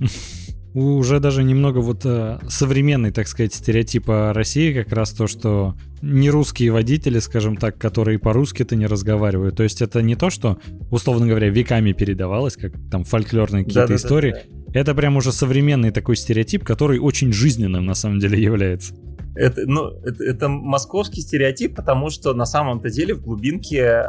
Уже 0.74 1.20
даже 1.20 1.42
немного 1.42 1.78
вот 1.78 2.00
э, 2.04 2.38
современный, 2.48 3.10
так 3.10 3.28
сказать, 3.28 3.52
стереотип 3.52 4.08
о 4.08 4.32
России 4.32 4.72
как 4.72 4.92
раз 4.92 5.10
то, 5.12 5.26
что 5.26 5.74
не 6.00 6.30
русские 6.30 6.72
водители, 6.72 7.18
скажем 7.18 7.56
так, 7.56 7.76
которые 7.76 8.18
по-русски-то 8.18 8.74
не 8.74 8.86
разговаривают. 8.86 9.56
То 9.56 9.64
есть 9.64 9.82
это 9.82 10.00
не 10.00 10.16
то, 10.16 10.30
что, 10.30 10.58
условно 10.90 11.26
говоря, 11.26 11.50
веками 11.50 11.92
передавалось, 11.92 12.56
как 12.56 12.72
там 12.90 13.04
фольклорные 13.04 13.64
какие-то 13.64 13.88
да, 13.88 13.96
истории. 13.96 14.30
Да, 14.32 14.38
да, 14.38 14.44
да. 14.72 14.80
Это 14.80 14.94
прям 14.94 15.16
уже 15.16 15.30
современный 15.32 15.90
такой 15.90 16.16
стереотип, 16.16 16.64
который 16.64 16.98
очень 16.98 17.32
жизненным 17.32 17.84
на 17.84 17.94
самом 17.94 18.18
деле 18.18 18.42
является. 18.42 18.94
Это, 19.34 19.62
ну, 19.66 19.88
это, 20.04 20.24
это 20.24 20.48
московский 20.48 21.20
стереотип, 21.20 21.76
потому 21.76 22.10
что 22.10 22.34
на 22.34 22.46
самом-то 22.46 22.90
деле 22.90 23.14
в 23.14 23.22
глубинке, 23.22 23.80
э, 23.80 24.04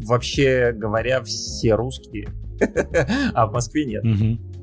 вообще 0.00 0.72
говоря, 0.72 1.22
все 1.22 1.74
русские. 1.74 2.28
А 3.34 3.46
в 3.46 3.52
Москве 3.52 3.84
нет. 3.84 4.04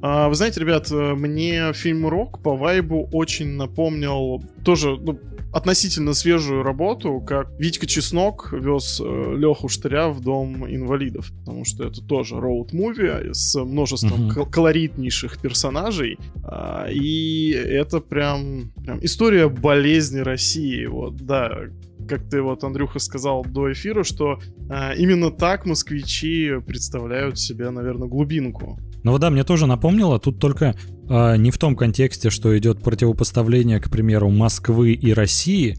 А, 0.01 0.29
вы 0.29 0.35
знаете, 0.35 0.59
ребят, 0.59 0.91
э, 0.91 1.13
мне 1.13 1.71
фильм 1.73 2.07
«Рок» 2.07 2.41
по 2.41 2.55
вайбу 2.55 3.07
очень 3.11 3.55
напомнил 3.55 4.43
тоже, 4.63 4.97
ну, 4.97 5.19
относительно 5.53 6.13
свежую 6.13 6.63
работу, 6.63 7.21
как 7.21 7.51
Витька 7.59 7.85
Чеснок 7.85 8.51
вез 8.51 8.99
э, 8.99 9.35
Леху 9.37 9.69
Штыря 9.69 10.09
в 10.09 10.19
дом 10.19 10.65
инвалидов, 10.67 11.31
потому 11.39 11.63
что 11.63 11.85
это 11.85 12.01
тоже 12.01 12.35
роуд-муви 12.35 13.29
с 13.33 13.55
множеством 13.63 14.29
uh-huh. 14.29 14.49
колоритнейших 14.49 15.39
персонажей, 15.39 16.17
а, 16.43 16.87
и 16.89 17.51
это 17.51 17.99
прям, 17.99 18.71
прям 18.83 18.99
история 19.05 19.47
болезни 19.47 20.19
России, 20.19 20.87
вот, 20.87 21.17
да, 21.17 21.69
как 22.07 22.29
ты 22.29 22.41
вот, 22.41 22.63
Андрюха, 22.63 22.99
сказал 22.99 23.43
до 23.43 23.71
эфира, 23.71 24.03
что 24.03 24.39
а, 24.69 24.93
именно 24.93 25.31
так 25.31 25.65
москвичи 25.65 26.51
представляют 26.65 27.39
себе, 27.39 27.69
наверное, 27.69 28.07
глубинку. 28.07 28.79
Ну 29.03 29.17
да, 29.17 29.29
мне 29.29 29.43
тоже 29.43 29.67
напомнило, 29.67 30.17
тут 30.17 30.39
только 30.39 30.75
э, 31.09 31.37
не 31.37 31.51
в 31.51 31.57
том 31.57 31.75
контексте, 31.75 32.29
что 32.29 32.57
идет 32.57 32.81
противопоставление, 32.81 33.81
к 33.81 33.89
примеру, 33.89 34.29
Москвы 34.29 34.93
и 34.93 35.11
России, 35.11 35.77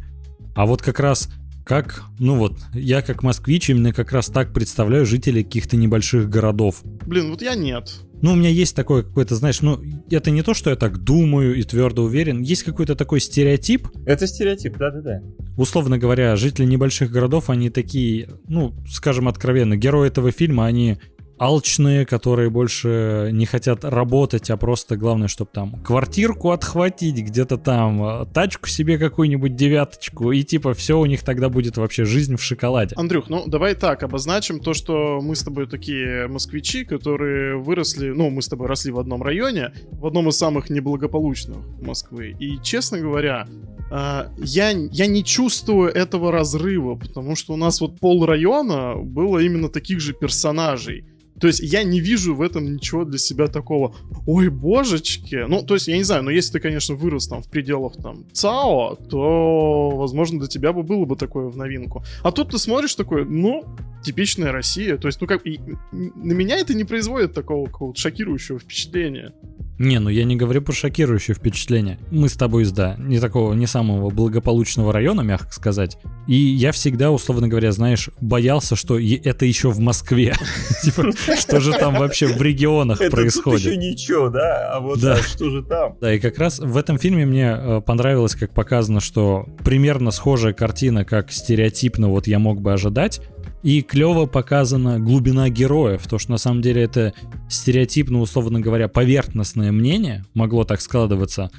а 0.55 0.67
вот 0.67 0.83
как 0.83 1.01
раз 1.01 1.31
как, 1.65 2.03
ну 2.19 2.37
вот, 2.37 2.59
я 2.75 3.03
как 3.03 3.23
москвич 3.23 3.71
именно 3.71 3.93
как 3.93 4.13
раз 4.13 4.27
так 4.27 4.53
представляю 4.53 5.07
жителей 5.07 5.43
каких-то 5.43 5.77
небольших 5.77 6.29
городов. 6.29 6.83
Блин, 7.07 7.31
вот 7.31 7.43
я 7.43 7.55
нет. 7.55 7.91
Ну, 8.23 8.33
у 8.33 8.37
меня 8.37 8.49
есть 8.49 8.75
такое 8.75 9.03
какое-то, 9.03 9.35
знаешь, 9.35 9.61
ну, 9.61 9.83
это 10.11 10.31
не 10.31 10.43
то, 10.43 10.55
что 10.55 10.71
я 10.71 10.77
так 10.77 10.99
думаю 10.99 11.57
и 11.57 11.63
твердо 11.63 12.05
уверен. 12.05 12.41
Есть 12.41 12.63
какой-то 12.63 12.95
такой 12.95 13.21
стереотип. 13.21 13.89
Это 14.07 14.27
стереотип, 14.27 14.79
да-да-да. 14.79 15.21
Условно 15.59 15.99
говоря, 15.99 16.35
жители 16.37 16.65
небольших 16.65 17.11
городов, 17.11 17.51
они 17.51 17.69
такие, 17.69 18.31
ну, 18.49 18.75
скажем 18.89 19.29
откровенно, 19.29 19.77
герои 19.77 20.09
этого 20.09 20.33
фильма, 20.33 20.65
они 20.65 20.99
алчные, 21.39 22.07
которые 22.07 22.51
больше 22.51 23.31
не 23.33 23.47
хотят 23.47 23.85
работать, 23.85 24.51
а 24.51 24.57
просто 24.57 24.97
главное, 24.97 25.29
чтобы 25.29 25.51
там 25.53 25.83
квартирку 25.83 26.51
отхватить, 26.51 27.17
где-то 27.17 27.59
там 27.59 28.05
э, 28.05 28.27
тачку 28.33 28.69
себе 28.69 28.99
какую-нибудь 28.99 29.57
девяточку, 29.57 30.33
и 30.33 30.43
типа 30.43 30.75
все 30.75 30.99
у 30.99 31.07
них 31.07 31.23
тогда 31.23 31.49
будет 31.49 31.77
вообще 31.77 32.05
жизнь 32.05 32.37
в 32.37 32.43
шоколаде. 32.43 32.95
Андрюх, 32.97 33.29
ну 33.29 33.45
давай 33.47 33.75
так, 33.75 34.03
обозначим 34.03 34.61
то, 34.61 34.75
что 34.75 35.21
мы 35.21 35.35
с 35.35 35.43
тобой 35.43 35.67
такие 35.67 36.29
москвичи, 36.29 36.85
которые 36.85 37.59
выросли, 37.59 38.11
ну 38.11 38.31
мы 38.31 38.43
с 38.43 38.49
тобой 38.49 38.69
росли 38.69 38.93
в 38.93 38.99
одном 38.99 39.23
районе, 39.23 39.73
в 39.93 40.07
одном 40.07 40.29
из 40.29 40.37
самых 40.37 40.71
неблагополучных 40.71 41.59
Москвы. 41.81 42.37
И, 42.39 42.59
честно 42.63 42.99
говоря, 42.99 43.47
э, 43.91 44.29
я, 44.39 44.71
я 44.71 45.07
не 45.07 45.25
чувствую 45.25 45.91
этого 45.91 46.31
разрыва, 46.31 46.95
потому 46.95 47.35
что 47.35 47.55
у 47.55 47.57
нас 47.57 47.81
вот 47.81 47.99
пол 47.99 48.25
района 48.25 48.95
было 48.97 49.39
именно 49.39 49.69
таких 49.69 50.01
же 50.01 50.13
персонажей. 50.13 51.05
То 51.41 51.49
есть 51.49 51.61
я 51.61 51.83
не 51.83 52.01
вижу 52.01 52.35
в 52.35 52.43
этом 52.43 52.75
ничего 52.75 53.05
для 53.05 53.19
себя 53.19 53.49
такого, 53.49 53.95
ой, 54.27 54.49
божечки. 54.49 55.45
Ну, 55.49 55.63
то 55.63 55.75
есть 55.75 55.89
я 55.89 55.97
не 55.97 56.05
знаю, 56.05 56.23
но 56.23 56.31
если 56.31 56.53
ты, 56.53 56.61
конечно, 56.61 56.95
вырос 56.95 57.27
там 57.27 57.43
в 57.43 57.51
пределах 57.51 57.95
там 57.97 58.25
ЦАО, 58.33 58.97
то, 59.11 59.91
возможно, 59.91 60.39
для 60.39 60.49
тебя 60.49 60.73
бы 60.73 60.83
было 60.83 61.05
бы 61.05 61.17
такое 61.17 61.47
в 61.47 61.57
новинку. 61.57 62.05
А 62.23 62.31
тут 62.31 62.51
ты 62.51 62.59
смотришь 62.59 62.95
такой, 62.95 63.25
ну, 63.25 63.65
типичная 64.05 64.53
Россия. 64.53 64.97
То 64.97 65.09
есть, 65.09 65.21
ну 65.21 65.27
как, 65.27 65.47
и, 65.47 65.61
на 65.93 66.33
меня 66.33 66.57
это 66.57 66.75
не 66.75 66.85
производит 66.85 67.35
такого 67.35 67.67
какого-то 67.67 68.01
шокирующего 68.01 68.59
впечатления. 68.59 69.33
Не, 69.79 69.99
ну 69.99 70.09
я 70.09 70.25
не 70.25 70.37
говорю 70.37 70.63
про 70.63 70.73
шокирующее 70.73 71.35
впечатление. 71.35 71.99
Мы 72.11 72.29
с 72.29 72.35
тобой 72.35 72.63
из, 72.63 72.73
да, 72.73 72.97
не 72.99 73.19
такого, 73.19 73.55
не 73.55 73.67
самого 73.67 74.11
благополучного 74.11 74.93
района, 74.93 75.23
мягко 75.23 75.53
сказать. 75.53 75.99
И 76.29 76.35
я 76.35 76.73
всегда, 76.73 77.11
условно 77.11 77.49
говоря, 77.49 77.73
знаешь, 77.73 78.09
боялся, 78.21 78.77
что 78.77 78.99
это 78.99 79.45
еще 79.47 79.71
в 79.71 79.81
Москве. 79.81 80.35
Типа, 80.83 81.11
что 81.37 81.61
же 81.61 81.73
там 81.73 81.97
вообще 81.97 82.27
в 82.27 82.41
регионах 82.41 82.99
происходит. 83.11 83.67
Еще 83.67 83.77
ничего, 83.77 84.29
да? 84.29 84.75
А 84.75 84.81
вот 84.81 84.99
что 84.99 85.51
же 85.51 85.63
там? 85.63 85.97
Да, 86.01 86.15
и 86.15 86.21
как 86.21 86.39
раз 86.39 86.61
в 86.61 86.77
этом 86.77 86.99
фильме 86.99 87.27
мне 87.27 87.57
э, 87.59 87.81
понравилось, 87.81 88.35
как 88.35 88.55
показано, 88.55 89.01
что 89.01 89.47
примерно 89.65 90.11
схожая 90.11 90.53
картина, 90.53 91.05
как 91.05 91.33
стереотипно 91.33 92.09
вот 92.09 92.27
я 92.27 92.39
мог 92.39 92.61
бы 92.61 92.73
ожидать, 92.73 93.21
и 93.65 93.81
клево 93.81 94.27
показана 94.27 95.01
глубина 95.01 95.49
героев, 95.49 96.07
то 96.07 96.19
что 96.19 96.33
на 96.33 96.37
самом 96.37 96.61
деле 96.61 96.83
это 96.83 97.15
стереотипно, 97.49 98.21
условно 98.21 98.61
говоря, 98.61 98.89
поверхностное 98.89 99.73
мнение, 99.73 100.23
могло 100.35 100.65
так 100.65 100.83
складываться, 100.83 101.51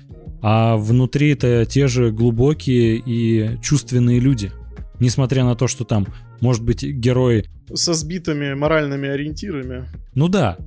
а 0.41 0.78
внутри 0.78 1.32
это 1.32 1.66
те 1.66 1.88
же 1.88 2.12
глубокие 2.12 3.01
и 3.03 3.60
чувственные 3.62 4.20
люди. 4.20 4.51
Несмотря 4.99 5.43
на 5.43 5.56
то, 5.56 5.68
что 5.68 5.84
там, 5.84 6.06
может 6.41 6.64
быть, 6.64 6.84
герои... 6.84 7.45
Со 7.74 7.95
сбитыми 7.95 8.53
моральными 8.53 9.10
ориентирами. 9.10 9.89
Ну 10.14 10.28
да. 10.28 10.58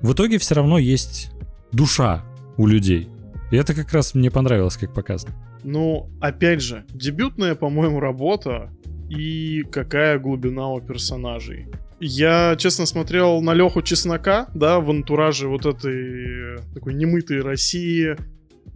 В 0.00 0.12
итоге 0.12 0.38
все 0.38 0.54
равно 0.54 0.78
есть 0.78 1.32
душа 1.72 2.24
у 2.56 2.68
людей. 2.68 3.08
И 3.50 3.56
это 3.56 3.74
как 3.74 3.92
раз 3.92 4.14
мне 4.14 4.30
понравилось, 4.30 4.76
как 4.76 4.94
показано. 4.94 5.34
Ну, 5.64 6.08
опять 6.20 6.62
же, 6.62 6.84
дебютная, 6.90 7.56
по-моему, 7.56 7.98
работа 7.98 8.70
и 9.08 9.62
какая 9.70 10.18
глубина 10.18 10.68
у 10.70 10.80
персонажей. 10.80 11.66
Я, 12.00 12.56
честно, 12.56 12.86
смотрел 12.86 13.40
на 13.40 13.54
Леху 13.54 13.80
Чеснока, 13.82 14.48
да, 14.54 14.80
в 14.80 14.90
антураже 14.90 15.48
вот 15.48 15.64
этой 15.64 16.58
такой 16.74 16.94
немытой 16.94 17.40
России, 17.40 18.16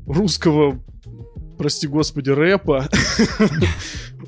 русского, 0.07 0.83
прости 1.59 1.87
господи, 1.87 2.31
рэпа. 2.31 2.89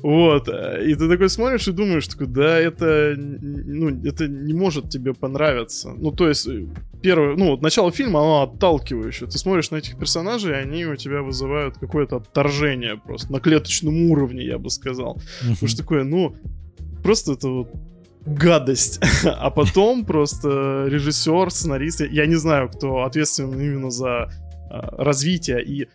Вот. 0.03 0.47
И 0.47 0.95
ты 0.95 1.07
такой 1.07 1.29
смотришь 1.29 1.67
и 1.67 1.71
думаешь, 1.71 2.07
такой, 2.07 2.25
да, 2.25 2.57
это, 2.57 3.13
ну, 3.17 3.89
это 4.03 4.27
не 4.27 4.53
может 4.53 4.89
тебе 4.89 5.13
понравиться. 5.13 5.93
Ну, 5.95 6.11
то 6.11 6.27
есть, 6.27 6.49
первое, 7.03 7.35
ну, 7.35 7.51
вот 7.51 7.61
начало 7.61 7.91
фильма, 7.91 8.21
оно 8.21 8.41
отталкивающее. 8.41 9.29
Ты 9.29 9.37
смотришь 9.37 9.69
на 9.69 9.75
этих 9.75 9.99
персонажей, 9.99 10.53
и 10.53 10.55
они 10.55 10.85
у 10.85 10.95
тебя 10.95 11.21
вызывают 11.21 11.77
какое-то 11.77 12.15
отторжение 12.15 12.97
просто 12.97 13.31
на 13.31 13.39
клеточном 13.39 14.09
уровне, 14.09 14.43
я 14.43 14.57
бы 14.57 14.71
сказал. 14.71 15.21
Потому 15.41 15.67
что 15.67 15.77
такое, 15.77 16.03
ну, 16.03 16.35
просто 17.03 17.33
это 17.33 17.47
вот 17.47 17.69
гадость. 18.25 18.99
а 19.25 19.49
потом 19.49 20.05
просто 20.05 20.85
режиссер, 20.87 21.51
сценарист, 21.51 22.01
я 22.01 22.25
не 22.25 22.35
знаю, 22.35 22.69
кто 22.69 23.03
ответственен 23.03 23.59
именно 23.59 23.91
за 23.91 24.31
а, 24.69 24.95
развитие 24.97 25.63
и 25.63 25.87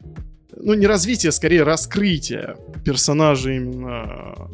ну, 0.57 0.75
не 0.75 0.87
развитие, 0.87 1.33
скорее 1.33 1.63
раскрытие 1.63 2.57
персонажа 2.85 3.53
именно 3.53 4.51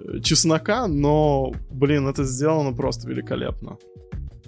э, 0.00 0.20
Чеснока, 0.20 0.86
но, 0.86 1.52
блин, 1.70 2.08
это 2.08 2.24
сделано 2.24 2.72
просто 2.72 3.08
великолепно. 3.08 3.78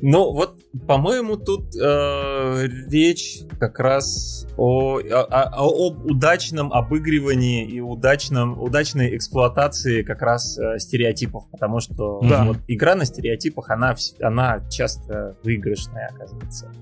Ну, 0.03 0.32
вот, 0.32 0.59
по-моему, 0.86 1.36
тут 1.36 1.76
э, 1.76 2.66
речь 2.88 3.40
как 3.59 3.78
раз 3.78 4.46
о, 4.57 4.98
о, 4.98 5.22
о, 5.22 5.88
об 5.88 6.07
удачном 6.07 6.72
обыгрывании 6.72 7.66
и 7.66 7.80
удачном, 7.80 8.61
удачной 8.61 9.14
эксплуатации 9.16 10.03
как 10.03 10.22
раз 10.22 10.59
э, 10.59 10.78
стереотипов, 10.78 11.44
потому 11.51 11.80
что 11.80 12.20
да. 12.22 12.44
вот, 12.44 12.59
игра 12.66 12.94
на 12.94 13.05
стереотипах, 13.05 13.68
она, 13.68 13.94
она 14.22 14.61
часто 14.70 15.36
выигрышная, 15.42 16.11
оказывается. 16.14 16.72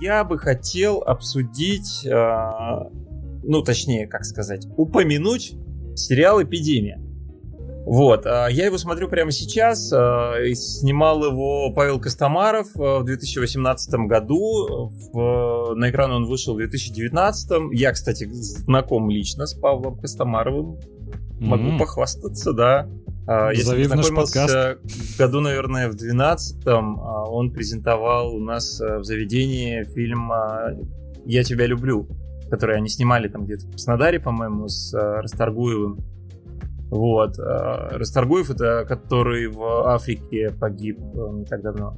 Я 0.00 0.24
бы 0.24 0.38
хотел 0.38 1.02
обсудить 1.02 2.06
э, 2.06 2.10
ну 3.42 3.62
точнее, 3.62 4.06
как 4.06 4.24
сказать, 4.24 4.66
упомянуть 4.76 5.54
сериал 5.94 6.42
«Эпидемия». 6.42 7.00
Вот, 7.84 8.26
а, 8.26 8.46
я 8.46 8.66
его 8.66 8.78
смотрю 8.78 9.08
прямо 9.08 9.32
сейчас. 9.32 9.92
А, 9.92 10.34
снимал 10.54 11.24
его 11.24 11.72
Павел 11.74 12.00
Костомаров 12.00 12.68
а, 12.76 13.00
в 13.00 13.04
2018 13.04 13.94
году. 14.06 14.90
На 15.74 15.90
экран 15.90 16.12
он 16.12 16.26
вышел 16.26 16.54
в 16.54 16.58
2019. 16.58 17.72
Я, 17.72 17.92
кстати, 17.92 18.28
знаком 18.30 19.10
лично 19.10 19.46
с 19.46 19.54
Павлом 19.54 19.98
Костомаровым. 19.98 20.78
Могу 21.40 21.70
mm-hmm. 21.70 21.78
похвастаться, 21.78 22.52
да. 22.52 22.88
Я 23.26 23.54
Зови 23.62 23.84
в 23.84 23.94
наш 23.94 24.08
подкаст. 24.10 24.78
В 24.84 25.18
году, 25.18 25.40
наверное, 25.40 25.90
в 25.90 25.94
12-м 25.94 26.98
он 26.98 27.52
презентовал 27.52 28.34
у 28.34 28.40
нас 28.40 28.80
в 28.80 29.02
заведении 29.04 29.84
фильм 29.94 30.30
«Я 31.24 31.44
тебя 31.44 31.66
люблю» 31.66 32.08
которые 32.52 32.76
они 32.76 32.90
снимали 32.90 33.28
там 33.28 33.46
где-то 33.46 33.66
в 33.66 33.70
Краснодаре, 33.70 34.20
по-моему, 34.20 34.68
с 34.68 34.92
э, 34.92 35.20
Расторгуевым. 35.22 36.00
Вот. 36.90 37.38
Э, 37.38 37.96
Расторгуев 37.96 38.50
это 38.50 38.84
который 38.86 39.46
в 39.46 39.88
Африке 39.88 40.50
погиб 40.60 40.98
э, 41.00 41.28
не 41.32 41.46
так 41.46 41.62
давно. 41.62 41.96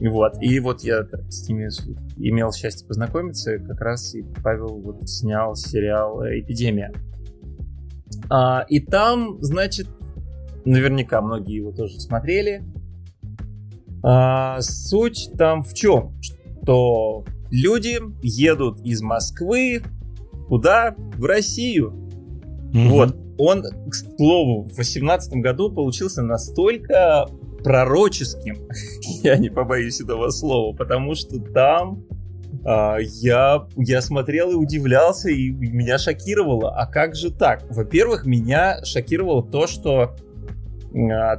Вот. 0.00 0.32
И 0.42 0.58
вот 0.58 0.80
я 0.80 1.06
с 1.28 1.48
ними 1.48 1.68
имел 2.16 2.52
счастье 2.52 2.88
познакомиться, 2.88 3.60
как 3.60 3.80
раз 3.80 4.16
и 4.16 4.24
Павел 4.42 4.80
вот 4.80 5.08
снял 5.08 5.54
сериал 5.54 6.24
«Эпидемия». 6.24 6.92
А, 8.28 8.66
и 8.68 8.80
там, 8.80 9.40
значит, 9.42 9.86
наверняка 10.64 11.22
многие 11.22 11.54
его 11.54 11.70
тоже 11.70 12.00
смотрели. 12.00 12.64
А, 14.02 14.60
суть 14.60 15.30
там 15.38 15.62
в 15.62 15.72
чем? 15.72 16.20
Что 16.20 17.24
люди 17.54 17.98
едут 18.22 18.80
из 18.84 19.00
Москвы 19.00 19.82
куда? 20.48 20.94
В 21.16 21.24
Россию. 21.24 21.94
Mm-hmm. 22.72 22.88
Вот. 22.88 23.16
Он, 23.36 23.62
к 23.62 23.94
слову, 23.94 24.62
в 24.62 24.74
2018 24.74 25.34
году 25.34 25.72
получился 25.72 26.22
настолько 26.22 27.26
пророческим, 27.64 28.68
я 29.22 29.36
не 29.36 29.48
побоюсь 29.48 30.00
этого 30.00 30.30
слова, 30.30 30.76
потому 30.76 31.14
что 31.14 31.40
там 31.40 32.04
А, 32.64 32.98
я, 32.98 33.66
я 33.76 34.00
смотрел 34.00 34.50
и 34.50 34.54
удивлялся, 34.54 35.28
и 35.30 35.50
меня 35.50 35.98
шокировало. 35.98 36.74
А 36.76 36.86
как 36.86 37.14
же 37.14 37.30
так? 37.30 37.64
Во-первых, 37.70 38.26
меня 38.26 38.84
шокировало 38.84 39.42
то, 39.42 39.66
что 39.66 40.14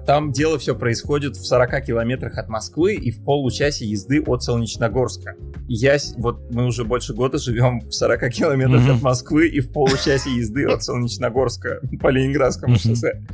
там 0.05 0.33
дело 0.33 0.57
все 0.57 0.75
происходит 0.75 1.37
в 1.37 1.45
40 1.45 1.85
километрах 1.85 2.37
от 2.37 2.49
Москвы 2.49 2.95
и 2.95 3.11
в 3.11 3.23
получасе 3.23 3.85
езды 3.85 4.21
от 4.21 4.43
Солнечногорска. 4.43 5.35
Я, 5.69 5.97
вот 6.17 6.51
мы 6.51 6.65
уже 6.65 6.83
больше 6.83 7.13
года 7.13 7.37
живем 7.37 7.79
в 7.79 7.93
40 7.93 8.29
километрах 8.31 8.81
mm-hmm. 8.81 8.95
от 8.97 9.01
Москвы 9.01 9.47
и 9.47 9.61
в 9.61 9.71
получасе 9.71 10.29
езды 10.31 10.65
от 10.65 10.83
Солнечногорска 10.83 11.79
по 12.01 12.09
Ленинградскому 12.09 12.75
mm-hmm. 12.75 12.87
шоссе. 12.87 13.25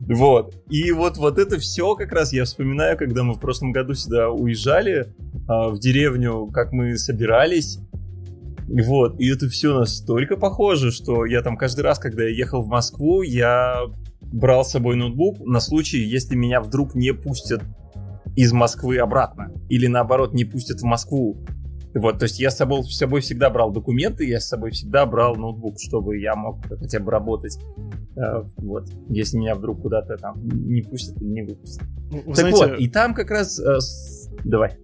Вот. 0.00 0.54
И 0.68 0.92
вот, 0.92 1.16
вот 1.16 1.38
это 1.38 1.58
все 1.58 1.94
как 1.94 2.12
раз 2.12 2.32
я 2.34 2.44
вспоминаю, 2.44 2.98
когда 2.98 3.22
мы 3.22 3.34
в 3.34 3.40
прошлом 3.40 3.72
году 3.72 3.94
сюда 3.94 4.28
уезжали 4.28 5.14
а, 5.48 5.70
в 5.70 5.78
деревню, 5.78 6.48
как 6.52 6.72
мы 6.72 6.98
собирались. 6.98 7.78
Вот, 8.68 9.18
и 9.18 9.28
это 9.28 9.48
все 9.48 9.76
настолько 9.76 10.36
похоже, 10.36 10.92
что 10.92 11.26
я 11.26 11.42
там 11.42 11.56
каждый 11.56 11.80
раз, 11.80 11.98
когда 11.98 12.22
я 12.22 12.30
ехал 12.30 12.62
в 12.62 12.68
Москву, 12.68 13.22
я 13.22 13.86
брал 14.32 14.64
с 14.64 14.70
собой 14.70 14.96
ноутбук 14.96 15.40
на 15.40 15.60
случай, 15.60 15.98
если 15.98 16.36
меня 16.36 16.60
вдруг 16.60 16.94
не 16.94 17.12
пустят 17.12 17.62
из 18.36 18.52
Москвы 18.52 18.98
обратно. 18.98 19.52
Или 19.68 19.86
наоборот, 19.86 20.34
не 20.34 20.44
пустят 20.44 20.80
в 20.80 20.84
Москву. 20.84 21.44
Вот, 21.92 22.20
то 22.20 22.24
есть 22.24 22.38
я 22.38 22.50
с 22.50 22.56
собой, 22.56 22.84
с 22.84 22.96
собой 22.96 23.20
всегда 23.20 23.50
брал 23.50 23.72
документы, 23.72 24.24
я 24.24 24.38
с 24.38 24.46
собой 24.46 24.70
всегда 24.70 25.06
брал 25.06 25.34
ноутбук, 25.34 25.74
чтобы 25.80 26.18
я 26.18 26.36
мог 26.36 26.64
хотя 26.68 27.00
бы 27.00 27.10
работать. 27.10 27.58
Э, 28.16 28.44
вот, 28.58 28.88
если 29.08 29.38
меня 29.38 29.56
вдруг 29.56 29.82
куда-то 29.82 30.16
там 30.16 30.46
не 30.46 30.82
пустят 30.82 31.20
или 31.20 31.28
не 31.28 31.42
выпустят. 31.42 31.82
Ну, 32.12 32.22
так 32.22 32.36
знаете, 32.36 32.66
вот, 32.66 32.80
и 32.80 32.88
там 32.88 33.14
как 33.14 33.30
раз... 33.30 33.58
Э. 33.58 33.78
Давай. 34.44 34.78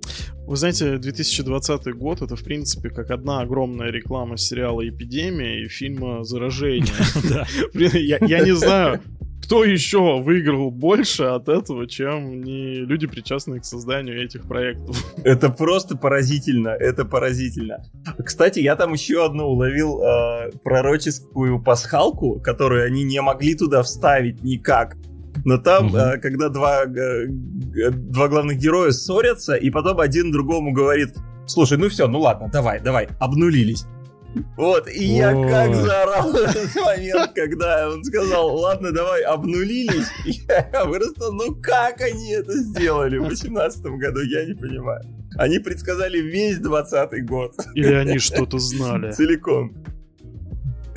Вы 0.46 0.56
знаете, 0.56 0.98
2020 0.98 1.94
год 1.94 2.22
это, 2.22 2.34
в 2.34 2.42
принципе, 2.42 2.90
как 2.90 3.10
одна 3.10 3.40
огромная 3.40 3.90
реклама 3.90 4.36
сериала 4.36 4.86
«Эпидемия» 4.88 5.64
и 5.64 5.68
фильма 5.68 6.24
«Заражение». 6.24 6.92
Я 8.26 8.40
не 8.40 8.54
знаю, 8.54 9.00
кто 9.46 9.62
еще 9.62 10.20
выиграл 10.22 10.72
больше 10.72 11.22
от 11.22 11.48
этого, 11.48 11.86
чем 11.86 12.42
не 12.42 12.80
люди, 12.80 13.06
причастные 13.06 13.60
к 13.60 13.64
созданию 13.64 14.20
этих 14.20 14.42
проектов? 14.42 14.96
Это 15.22 15.50
просто 15.50 15.96
поразительно, 15.96 16.70
это 16.70 17.04
поразительно. 17.04 17.84
Кстати, 18.24 18.58
я 18.58 18.74
там 18.74 18.92
еще 18.94 19.24
одну 19.24 19.44
уловил 19.44 20.02
э, 20.02 20.50
пророческую 20.64 21.62
пасхалку, 21.62 22.40
которую 22.40 22.84
они 22.84 23.04
не 23.04 23.22
могли 23.22 23.54
туда 23.54 23.84
вставить 23.84 24.42
никак. 24.42 24.96
Но 25.44 25.58
там, 25.58 25.88
угу. 25.88 25.96
э, 25.96 26.18
когда 26.18 26.48
два, 26.48 26.82
э, 26.82 27.26
два 27.28 28.26
главных 28.26 28.58
героя 28.58 28.90
ссорятся, 28.90 29.54
и 29.54 29.70
потом 29.70 30.00
один 30.00 30.32
другому 30.32 30.72
говорит, 30.72 31.14
слушай, 31.46 31.78
ну 31.78 31.88
все, 31.88 32.08
ну 32.08 32.18
ладно, 32.18 32.50
давай, 32.52 32.80
давай, 32.80 33.08
обнулились. 33.20 33.86
Вот, 34.56 34.88
и 34.88 35.04
я 35.04 35.32
как 35.32 35.74
заорал 35.74 36.32
в 36.32 36.36
этот 36.36 36.74
момент, 36.74 37.32
когда 37.34 37.90
он 37.90 38.04
сказал, 38.04 38.54
ладно, 38.56 38.92
давай, 38.92 39.22
обнулились. 39.22 40.08
Я 40.48 40.84
просто, 40.84 41.30
ну 41.32 41.54
как 41.56 42.00
они 42.00 42.32
это 42.32 42.56
сделали 42.56 43.18
в 43.18 43.26
2018 43.26 43.82
году, 43.82 44.20
я 44.20 44.44
не 44.44 44.54
понимаю. 44.54 45.02
Они 45.36 45.58
предсказали 45.58 46.18
весь 46.18 46.58
20 46.58 47.26
год. 47.26 47.54
Или 47.74 47.92
они 47.92 48.18
что-то 48.18 48.58
знали. 48.58 49.12
Целиком. 49.12 49.74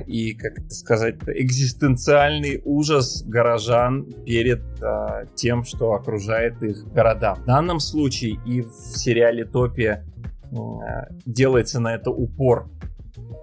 и, 0.05 0.33
как 0.33 0.59
это 0.59 0.69
сказать, 0.69 1.15
экзистенциальный 1.27 2.61
ужас 2.63 3.23
горожан 3.23 4.05
перед 4.25 4.61
а, 4.83 5.25
тем, 5.35 5.63
что 5.63 5.93
окружает 5.93 6.61
их 6.61 6.85
города. 6.93 7.35
В 7.35 7.45
данном 7.45 7.79
случае 7.79 8.39
и 8.45 8.61
в 8.61 8.71
сериале 8.71 9.45
Топия 9.45 10.05
а, 10.51 11.07
делается 11.25 11.79
на 11.79 11.95
это 11.95 12.11
упор, 12.11 12.69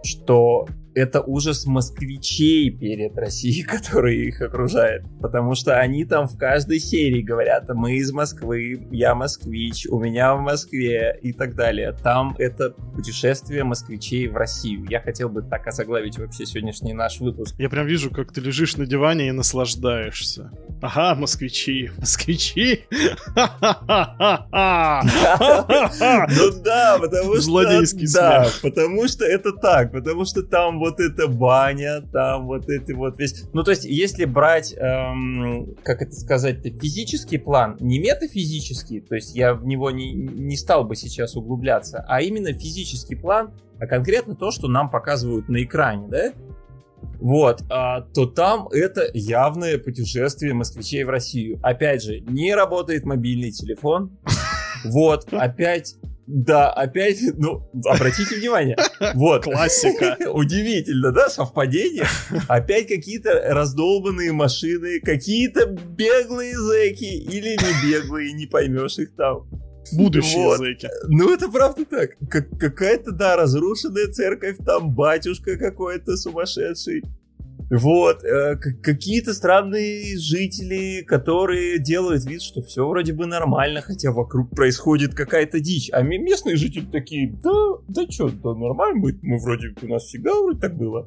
что 0.05 0.69
это 0.95 1.21
ужас 1.21 1.67
москвичей 1.67 2.71
перед 2.71 3.17
Россией, 3.17 3.63
которые 3.67 4.27
их 4.27 4.41
окружает. 4.41 5.05
Потому 5.21 5.55
что 5.55 5.79
они 5.79 6.05
там 6.05 6.27
в 6.27 6.37
каждой 6.37 6.79
серии 6.81 7.23
говорят, 7.23 7.69
мы 7.75 7.95
из 7.95 8.13
Москвы, 8.13 8.87
я 8.91 9.15
москвич, 9.15 9.87
у 9.87 9.99
меня 9.99 10.35
в 10.35 10.41
Москве 10.41 11.19
и 11.23 11.33
так 11.33 11.55
далее. 11.55 11.93
Там 12.03 12.35
это 12.39 12.71
путешествие 12.71 13.65
москвичей 13.65 14.29
в 14.29 14.37
Россию. 14.37 14.87
Я 14.89 15.01
хотел 15.01 15.29
бы 15.29 15.43
так 15.43 15.67
озаглавить 15.67 16.19
вообще 16.19 16.47
сегодняшний 16.47 16.93
наш 16.93 17.21
выпуск. 17.21 17.55
Я 17.59 17.69
прям 17.69 17.87
вижу, 17.87 18.11
как 18.11 18.33
ты 18.33 18.41
лежишь 18.41 18.77
на 18.77 18.87
диване 18.87 19.29
и 19.29 19.33
наслаждаешься. 19.33 20.51
Ага, 20.81 21.15
москвичи, 21.19 21.91
москвичи. 21.99 22.85
Ну 26.33 26.63
да, 26.63 26.99
потому 27.01 27.35
что... 27.35 27.43
Злодейский 27.43 28.13
Да, 28.13 28.49
потому 28.63 29.07
что 29.09 29.25
это 29.25 29.53
так, 29.53 29.93
потому 29.93 30.25
что 30.25 30.43
там 30.43 30.82
вот 30.83 30.99
эта 30.99 31.29
баня, 31.29 32.01
там 32.13 32.47
вот 32.47 32.69
эти 32.69 32.93
вот 32.93 33.19
весь... 33.19 33.45
Ну, 33.53 33.63
то 33.63 33.71
есть, 33.71 33.85
если 33.85 34.25
брать, 34.25 34.75
эм, 34.77 35.77
как 35.85 36.03
это 36.03 36.13
сказать, 36.13 36.63
физический 36.63 37.39
план, 37.39 37.77
не 37.79 38.01
метафизический, 38.01 39.01
то 39.01 39.15
есть 39.15 39.37
я 39.37 39.55
в 39.55 39.65
него 39.65 39.93
не, 39.93 40.13
не 40.13 40.57
стал 40.57 40.85
бы 40.85 40.97
сейчас 40.97 41.37
углубляться, 41.37 42.05
а 42.09 42.21
именно 42.21 42.53
физический 42.53 43.15
план, 43.15 43.53
а 43.79 43.87
конкретно 43.87 44.35
то, 44.35 44.51
что 44.51 44.67
нам 44.67 44.91
показывают 44.91 45.49
на 45.49 45.63
экране, 45.63 46.09
да? 46.09 46.33
Вот, 47.21 47.63
а, 47.71 48.01
то 48.01 48.27
там 48.27 48.67
это 48.69 49.09
явное 49.15 49.79
путешествие 49.79 50.53
москвичей 50.55 51.05
в 51.05 51.11
Россию. 51.11 51.61
Опять 51.63 52.03
же, 52.03 52.21
не 52.21 52.55
работает 52.55 53.05
мобильный 53.05 53.53
телефон. 53.53 54.19
Вот, 54.85 55.33
опять 55.33 55.95
да, 56.27 56.71
опять, 56.71 57.19
ну, 57.37 57.69
обратите 57.85 58.37
внимание. 58.37 58.77
Вот. 59.15 59.45
Классика. 59.45 60.17
Удивительно, 60.33 61.13
да, 61.13 61.29
совпадение. 61.29 62.07
Опять 62.49 62.89
какие-то 62.89 63.43
раздолбанные 63.53 64.33
машины, 64.33 65.01
какие-то 65.01 65.67
беглые 65.67 66.57
зэки 66.57 67.05
или 67.05 67.51
не 67.51 67.91
беглые, 67.91 68.33
не 68.33 68.47
поймешь 68.47 68.99
их 68.99 69.15
там. 69.17 69.49
Будущие 69.93 70.45
вот. 70.45 70.59
зэки. 70.59 70.89
Ну, 71.09 71.35
это 71.35 71.49
правда 71.49 71.85
так. 71.85 72.11
Как, 72.31 72.49
какая-то, 72.59 73.13
да, 73.13 73.37
разрушенная 73.37 74.07
церковь, 74.07 74.57
там 74.65 74.95
батюшка 74.95 75.57
какой-то 75.57 76.17
сумасшедший. 76.17 77.03
Вот, 77.73 78.23
э, 78.23 78.57
какие-то 78.83 79.33
странные 79.33 80.19
жители, 80.19 81.03
которые 81.07 81.79
делают 81.79 82.27
вид, 82.27 82.43
что 82.43 82.61
все 82.61 82.87
вроде 82.87 83.15
бы 83.15 83.25
нормально, 83.25 83.81
хотя 83.81 84.13
вокруг 84.13 84.51
происходит 84.51 85.15
какая-то 85.15 85.59
дичь. 85.59 85.89
А 85.91 86.03
местные 86.03 86.57
жители 86.57 86.85
такие, 86.85 87.33
да, 87.43 87.51
да 87.89 88.03
что, 88.11 88.29
да 88.29 88.53
нормально, 88.55 89.01
мы, 89.01 89.19
мы 89.23 89.39
вроде, 89.39 89.73
у 89.81 89.87
нас 89.87 90.03
всегда 90.03 90.35
вроде 90.35 90.61
так 90.61 90.77
было. 90.77 91.07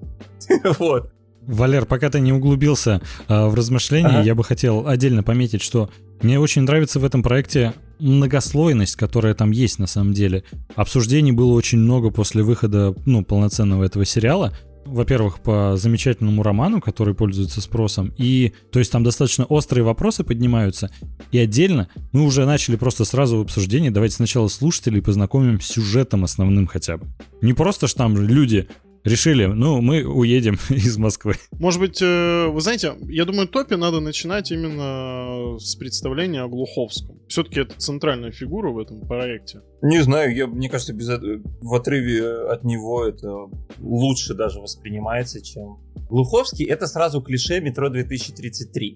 Вот. 0.79 1.11
Валер, 1.43 1.85
пока 1.85 2.09
ты 2.09 2.19
не 2.19 2.33
углубился 2.33 2.99
э, 3.27 3.45
в 3.45 3.53
размышления, 3.53 4.07
ага. 4.07 4.23
я 4.23 4.33
бы 4.33 4.43
хотел 4.43 4.87
отдельно 4.87 5.21
пометить, 5.21 5.61
что 5.61 5.91
мне 6.23 6.39
очень 6.39 6.63
нравится 6.63 6.99
в 6.99 7.05
этом 7.05 7.21
проекте 7.21 7.73
многослойность, 7.99 8.95
которая 8.95 9.35
там 9.35 9.51
есть 9.51 9.77
на 9.77 9.85
самом 9.85 10.13
деле. 10.13 10.43
Обсуждений 10.75 11.31
было 11.31 11.53
очень 11.53 11.77
много 11.77 12.09
после 12.09 12.41
выхода 12.41 12.95
ну, 13.05 13.23
полноценного 13.23 13.83
этого 13.83 14.03
сериала 14.03 14.51
во-первых, 14.85 15.39
по 15.39 15.75
замечательному 15.77 16.43
роману, 16.43 16.81
который 16.81 17.13
пользуется 17.13 17.61
спросом, 17.61 18.13
и, 18.17 18.53
то 18.71 18.79
есть 18.79 18.91
там 18.91 19.03
достаточно 19.03 19.45
острые 19.45 19.83
вопросы 19.83 20.23
поднимаются, 20.23 20.91
и 21.31 21.39
отдельно 21.39 21.89
мы 22.11 22.23
уже 22.23 22.45
начали 22.45 22.75
просто 22.75 23.05
сразу 23.05 23.37
в 23.37 23.41
обсуждении, 23.41 23.89
давайте 23.89 24.15
сначала 24.15 24.47
слушателей 24.47 25.01
познакомим 25.01 25.59
с 25.59 25.67
сюжетом 25.67 26.23
основным 26.23 26.67
хотя 26.67 26.97
бы. 26.97 27.07
Не 27.41 27.53
просто 27.53 27.87
что 27.87 27.99
там 27.99 28.17
люди 28.17 28.67
решили, 29.05 29.45
ну, 29.45 29.81
мы 29.81 30.03
уедем 30.03 30.57
из 30.69 30.97
Москвы. 30.97 31.35
Может 31.51 31.79
быть, 31.79 32.01
э, 32.01 32.47
вы 32.47 32.59
знаете, 32.59 32.93
я 33.07 33.23
думаю, 33.25 33.47
топе 33.47 33.77
надо 33.77 33.99
начинать 34.01 34.51
именно 34.51 35.57
с 35.59 35.75
представления 35.75 36.41
о 36.41 36.47
Глуховском. 36.47 37.21
Все-таки 37.27 37.61
это 37.61 37.75
центральная 37.77 38.31
фигура 38.31 38.71
в 38.71 38.79
этом 38.79 39.01
проекте. 39.07 39.61
Не 39.81 40.01
знаю, 40.01 40.35
я, 40.35 40.47
мне 40.47 40.69
кажется, 40.69 40.93
без, 40.93 41.07
в 41.07 41.73
отрыве 41.73 42.49
от 42.49 42.63
него 42.63 43.05
это 43.05 43.47
лучше 43.79 44.33
даже 44.33 44.59
воспринимается, 44.59 45.41
чем... 45.41 45.79
Глуховский— 46.09 46.65
это 46.67 46.85
сразу 46.87 47.21
клише 47.21 47.61
«Метро 47.61 47.89
2033». 47.89 48.95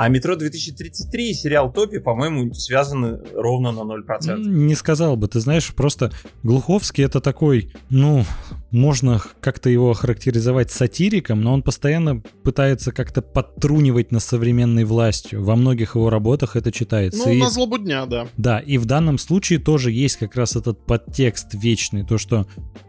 А 0.00 0.08
«Метро 0.08 0.34
2033» 0.34 1.18
и 1.18 1.34
сериал 1.34 1.70
«Топи», 1.70 1.98
по-моему, 1.98 2.54
связаны 2.54 3.18
ровно 3.34 3.70
на 3.70 3.80
0%. 3.80 4.38
Не 4.38 4.74
сказал 4.74 5.14
бы, 5.14 5.28
ты 5.28 5.40
знаешь, 5.40 5.74
просто 5.74 6.10
Глуховский 6.42 7.04
это 7.04 7.20
такой, 7.20 7.70
ну, 7.90 8.24
можно 8.70 9.20
как-то 9.42 9.68
его 9.68 9.92
характеризовать 9.92 10.70
сатириком, 10.70 11.42
но 11.42 11.52
он 11.52 11.62
постоянно 11.62 12.22
пытается 12.42 12.92
как-то 12.92 13.20
подтрунивать 13.20 14.10
над 14.10 14.22
современной 14.22 14.84
властью. 14.84 15.44
Во 15.44 15.54
многих 15.54 15.96
его 15.96 16.08
работах 16.08 16.56
это 16.56 16.72
читается. 16.72 17.24
Ну, 17.26 17.32
и... 17.34 17.38
на 17.38 17.50
злобу 17.50 17.76
дня, 17.76 18.06
да. 18.06 18.26
Да, 18.38 18.58
и 18.58 18.78
в 18.78 18.86
данном 18.86 19.18
случае 19.18 19.58
тоже 19.58 19.90
есть 19.90 20.16
как 20.16 20.34
раз 20.34 20.56
этот 20.56 20.86
подтекст 20.86 21.52
вечный, 21.52 22.06
то, 22.06 22.16
что 22.16 22.46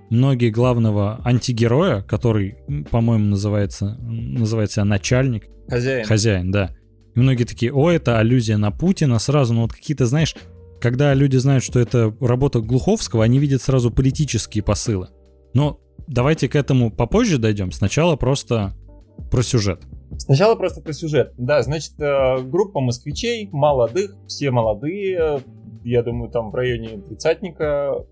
многие 0.09 0.49
главного 0.49 1.19
антигероя, 1.25 2.03
который, 2.03 2.55
по-моему, 2.89 3.25
называется, 3.25 3.97
называется 3.99 4.85
начальник. 4.85 5.49
Хозяин. 5.67 6.05
Хозяин, 6.05 6.51
да 6.51 6.73
и 7.15 7.19
многие 7.19 7.43
такие, 7.43 7.73
о, 7.73 7.89
это 7.89 8.19
аллюзия 8.19 8.57
на 8.57 8.71
Путина 8.71 9.19
сразу, 9.19 9.53
ну 9.53 9.61
вот 9.63 9.73
какие-то, 9.73 10.05
знаешь, 10.05 10.35
когда 10.79 11.13
люди 11.13 11.37
знают, 11.37 11.63
что 11.63 11.79
это 11.79 12.15
работа 12.19 12.59
Глуховского, 12.59 13.23
они 13.23 13.39
видят 13.39 13.61
сразу 13.61 13.91
политические 13.91 14.63
посылы. 14.63 15.09
Но 15.53 15.79
давайте 16.07 16.49
к 16.49 16.55
этому 16.55 16.91
попозже 16.91 17.37
дойдем. 17.37 17.71
Сначала 17.71 18.15
просто 18.15 18.73
про 19.29 19.43
сюжет. 19.43 19.81
Сначала 20.17 20.55
просто 20.55 20.81
про 20.81 20.93
сюжет. 20.93 21.33
Да, 21.37 21.61
значит, 21.61 21.93
э, 21.99 22.41
группа 22.41 22.79
москвичей, 22.79 23.47
молодых, 23.51 24.15
все 24.27 24.51
молодые, 24.51 25.41
я 25.83 26.03
думаю, 26.03 26.31
там 26.31 26.51
в 26.51 26.55
районе 26.55 27.01
тридцатника. 27.01 28.05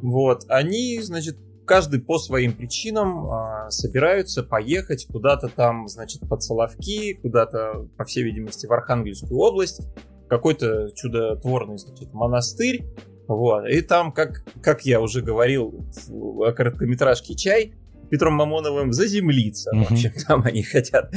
Вот, 0.00 0.44
они, 0.48 1.00
значит, 1.00 1.36
каждый 1.64 2.00
по 2.00 2.18
своим 2.18 2.52
причинам 2.52 3.26
а, 3.26 3.70
собираются 3.70 4.42
поехать 4.42 5.06
куда-то 5.06 5.48
там, 5.48 5.88
значит, 5.88 6.22
под 6.28 6.42
Соловки, 6.42 7.14
куда-то, 7.14 7.88
по 7.96 8.04
всей 8.04 8.24
видимости, 8.24 8.66
в 8.66 8.72
Архангельскую 8.72 9.38
область, 9.38 9.80
какой-то 10.28 10.90
чудотворный, 10.94 11.78
значит, 11.78 12.12
монастырь, 12.12 12.84
вот, 13.28 13.66
и 13.68 13.80
там, 13.80 14.12
как, 14.12 14.44
как 14.62 14.84
я 14.84 15.00
уже 15.00 15.22
говорил 15.22 15.86
о 16.08 16.52
короткометражке 16.52 17.34
«Чай», 17.34 17.74
Петром 18.10 18.34
Мамоновым 18.34 18.92
заземлиться, 18.92 19.70
uh-huh. 19.74 19.84
в 19.84 19.92
общем, 19.92 20.12
там 20.26 20.42
они 20.44 20.62
хотят 20.62 21.10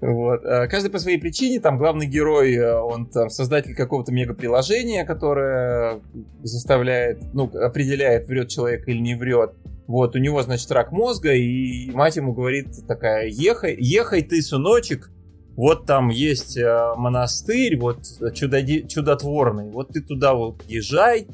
вот. 0.00 0.44
А 0.44 0.66
каждый 0.66 0.90
по 0.90 0.98
своей 0.98 1.18
причине, 1.18 1.60
там 1.60 1.78
главный 1.78 2.06
герой, 2.06 2.54
э, 2.54 2.78
он 2.78 3.06
там 3.06 3.30
создатель 3.30 3.74
какого-то 3.74 4.12
мега-приложения, 4.12 5.04
которое 5.04 6.00
заставляет, 6.42 7.22
ну, 7.32 7.44
определяет, 7.44 8.26
врет 8.26 8.48
человек 8.48 8.88
или 8.88 8.98
не 8.98 9.14
врет. 9.14 9.52
Вот, 9.86 10.16
у 10.16 10.18
него, 10.18 10.42
значит, 10.42 10.70
рак 10.72 10.92
мозга, 10.92 11.34
и 11.34 11.90
мать 11.90 12.16
ему 12.16 12.32
говорит 12.32 12.86
такая, 12.88 13.26
ехай, 13.28 13.76
ехай 13.78 14.22
ты, 14.22 14.40
сыночек, 14.40 15.10
вот 15.56 15.86
там 15.86 16.08
есть 16.08 16.56
э, 16.56 16.94
монастырь, 16.96 17.76
вот 17.76 18.00
чудоди, 18.34 18.86
чудотворный, 18.88 19.70
вот 19.70 19.90
ты 19.90 20.00
туда 20.00 20.34
вот 20.34 20.62
езжай, 20.66 21.28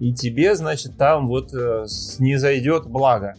и 0.00 0.12
тебе, 0.12 0.54
значит, 0.56 0.96
там 0.96 1.28
вот 1.28 1.54
э, 1.54 1.86
не 2.18 2.36
зайдет 2.36 2.86
благо. 2.86 3.34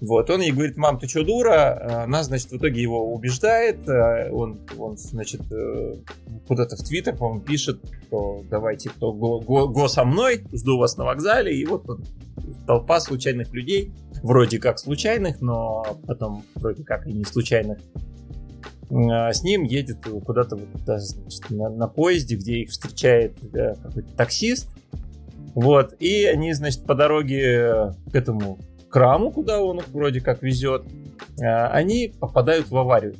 Вот, 0.00 0.30
он 0.30 0.40
ей 0.40 0.52
говорит, 0.52 0.76
мам, 0.76 0.98
ты 0.98 1.08
что, 1.08 1.24
дура? 1.24 2.04
Она, 2.04 2.22
значит, 2.22 2.50
в 2.52 2.56
итоге 2.56 2.80
его 2.80 3.12
убеждает, 3.12 3.88
э, 3.88 4.30
он, 4.30 4.58
он 4.78 4.96
значит, 4.96 5.42
э, 5.52 5.96
куда-то 6.46 6.76
в 6.76 6.80
Твиттер, 6.80 7.16
по-моему, 7.16 7.40
пишет, 7.40 7.80
что 8.06 8.42
давайте, 8.48 8.90
кто 8.90 9.12
го, 9.12 9.40
го, 9.40 9.68
го 9.68 9.88
со 9.88 10.04
мной, 10.04 10.44
жду 10.52 10.78
вас 10.78 10.96
на 10.96 11.04
вокзале, 11.04 11.54
и 11.54 11.66
вот 11.66 11.84
толпа 12.66 13.00
случайных 13.00 13.52
людей, 13.52 13.92
вроде 14.22 14.58
как 14.58 14.78
случайных, 14.78 15.40
но 15.40 15.84
потом 16.06 16.44
вроде 16.54 16.84
как 16.84 17.06
и 17.06 17.12
не 17.12 17.24
случайных, 17.24 17.78
с 18.90 19.42
ним 19.42 19.64
едет 19.64 19.98
куда-то 20.24 20.56
вот, 20.56 20.68
значит, 20.84 21.50
на, 21.50 21.68
на 21.68 21.88
поезде, 21.88 22.36
где 22.36 22.60
их 22.60 22.70
встречает 22.70 23.36
да, 23.42 23.74
какой-то 23.74 24.10
таксист, 24.16 24.70
вот, 25.54 25.94
и 25.98 26.24
они, 26.24 26.52
значит, 26.52 26.84
по 26.84 26.94
дороге 26.94 27.94
к 28.10 28.14
этому 28.14 28.58
краму, 28.88 29.30
куда 29.30 29.60
он 29.60 29.78
их 29.78 29.88
вроде 29.88 30.20
как 30.20 30.42
везет, 30.42 30.84
а, 31.42 31.68
они 31.68 32.12
попадают 32.18 32.70
в 32.70 32.76
аварию. 32.76 33.14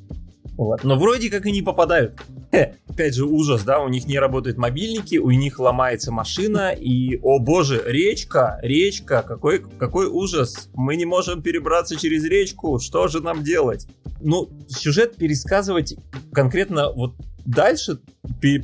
Вот. 0.57 0.83
Но 0.83 0.99
вроде 0.99 1.31
как 1.31 1.47
и 1.47 1.53
не 1.53 1.63
попадают. 1.63 2.19
Хе, 2.51 2.75
опять 2.89 3.15
же, 3.15 3.27
ужас, 3.27 3.63
да, 3.63 3.81
у 3.81 3.89
них 3.89 4.07
не 4.07 4.19
работают 4.19 4.57
мобильники, 4.57 5.17
у 5.17 5.31
них 5.31 5.61
ломается 5.61 6.11
машина, 6.11 6.73
и, 6.73 7.17
о 7.23 7.39
боже, 7.39 7.81
речка, 7.87 8.59
речка, 8.63 9.23
какой, 9.23 9.61
какой 9.61 10.07
ужас, 10.07 10.69
мы 10.75 10.97
не 10.97 11.05
можем 11.05 11.43
перебраться 11.43 11.95
через 11.95 12.25
речку, 12.25 12.81
что 12.81 13.07
же 13.07 13.21
нам 13.21 13.45
делать? 13.45 13.87
Ну, 14.21 14.51
сюжет 14.67 15.15
пересказывать 15.15 15.95
конкретно 16.33 16.91
вот 16.93 17.15
дальше, 17.49 17.99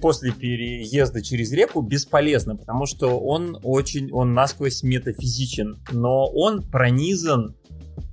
после 0.00 0.32
переезда 0.32 1.22
через 1.22 1.52
реку, 1.52 1.80
бесполезно, 1.80 2.56
потому 2.56 2.86
что 2.86 3.18
он 3.18 3.58
очень, 3.62 4.12
он 4.12 4.34
насквозь 4.34 4.82
метафизичен, 4.82 5.78
но 5.90 6.26
он 6.26 6.62
пронизан 6.62 7.54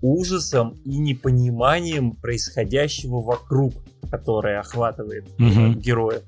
ужасом 0.01 0.75
и 0.85 0.97
непониманием 0.97 2.11
происходящего 2.13 3.21
вокруг, 3.21 3.73
которое 4.09 4.59
охватывает 4.59 5.25
угу. 5.33 5.73
героев 5.75 6.23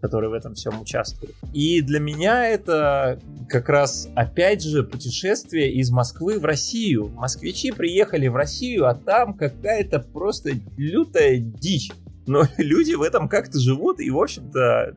которые 0.00 0.30
в 0.30 0.32
этом 0.32 0.54
всем 0.54 0.80
участвуют. 0.80 1.36
И 1.52 1.80
для 1.80 2.00
меня 2.00 2.44
это 2.48 3.20
как 3.48 3.68
раз, 3.68 4.08
опять 4.16 4.60
же, 4.60 4.82
путешествие 4.82 5.72
из 5.74 5.92
Москвы 5.92 6.40
в 6.40 6.44
Россию. 6.44 7.08
Москвичи 7.14 7.70
приехали 7.70 8.26
в 8.26 8.34
Россию, 8.34 8.88
а 8.88 8.96
там 8.96 9.34
какая-то 9.34 10.00
просто 10.00 10.54
лютая 10.76 11.38
дичь 11.38 11.92
но 12.26 12.44
люди 12.58 12.94
в 12.94 13.02
этом 13.02 13.28
как-то 13.28 13.58
живут 13.58 14.00
и, 14.00 14.10
в 14.10 14.18
общем-то, 14.18 14.96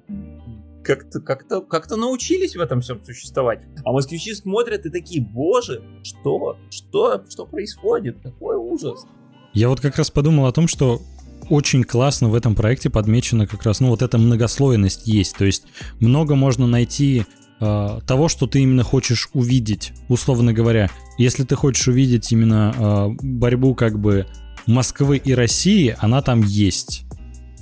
как-то 0.84 1.20
как-то 1.20 1.62
как-то 1.62 1.96
научились 1.96 2.56
в 2.56 2.60
этом 2.60 2.82
всем 2.82 3.04
существовать. 3.04 3.64
А 3.84 3.92
москвичи 3.92 4.34
смотрят 4.34 4.86
и 4.86 4.90
такие, 4.90 5.22
боже, 5.22 5.84
что, 6.04 6.58
что, 6.70 7.24
что 7.30 7.46
происходит, 7.46 8.20
какой 8.22 8.56
ужас. 8.56 9.06
Я 9.54 9.70
вот 9.70 9.80
как 9.80 9.98
раз 9.98 10.12
подумал 10.12 10.46
о 10.46 10.52
том, 10.52 10.68
что 10.68 11.02
очень 11.50 11.84
классно 11.84 12.30
в 12.30 12.36
этом 12.36 12.56
проекте 12.56 12.90
подмечено 12.90 13.48
как 13.48 13.64
раз, 13.64 13.80
ну 13.80 13.90
вот 13.90 14.02
эта 14.02 14.18
многослойность 14.18 15.08
есть, 15.08 15.36
то 15.38 15.46
есть 15.46 15.66
много 16.00 16.36
можно 16.36 16.68
найти 16.68 17.26
э, 17.60 18.00
того, 18.06 18.28
что 18.28 18.48
ты 18.48 18.62
именно 18.62 18.84
хочешь 18.84 19.30
увидеть, 19.34 19.94
условно 20.10 20.54
говоря. 20.54 20.90
Если 21.18 21.44
ты 21.44 21.56
хочешь 21.56 21.88
увидеть 21.88 22.32
именно 22.32 22.74
э, 22.76 23.08
борьбу 23.22 23.76
как 23.76 24.00
бы 24.00 24.26
Москвы 24.66 25.18
и 25.18 25.34
России, 25.34 25.96
она 26.00 26.22
там 26.22 26.42
есть. 26.42 27.05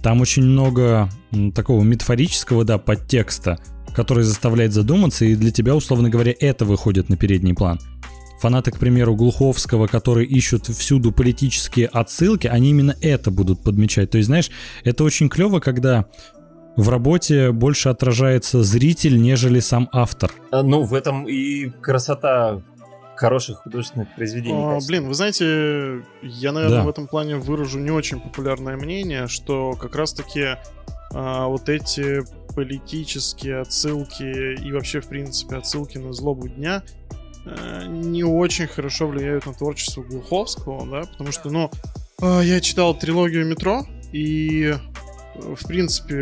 Там 0.04 0.20
очень 0.20 0.43
много 0.43 1.10
такого 1.56 1.82
метафорического, 1.82 2.66
да, 2.66 2.78
подтекста, 2.78 3.58
который 3.95 4.26
заставляет 4.26 4.74
задуматься, 4.74 5.24
и 5.24 5.36
для 5.36 5.49
тебя, 5.49 5.76
условно 5.76 6.10
говоря, 6.10 6.34
это 6.39 6.66
выходит 6.66 7.08
на 7.08 7.16
передний 7.16 7.54
план. 7.54 7.80
Фанаты, 8.41 8.72
к 8.72 8.78
примеру, 8.78 9.16
Глуховского, 9.16 9.88
которые 9.88 10.28
ищут 10.28 10.68
всюду 10.68 11.14
политические 11.14 11.88
отсылки, 11.88 12.47
они 12.47 12.72
именно 12.72 12.97
это 12.99 13.32
будут 13.32 13.64
подмечать. 13.64 14.12
То 14.12 14.18
есть, 14.18 14.28
знаешь, 14.28 14.51
это 14.84 15.06
очень 15.06 15.30
клево, 15.30 15.62
когда 15.62 16.08
в 16.76 16.89
работе 16.89 17.51
больше 17.51 17.88
отражается 17.88 18.62
зритель, 18.64 19.22
нежели 19.22 19.62
сам 19.62 19.88
автор. 19.93 20.34
А, 20.51 20.64
ну, 20.64 20.82
в 20.84 20.93
этом 20.93 21.30
и 21.30 21.70
красота 21.70 22.62
хороших 23.24 23.60
художественных 23.60 24.14
произведений. 24.16 24.62
А, 24.62 24.80
блин, 24.86 25.08
вы 25.08 25.14
знаете, 25.14 26.04
я, 26.22 26.52
наверное, 26.52 26.80
да. 26.80 26.84
в 26.84 26.90
этом 26.90 27.08
плане 27.08 27.38
выражу 27.38 27.80
не 27.80 27.90
очень 27.90 28.20
популярное 28.20 28.76
мнение, 28.76 29.30
что 29.30 29.74
как 29.80 29.96
раз-таки 29.96 30.58
а, 31.14 31.48
вот 31.48 31.70
эти 31.70 32.20
политические 32.54 33.62
отсылки 33.62 34.62
и 34.62 34.72
вообще, 34.74 35.00
в 35.00 35.08
принципе, 35.08 35.56
отсылки 35.56 35.98
на 35.98 36.12
злобу 36.12 36.50
дня 36.50 36.84
а, 37.46 37.86
не 37.86 38.26
очень 38.26 38.68
хорошо 38.68 39.08
влияют 39.08 39.46
на 39.46 39.54
творчество 39.54 40.04
Глуховского, 40.04 40.86
да, 40.86 41.08
потому 41.10 41.32
что, 41.32 41.50
ну, 41.50 41.72
а, 42.22 42.42
я 42.42 42.60
читал 42.60 42.94
трилогию 42.94 43.46
«Метро», 43.46 43.86
и 44.12 44.76
в 45.36 45.68
принципе, 45.68 46.16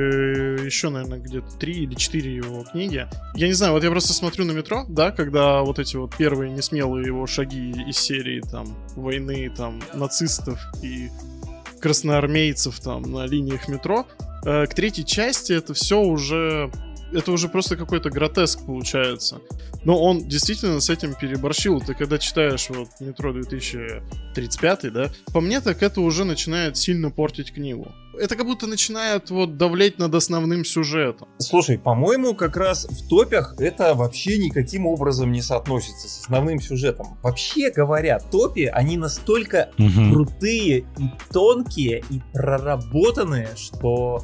еще, 0.63 0.89
наверное, 0.89 1.19
где-то 1.19 1.51
три 1.57 1.83
или 1.83 1.95
четыре 1.95 2.35
его 2.35 2.63
книги. 2.63 3.07
Я 3.35 3.47
не 3.47 3.53
знаю, 3.53 3.73
вот 3.73 3.83
я 3.83 3.89
просто 3.89 4.13
смотрю 4.13 4.45
на 4.45 4.51
метро, 4.51 4.85
да, 4.87 5.11
когда 5.11 5.61
вот 5.61 5.79
эти 5.79 5.97
вот 5.97 6.15
первые 6.15 6.51
несмелые 6.51 7.05
его 7.05 7.27
шаги 7.27 7.71
из 7.87 7.97
серии 7.97 8.41
там 8.41 8.77
войны, 8.95 9.51
там 9.55 9.81
нацистов 9.93 10.59
и 10.81 11.09
красноармейцев 11.81 12.79
там 12.79 13.03
на 13.03 13.25
линиях 13.25 13.67
метро. 13.67 14.05
Э, 14.45 14.65
к 14.65 14.73
третьей 14.73 15.05
части 15.05 15.53
это 15.53 15.73
все 15.73 15.99
уже 16.01 16.71
это 17.11 17.31
уже 17.31 17.49
просто 17.49 17.75
какой-то 17.75 18.09
гротеск 18.09 18.65
получается. 18.65 19.41
Но 19.83 20.01
он 20.01 20.27
действительно 20.27 20.79
с 20.79 20.89
этим 20.89 21.13
переборщил. 21.15 21.79
Ты 21.79 21.93
когда 21.93 22.17
читаешь 22.17 22.69
вот 22.69 22.89
метро 22.99 23.33
2035, 23.33 24.93
да, 24.93 25.09
по 25.33 25.41
мне 25.41 25.61
так 25.61 25.81
это 25.83 26.01
уже 26.01 26.23
начинает 26.23 26.77
сильно 26.77 27.09
портить 27.09 27.53
книгу. 27.53 27.91
Это 28.19 28.35
как 28.35 28.45
будто 28.45 28.67
начинает 28.67 29.29
вот 29.29 29.57
давлеть 29.57 29.97
над 29.97 30.13
основным 30.13 30.65
сюжетом. 30.65 31.27
Слушай, 31.37 31.79
по-моему, 31.79 32.35
как 32.35 32.57
раз 32.57 32.85
в 32.85 33.07
топях 33.07 33.55
это 33.57 33.95
вообще 33.95 34.37
никаким 34.37 34.85
образом 34.85 35.31
не 35.31 35.41
соотносится 35.41 36.07
с 36.07 36.21
основным 36.21 36.59
сюжетом. 36.59 37.17
Вообще 37.23 37.71
говоря, 37.71 38.19
топи, 38.19 38.65
они 38.65 38.97
настолько 38.97 39.71
угу. 39.77 40.13
крутые 40.13 40.79
и 40.79 40.85
тонкие 41.31 42.03
и 42.09 42.21
проработанные, 42.33 43.49
что 43.55 44.23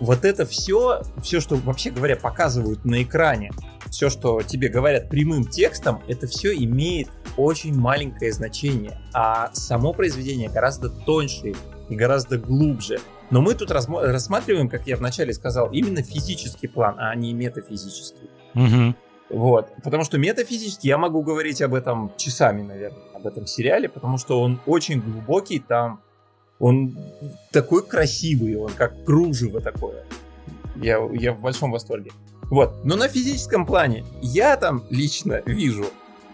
вот 0.00 0.24
это 0.24 0.44
все, 0.46 1.02
все, 1.22 1.40
что 1.40 1.56
вообще 1.56 1.90
говоря 1.90 2.16
показывают 2.16 2.84
на 2.84 3.02
экране, 3.02 3.52
все, 3.90 4.10
что 4.10 4.42
тебе 4.42 4.68
говорят 4.68 5.08
прямым 5.08 5.44
текстом, 5.44 6.02
это 6.08 6.26
все 6.26 6.54
имеет 6.54 7.08
очень 7.36 7.78
маленькое 7.78 8.32
значение, 8.32 8.98
а 9.12 9.50
само 9.54 9.92
произведение 9.92 10.48
гораздо 10.48 10.88
тоньше 10.88 11.54
и 11.88 11.94
гораздо 11.94 12.38
глубже. 12.38 12.98
Но 13.30 13.40
мы 13.40 13.54
тут 13.54 13.70
рассматриваем, 13.70 14.68
как 14.68 14.86
я 14.86 14.96
вначале 14.96 15.32
сказал, 15.32 15.70
именно 15.70 16.02
физический 16.02 16.68
план, 16.68 16.96
а 16.98 17.14
не 17.14 17.32
метафизический. 17.32 18.30
Угу. 18.54 18.94
Вот. 19.30 19.68
Потому 19.82 20.04
что 20.04 20.18
метафизически 20.18 20.86
я 20.86 20.98
могу 20.98 21.22
говорить 21.22 21.62
об 21.62 21.74
этом 21.74 22.12
часами, 22.16 22.62
наверное, 22.62 23.02
об 23.14 23.26
этом 23.26 23.46
сериале, 23.46 23.88
потому 23.88 24.18
что 24.18 24.40
он 24.40 24.60
очень 24.66 25.00
глубокий, 25.00 25.58
там 25.58 26.00
он 26.64 26.96
такой 27.52 27.86
красивый, 27.86 28.56
он 28.56 28.72
как 28.72 29.04
кружево 29.04 29.60
такое. 29.60 30.02
Я, 30.76 30.98
я 31.12 31.34
в 31.34 31.40
большом 31.42 31.70
восторге. 31.70 32.10
Вот. 32.44 32.82
Но 32.84 32.96
на 32.96 33.06
физическом 33.06 33.66
плане 33.66 34.02
я 34.22 34.56
там 34.56 34.82
лично 34.88 35.42
вижу 35.44 35.84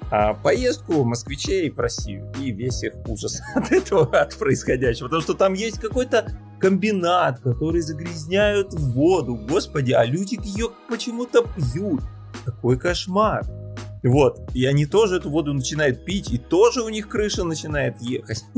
а, 0.08 0.34
поездку 0.34 1.02
москвичей 1.02 1.68
в 1.70 1.80
Россию 1.80 2.32
и 2.40 2.52
весь 2.52 2.84
их 2.84 2.92
ужас 3.08 3.40
от 3.56 3.72
этого, 3.72 4.20
от 4.20 4.36
происходящего. 4.36 5.06
Потому 5.06 5.22
что 5.22 5.34
там 5.34 5.52
есть 5.54 5.80
какой-то 5.80 6.30
комбинат, 6.60 7.40
который 7.40 7.80
загрязняют 7.80 8.72
воду. 8.72 9.34
Господи, 9.34 9.90
а 9.90 10.04
люди 10.04 10.38
ее 10.44 10.68
почему-то 10.88 11.44
пьют. 11.56 12.02
Какой 12.44 12.78
кошмар. 12.78 13.44
Вот. 14.02 14.40
И 14.54 14.64
они 14.64 14.86
тоже 14.86 15.16
эту 15.16 15.30
воду 15.30 15.52
начинают 15.52 16.04
пить, 16.04 16.30
и 16.30 16.38
тоже 16.38 16.82
у 16.82 16.88
них 16.88 17.08
крыша 17.08 17.44
начинает 17.44 18.00
ехать. 18.00 18.44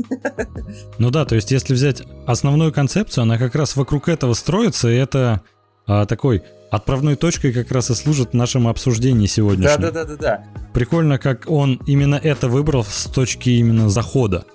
Ну 0.97 1.09
да, 1.09 1.25
то 1.25 1.35
есть 1.35 1.51
если 1.51 1.73
взять 1.73 2.03
основную 2.25 2.71
концепцию, 2.71 3.23
она 3.23 3.37
как 3.37 3.55
раз 3.55 3.75
вокруг 3.75 4.07
этого 4.09 4.33
строится, 4.33 4.89
и 4.89 4.95
это 4.95 5.41
а, 5.85 6.05
такой 6.05 6.43
отправной 6.71 7.15
точкой 7.15 7.51
как 7.51 7.71
раз 7.71 7.89
и 7.89 7.95
служит 7.95 8.33
нашему 8.33 8.69
обсуждению 8.69 9.27
сегодняшнему. 9.27 9.81
Да, 9.81 9.91
да, 9.91 10.05
да, 10.05 10.15
да, 10.15 10.15
да. 10.15 10.43
Прикольно, 10.73 11.19
как 11.19 11.49
он 11.49 11.79
именно 11.85 12.15
это 12.15 12.47
выбрал 12.47 12.83
с 12.83 13.05
точки 13.05 13.49
именно 13.49 13.89
захода. 13.89 14.45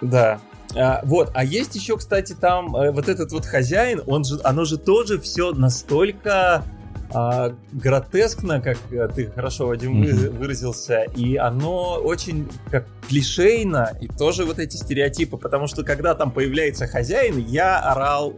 Да. 0.00 0.40
А, 0.74 1.00
вот, 1.04 1.30
а 1.34 1.44
есть 1.44 1.74
еще, 1.74 1.96
кстати, 1.96 2.32
там 2.32 2.74
э, 2.76 2.92
вот 2.92 3.08
этот 3.08 3.32
вот 3.32 3.44
хозяин, 3.44 4.02
он 4.06 4.24
же, 4.24 4.40
оно 4.44 4.64
же 4.64 4.78
тоже 4.78 5.20
все 5.20 5.52
настолько 5.52 6.64
а, 7.12 7.54
гротескно, 7.72 8.60
как 8.60 8.78
э, 8.90 9.08
ты 9.14 9.30
хорошо, 9.30 9.66
Вадим, 9.66 10.02
mm-hmm. 10.02 10.30
выразился, 10.30 11.04
и 11.16 11.36
оно 11.36 11.94
очень 11.96 12.48
как 12.70 12.86
клишейно, 13.08 13.96
и 14.00 14.06
тоже 14.06 14.44
вот 14.44 14.58
эти 14.58 14.76
стереотипы, 14.76 15.36
потому 15.36 15.66
что 15.66 15.82
когда 15.82 16.14
там 16.14 16.30
появляется 16.30 16.86
хозяин, 16.86 17.38
я 17.38 17.78
орал 17.80 18.34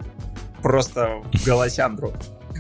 просто 0.63 1.23
в 1.33 1.45
голосяндру. 1.45 2.13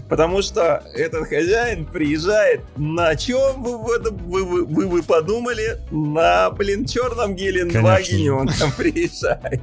Потому 0.09 0.43
что 0.43 0.85
этот 0.95 1.29
хозяин 1.29 1.87
приезжает 1.87 2.61
на 2.77 3.17
чем 3.17 3.63
вы, 3.63 3.79
вы, 3.79 4.45
вы, 4.45 4.65
вы, 4.67 4.87
вы 4.87 5.03
подумали? 5.03 5.81
На, 5.91 6.51
блин, 6.51 6.85
черном 6.85 7.35
Гелендвагене 7.35 8.33
он 8.33 8.49
там 8.49 8.73
приезжает. 8.73 9.63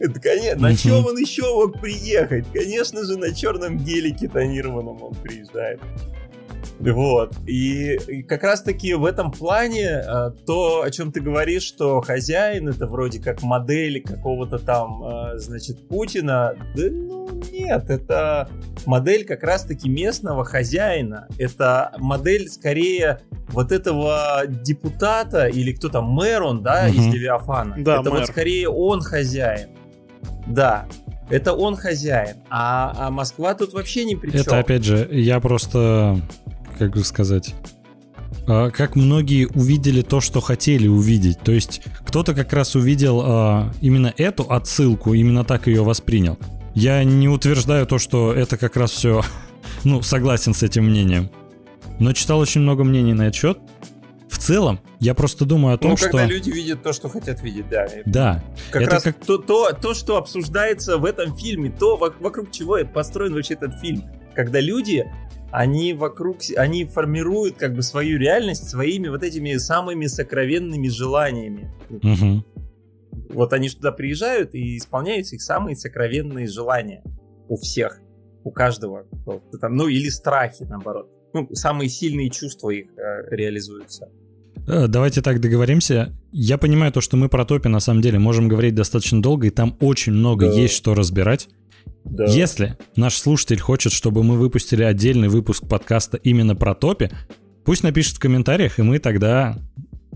Это, 0.00 0.20
конечно, 0.20 0.68
на 0.68 0.76
чем 0.76 1.06
он 1.06 1.16
еще 1.16 1.42
мог 1.42 1.80
приехать? 1.80 2.44
Конечно 2.52 3.04
же, 3.04 3.16
на 3.16 3.34
черном 3.34 3.78
гелике 3.78 4.28
тонированном 4.28 5.02
он 5.02 5.14
приезжает. 5.14 5.80
Вот. 6.90 7.34
И, 7.46 7.94
и 8.08 8.22
как 8.22 8.42
раз-таки 8.42 8.94
в 8.94 9.04
этом 9.04 9.30
плане 9.30 10.02
э, 10.04 10.30
то, 10.46 10.82
о 10.82 10.90
чем 10.90 11.12
ты 11.12 11.20
говоришь, 11.20 11.62
что 11.62 12.00
хозяин 12.00 12.68
это 12.68 12.86
вроде 12.86 13.20
как 13.20 13.42
модель 13.42 14.02
какого-то 14.02 14.58
там, 14.58 15.02
э, 15.04 15.38
значит, 15.38 15.88
Путина. 15.88 16.54
Да 16.74 16.82
ну 16.90 17.28
нет, 17.52 17.88
это 17.88 18.48
модель 18.86 19.24
как 19.24 19.42
раз-таки 19.42 19.88
местного 19.88 20.44
хозяина. 20.44 21.28
Это 21.38 21.92
модель 21.98 22.48
скорее 22.48 23.20
вот 23.48 23.70
этого 23.70 24.42
депутата 24.46 25.46
или 25.46 25.72
кто 25.72 25.88
там, 25.88 26.06
мэр 26.06 26.42
он, 26.42 26.62
да, 26.62 26.86
угу. 26.88 26.98
из 26.98 27.06
Левиафана. 27.06 27.76
Да, 27.78 28.00
это 28.00 28.10
мэр. 28.10 28.20
вот 28.20 28.28
скорее 28.28 28.68
он 28.68 29.00
хозяин. 29.00 29.68
Да, 30.46 30.86
это 31.30 31.52
он 31.54 31.76
хозяин, 31.76 32.36
а, 32.50 32.92
а 32.96 33.10
Москва 33.10 33.54
тут 33.54 33.72
вообще 33.72 34.04
ни 34.04 34.16
при 34.16 34.30
чем. 34.32 34.40
Это 34.40 34.58
опять 34.58 34.84
же, 34.84 35.08
я 35.12 35.40
просто 35.40 36.20
как 36.76 36.92
бы 36.92 37.04
сказать, 37.04 37.54
а, 38.46 38.70
как 38.70 38.96
многие 38.96 39.46
увидели 39.46 40.02
то, 40.02 40.20
что 40.20 40.40
хотели 40.40 40.88
увидеть. 40.88 41.38
То 41.40 41.52
есть 41.52 41.82
кто-то 42.04 42.34
как 42.34 42.52
раз 42.52 42.74
увидел 42.74 43.22
а, 43.24 43.72
именно 43.80 44.12
эту 44.16 44.50
отсылку, 44.50 45.14
именно 45.14 45.44
так 45.44 45.66
ее 45.66 45.82
воспринял. 45.82 46.38
Я 46.74 47.04
не 47.04 47.28
утверждаю 47.28 47.86
то, 47.86 47.98
что 47.98 48.32
это 48.32 48.56
как 48.56 48.76
раз 48.76 48.90
все, 48.90 49.22
ну, 49.84 50.02
согласен 50.02 50.54
с 50.54 50.62
этим 50.62 50.86
мнением. 50.86 51.30
Но 51.98 52.12
читал 52.12 52.38
очень 52.38 52.62
много 52.62 52.84
мнений 52.84 53.14
на 53.14 53.22
этот 53.22 53.36
счет. 53.36 53.58
В 54.28 54.38
целом, 54.38 54.80
я 54.98 55.14
просто 55.14 55.44
думаю 55.44 55.74
о 55.74 55.78
том, 55.78 55.90
ну, 55.90 55.96
когда 55.96 56.08
что... 56.08 56.18
когда 56.18 56.34
люди 56.34 56.50
видят 56.50 56.82
то, 56.82 56.92
что 56.92 57.08
хотят 57.08 57.42
видеть, 57.42 57.68
да. 57.68 57.86
Да. 58.06 58.44
Как 58.70 58.82
это 58.82 58.90
раз 58.92 59.02
как... 59.02 59.16
То, 59.24 59.36
то, 59.36 59.72
то, 59.72 59.94
что 59.94 60.16
обсуждается 60.16 60.96
в 60.96 61.04
этом 61.04 61.36
фильме, 61.36 61.70
то, 61.70 61.96
вокруг 61.96 62.50
чего 62.50 62.78
построен 62.92 63.34
вообще 63.34 63.54
этот 63.54 63.78
фильм. 63.80 64.04
Когда 64.34 64.58
люди 64.58 65.04
они 65.52 65.92
вокруг, 65.92 66.38
они 66.56 66.86
формируют 66.86 67.56
как 67.56 67.74
бы 67.74 67.82
свою 67.82 68.18
реальность 68.18 68.68
своими 68.68 69.08
вот 69.08 69.22
этими 69.22 69.54
самыми 69.58 70.06
сокровенными 70.06 70.88
желаниями. 70.88 71.70
Угу. 71.90 73.34
Вот 73.34 73.52
они 73.52 73.68
туда 73.68 73.92
приезжают 73.92 74.54
и 74.54 74.78
исполняются 74.78 75.36
их 75.36 75.42
самые 75.42 75.76
сокровенные 75.76 76.46
желания 76.46 77.04
у 77.48 77.56
всех, 77.56 78.00
у 78.44 78.50
каждого, 78.50 79.04
там, 79.60 79.76
ну 79.76 79.88
или 79.88 80.08
страхи 80.08 80.64
наоборот. 80.64 81.10
Ну, 81.34 81.48
самые 81.52 81.88
сильные 81.88 82.30
чувства 82.30 82.70
их 82.70 82.88
э, 82.96 83.34
реализуются. 83.34 84.10
Э, 84.66 84.86
давайте 84.86 85.22
так 85.22 85.40
договоримся. 85.40 86.12
Я 86.30 86.58
понимаю 86.58 86.92
то, 86.92 87.00
что 87.00 87.16
мы 87.16 87.28
про 87.28 87.44
топи 87.44 87.68
на 87.68 87.80
самом 87.80 88.02
деле 88.02 88.18
можем 88.18 88.48
говорить 88.48 88.74
достаточно 88.74 89.20
долго, 89.22 89.46
и 89.46 89.50
там 89.50 89.76
очень 89.80 90.12
много 90.12 90.46
да. 90.46 90.52
есть 90.52 90.74
что 90.74 90.94
разбирать. 90.94 91.48
Да. 92.04 92.24
Если 92.26 92.76
наш 92.96 93.16
слушатель 93.16 93.60
хочет, 93.60 93.92
чтобы 93.92 94.22
мы 94.22 94.36
выпустили 94.36 94.82
отдельный 94.82 95.28
выпуск 95.28 95.66
подкаста 95.68 96.16
именно 96.18 96.54
про 96.54 96.74
топи, 96.74 97.10
пусть 97.64 97.82
напишет 97.82 98.16
в 98.16 98.20
комментариях, 98.20 98.78
и 98.78 98.82
мы 98.82 98.98
тогда 98.98 99.58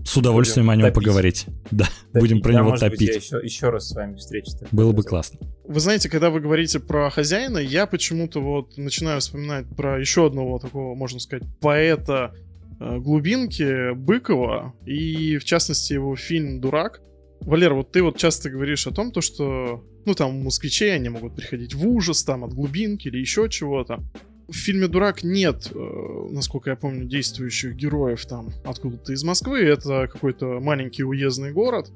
с 0.07 0.15
удовольствием 0.15 0.67
будем 0.67 0.79
о 0.79 0.83
нем 0.83 0.93
топить. 0.93 0.95
поговорить. 0.95 1.45
Да, 1.71 1.85
топить. 1.85 2.21
будем 2.21 2.41
про 2.41 2.53
да, 2.53 2.59
него 2.59 2.77
топить. 2.77 2.99
Быть, 2.99 3.09
я 3.09 3.15
еще, 3.15 3.39
еще 3.43 3.69
раз 3.69 3.89
с 3.89 3.95
вами 3.95 4.15
встречусь. 4.15 4.55
Было 4.71 4.91
бы 4.91 5.03
классно. 5.03 5.39
Вы 5.65 5.79
знаете, 5.79 6.09
когда 6.09 6.29
вы 6.29 6.39
говорите 6.39 6.79
про 6.79 7.09
хозяина, 7.09 7.57
я 7.57 7.87
почему-то 7.87 8.39
вот 8.39 8.77
начинаю 8.77 9.19
вспоминать 9.19 9.65
про 9.75 9.99
еще 9.99 10.27
одного 10.27 10.59
такого, 10.59 10.95
можно 10.95 11.19
сказать, 11.19 11.43
поэта 11.59 12.33
э, 12.79 12.97
глубинки 12.99 13.93
Быкова 13.93 14.73
и, 14.85 15.37
в 15.37 15.43
частности, 15.43 15.93
его 15.93 16.15
фильм 16.15 16.61
«Дурак». 16.61 17.01
Валер, 17.41 17.73
вот 17.73 17.91
ты 17.91 18.01
вот 18.03 18.17
часто 18.17 18.49
говоришь 18.49 18.87
о 18.87 18.91
том, 18.91 19.11
то, 19.11 19.21
что 19.21 19.83
ну, 20.07 20.13
там, 20.13 20.41
москвичей, 20.41 20.95
они 20.95 21.09
могут 21.09 21.35
приходить 21.35 21.73
в 21.73 21.85
ужас, 21.85 22.23
там, 22.23 22.45
от 22.45 22.53
глубинки 22.53 23.09
или 23.09 23.19
еще 23.19 23.49
чего-то. 23.49 24.01
В 24.47 24.53
фильме 24.53 24.87
«Дурак» 24.87 25.23
нет, 25.23 25.69
э, 25.73 26.27
насколько 26.31 26.69
я 26.69 26.77
помню, 26.77 27.03
действующих 27.03 27.75
героев 27.75 28.25
там 28.25 28.53
откуда-то 28.63 29.11
из 29.11 29.25
Москвы. 29.25 29.59
Это 29.59 30.07
какой-то 30.07 30.61
маленький 30.61 31.03
уездный 31.03 31.51
город. 31.51 31.91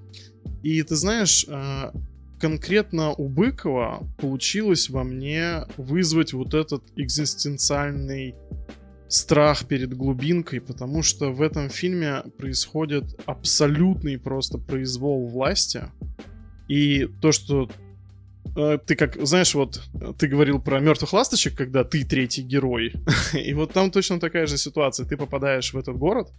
И 0.61 0.83
ты 0.83 0.95
знаешь, 0.97 1.45
э, 1.47 1.91
конкретно 2.41 3.13
у 3.13 3.29
Быкова 3.29 4.05
получилось 4.19 4.89
во 4.89 5.05
мне 5.05 5.63
вызвать 5.77 6.33
вот 6.33 6.53
этот 6.53 6.83
экзистенциальный 6.97 8.35
страх 9.11 9.67
перед 9.67 9.93
глубинкой, 9.93 10.61
потому 10.61 11.03
что 11.03 11.31
в 11.31 11.41
этом 11.41 11.69
фильме 11.69 12.23
происходит 12.37 13.19
абсолютный 13.25 14.17
просто 14.17 14.57
произвол 14.57 15.27
власти. 15.27 15.83
И 16.67 17.07
то, 17.21 17.31
что 17.31 17.69
Э, 18.55 18.77
ты 18.85 18.95
как, 18.95 19.15
знаешь, 19.25 19.53
вот 19.55 19.81
ты 20.17 20.27
говорил 20.27 20.59
про 20.59 20.79
мертвых 20.79 21.13
ласточек, 21.13 21.55
когда 21.55 21.83
ты 21.83 22.03
третий 22.03 22.41
герой. 22.41 22.93
И 23.33 23.53
вот 23.53 23.73
там 23.73 23.91
точно 23.91 24.19
такая 24.19 24.45
же 24.45 24.57
ситуация. 24.57 25.05
Ты 25.05 25.17
попадаешь 25.17 25.73
в 25.73 25.77
этот 25.77 25.97
город, 25.97 26.31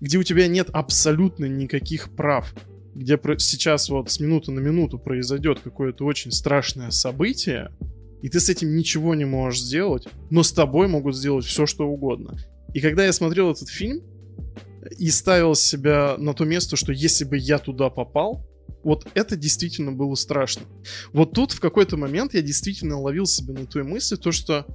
где 0.00 0.18
у 0.18 0.22
тебя 0.22 0.48
нет 0.48 0.68
абсолютно 0.72 1.46
никаких 1.46 2.14
прав. 2.14 2.54
Где 2.94 3.18
сейчас 3.38 3.90
вот 3.90 4.10
с 4.10 4.18
минуты 4.18 4.50
на 4.50 4.60
минуту 4.60 4.98
произойдет 4.98 5.60
какое-то 5.60 6.04
очень 6.04 6.32
страшное 6.32 6.90
событие, 6.90 7.70
и 8.22 8.28
ты 8.28 8.40
с 8.40 8.48
этим 8.48 8.76
ничего 8.76 9.14
не 9.14 9.24
можешь 9.24 9.62
сделать, 9.62 10.06
но 10.30 10.42
с 10.42 10.52
тобой 10.52 10.88
могут 10.88 11.16
сделать 11.16 11.44
все, 11.44 11.66
что 11.66 11.86
угодно. 11.88 12.38
И 12.74 12.80
когда 12.80 13.04
я 13.04 13.12
смотрел 13.12 13.50
этот 13.50 13.68
фильм 13.68 14.02
и 14.98 15.10
ставил 15.10 15.54
себя 15.54 16.16
на 16.18 16.34
то 16.34 16.44
место, 16.44 16.76
что 16.76 16.92
если 16.92 17.24
бы 17.24 17.36
я 17.36 17.58
туда 17.58 17.90
попал, 17.90 18.46
вот 18.84 19.06
это 19.14 19.36
действительно 19.36 19.92
было 19.92 20.14
страшно. 20.14 20.62
Вот 21.12 21.32
тут 21.32 21.52
в 21.52 21.60
какой-то 21.60 21.96
момент 21.96 22.34
я 22.34 22.42
действительно 22.42 23.00
ловил 23.00 23.26
себя 23.26 23.54
на 23.54 23.66
той 23.66 23.82
мысли, 23.82 24.16
то 24.16 24.32
что 24.32 24.66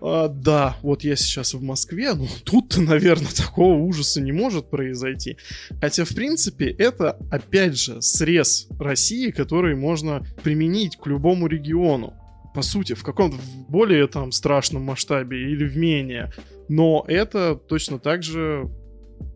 а, 0.00 0.28
да, 0.28 0.76
вот 0.82 1.04
я 1.04 1.16
сейчас 1.16 1.54
в 1.54 1.62
Москве, 1.62 2.14
ну 2.14 2.26
тут-то, 2.44 2.80
наверное, 2.80 3.30
такого 3.36 3.74
ужаса 3.74 4.20
не 4.20 4.32
может 4.32 4.70
произойти. 4.70 5.36
Хотя, 5.80 6.04
в 6.04 6.14
принципе, 6.14 6.70
это, 6.70 7.18
опять 7.30 7.78
же, 7.78 8.00
срез 8.02 8.68
России, 8.78 9.30
который 9.30 9.76
можно 9.76 10.26
применить 10.42 10.96
к 10.96 11.06
любому 11.06 11.46
региону. 11.46 12.14
По 12.54 12.62
сути, 12.62 12.94
в 12.94 13.02
каком-то 13.02 13.36
более 13.68 14.06
там 14.06 14.32
страшном 14.32 14.82
масштабе 14.82 15.52
или 15.52 15.64
в 15.64 15.76
менее. 15.76 16.32
Но 16.68 17.04
это 17.06 17.54
точно 17.54 17.98
так 17.98 18.22
же 18.22 18.68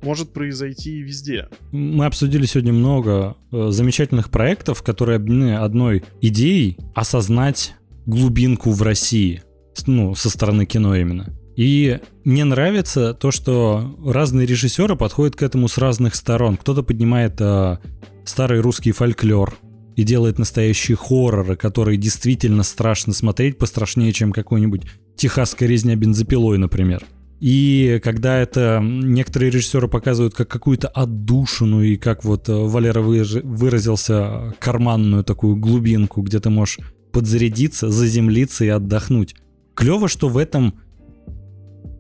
может 0.02 0.32
произойти 0.32 1.00
везде. 1.02 1.48
Мы 1.72 2.06
обсудили 2.06 2.46
сегодня 2.46 2.72
много 2.72 3.36
э, 3.52 3.68
замечательных 3.70 4.30
проектов, 4.30 4.82
которые 4.82 5.16
объединены 5.16 5.56
одной 5.56 6.04
идеей 6.20 6.78
осознать 6.94 7.74
глубинку 8.06 8.70
в 8.70 8.82
России, 8.82 9.42
ну, 9.86 10.14
со 10.14 10.30
стороны 10.30 10.66
кино 10.66 10.94
именно. 10.94 11.34
И 11.56 12.00
мне 12.24 12.44
нравится 12.44 13.14
то, 13.14 13.30
что 13.30 13.96
разные 14.04 14.46
режиссеры 14.46 14.96
подходят 14.96 15.36
к 15.36 15.42
этому 15.42 15.68
с 15.68 15.78
разных 15.78 16.14
сторон. 16.14 16.56
Кто-то 16.56 16.82
поднимает 16.82 17.40
э, 17.40 17.78
старый 18.24 18.60
русский 18.60 18.92
фольклор 18.92 19.56
и 19.96 20.02
делает 20.02 20.38
настоящие 20.38 20.96
хорроры, 20.96 21.56
которые 21.56 21.96
действительно 21.96 22.62
страшно 22.62 23.12
смотреть, 23.12 23.58
пострашнее, 23.58 24.12
чем 24.12 24.32
какой-нибудь 24.32 24.82
техасская 25.16 25.68
резня 25.68 25.96
бензопилой, 25.96 26.58
например. 26.58 27.04
И 27.40 28.00
когда 28.02 28.38
это 28.38 28.80
некоторые 28.82 29.50
режиссеры 29.50 29.88
показывают 29.88 30.34
как 30.34 30.48
какую-то 30.48 30.88
отдушину 30.88 31.82
и 31.82 31.96
как 31.96 32.24
вот 32.24 32.48
э, 32.48 32.52
Валера 32.54 33.02
выразился, 33.02 34.54
карманную 34.60 35.24
такую 35.24 35.56
глубинку, 35.56 36.22
где 36.22 36.40
ты 36.40 36.48
можешь 36.48 36.78
подзарядиться, 37.12 37.90
заземлиться 37.90 38.64
и 38.64 38.68
отдохнуть. 38.68 39.34
Клево, 39.74 40.08
что 40.08 40.28
в 40.28 40.38
этом 40.38 40.68
э, 40.68 40.83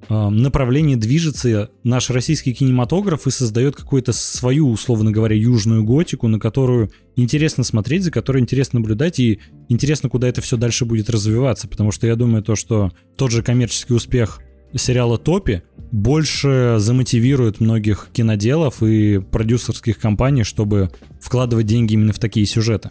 направлении 0.08 0.96
движется 0.96 1.70
наш 1.82 2.10
российский 2.10 2.52
кинематограф 2.52 3.26
и 3.26 3.30
создает 3.30 3.76
какую-то 3.76 4.12
свою, 4.12 4.70
условно 4.70 5.10
говоря, 5.10 5.36
южную 5.36 5.84
готику, 5.84 6.28
на 6.28 6.38
которую 6.38 6.90
интересно 7.16 7.64
смотреть, 7.64 8.04
за 8.04 8.10
которой 8.10 8.40
интересно 8.42 8.80
наблюдать 8.80 9.18
и 9.18 9.40
интересно, 9.68 10.08
куда 10.08 10.28
это 10.28 10.40
все 10.40 10.56
дальше 10.56 10.84
будет 10.84 11.10
развиваться, 11.10 11.68
потому 11.68 11.92
что 11.92 12.06
я 12.06 12.16
думаю 12.16 12.42
то, 12.42 12.56
что 12.56 12.92
тот 13.16 13.30
же 13.30 13.42
коммерческий 13.42 13.94
успех 13.94 14.40
сериала 14.74 15.18
«Топи» 15.18 15.62
больше 15.92 16.76
замотивирует 16.78 17.60
многих 17.60 18.08
киноделов 18.12 18.82
и 18.82 19.18
продюсерских 19.18 19.98
компаний, 19.98 20.42
чтобы 20.42 20.90
вкладывать 21.20 21.66
деньги 21.66 21.94
именно 21.94 22.12
в 22.12 22.18
такие 22.18 22.46
сюжеты. 22.46 22.90